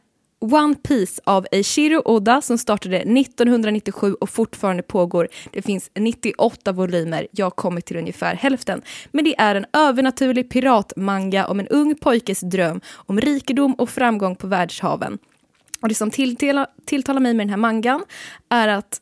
One 0.54 0.74
Piece 0.74 1.20
av 1.24 1.46
Eiichiro 1.52 2.02
Oda 2.04 2.42
som 2.42 2.58
startade 2.58 2.96
1997 2.96 4.14
och 4.14 4.30
fortfarande 4.30 4.82
pågår. 4.82 5.28
Det 5.50 5.62
finns 5.62 5.90
98 5.94 6.72
volymer, 6.72 7.26
jag 7.30 7.46
har 7.46 7.50
kommit 7.50 7.86
till 7.86 7.96
ungefär 7.96 8.34
hälften. 8.34 8.82
Men 9.10 9.24
det 9.24 9.40
är 9.40 9.54
en 9.54 9.66
övernaturlig 9.72 10.50
piratmanga 10.50 11.46
om 11.46 11.60
en 11.60 11.68
ung 11.68 11.94
pojkes 11.94 12.40
dröm 12.40 12.80
om 12.94 13.20
rikedom 13.20 13.74
och 13.74 13.90
framgång 13.90 14.36
på 14.36 14.46
världshaven. 14.46 15.18
Och 15.80 15.88
det 15.88 15.94
som 15.94 16.10
tilltala, 16.10 16.66
tilltalar 16.86 17.20
mig 17.20 17.34
med 17.34 17.46
den 17.46 17.50
här 17.50 17.56
mangan 17.56 18.04
är 18.48 18.68
att 18.68 19.00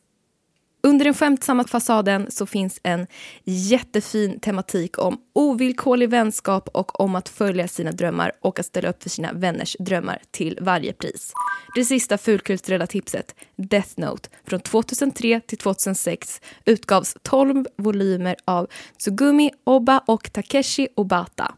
under 0.85 1.05
den 1.05 1.13
skämtsamma 1.13 1.63
fasaden 1.63 2.31
så 2.31 2.45
finns 2.45 2.79
en 2.83 3.07
jättefin 3.43 4.39
tematik 4.39 4.99
om 4.99 5.21
ovillkorlig 5.33 6.09
vänskap 6.09 6.69
och 6.73 6.99
om 6.99 7.15
att 7.15 7.29
följa 7.29 7.67
sina 7.67 7.91
drömmar 7.91 8.31
och 8.41 8.59
att 8.59 8.65
ställa 8.65 8.89
upp 8.89 9.03
för 9.03 9.09
sina 9.09 9.33
vänners 9.33 9.75
drömmar 9.79 10.21
till 10.31 10.59
varje 10.61 10.93
pris. 10.93 11.33
Det 11.75 11.85
sista 11.85 12.17
fulkulturella 12.17 12.87
tipset, 12.87 13.35
Death 13.55 13.89
Note, 13.95 14.29
från 14.47 14.59
2003 14.59 15.41
till 15.41 15.57
2006 15.57 16.41
utgavs 16.65 17.17
12 17.21 17.65
volymer 17.77 18.35
av 18.45 18.67
Tsugumi 18.97 19.51
Oba 19.63 20.01
och 20.07 20.33
Takeshi 20.33 20.87
Obata. 20.95 21.55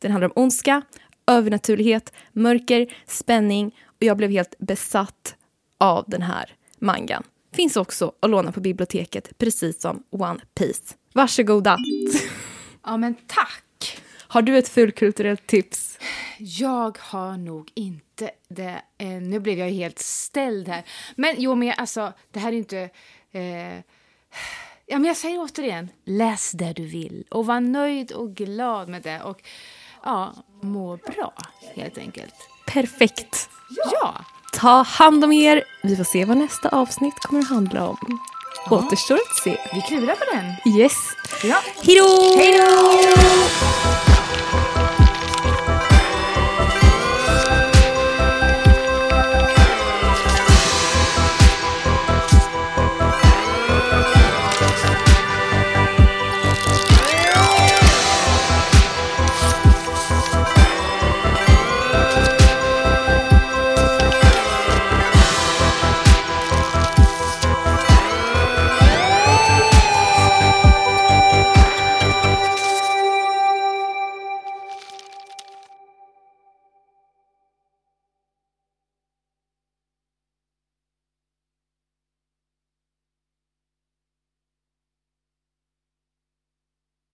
Den 0.00 0.12
handlar 0.12 0.28
om 0.28 0.42
ondska, 0.42 0.82
övernaturlighet, 1.26 2.12
mörker, 2.32 2.94
spänning 3.06 3.76
och 3.86 4.02
jag 4.02 4.16
blev 4.16 4.30
helt 4.30 4.54
besatt 4.58 5.34
av 5.78 6.04
den 6.06 6.22
här 6.22 6.54
mangan. 6.78 7.24
Finns 7.52 7.76
också 7.76 8.12
att 8.20 8.30
låna 8.30 8.52
på 8.52 8.60
biblioteket, 8.60 9.38
precis 9.38 9.80
som 9.80 10.02
One 10.10 10.40
Piece. 10.54 10.94
Varsågoda! 11.12 11.78
Ja, 12.84 12.96
men 12.96 13.14
tack! 13.14 14.00
Har 14.28 14.42
du 14.42 14.58
ett 14.58 14.68
fulkulturellt 14.68 15.46
tips? 15.46 15.98
Jag 16.38 16.98
har 17.00 17.36
nog 17.36 17.70
inte 17.74 18.30
det. 18.48 18.82
Eh, 18.98 19.08
nu 19.08 19.40
blev 19.40 19.58
jag 19.58 19.70
helt 19.70 19.98
ställd 19.98 20.68
här. 20.68 20.82
Men 21.16 21.34
jo, 21.38 21.54
men 21.54 21.74
alltså, 21.76 22.12
det 22.30 22.38
här 22.38 22.52
är 22.52 22.56
inte... 22.56 22.90
Eh, 23.32 23.74
ja, 24.86 24.98
men 24.98 25.04
jag 25.04 25.16
säger 25.16 25.38
återigen, 25.38 25.88
läs 26.04 26.52
det 26.52 26.72
du 26.72 26.86
vill 26.86 27.24
och 27.30 27.46
var 27.46 27.60
nöjd 27.60 28.12
och 28.12 28.34
glad 28.34 28.88
med 28.88 29.02
det. 29.02 29.22
Och 29.22 29.42
ja, 30.04 30.34
må 30.62 30.96
bra, 30.96 31.34
helt 31.74 31.98
enkelt. 31.98 32.34
Perfekt! 32.66 33.48
Ja! 33.92 34.24
Ta 34.52 34.82
hand 34.82 35.24
om 35.24 35.32
er. 35.32 35.64
Vi 35.82 35.96
får 35.96 36.04
se 36.04 36.24
vad 36.24 36.36
nästa 36.36 36.68
avsnitt 36.68 37.14
kommer 37.20 37.40
att 37.42 37.48
handla 37.48 37.88
om. 37.88 37.96
Återstår 38.70 39.14
att 39.14 39.42
se. 39.44 39.56
Vi 39.74 39.80
klurar 39.80 40.14
på 40.14 40.24
den. 40.34 40.74
Yes. 40.76 40.92
Ja. 41.44 41.56
Hej 42.36 42.58
då! 42.58 44.09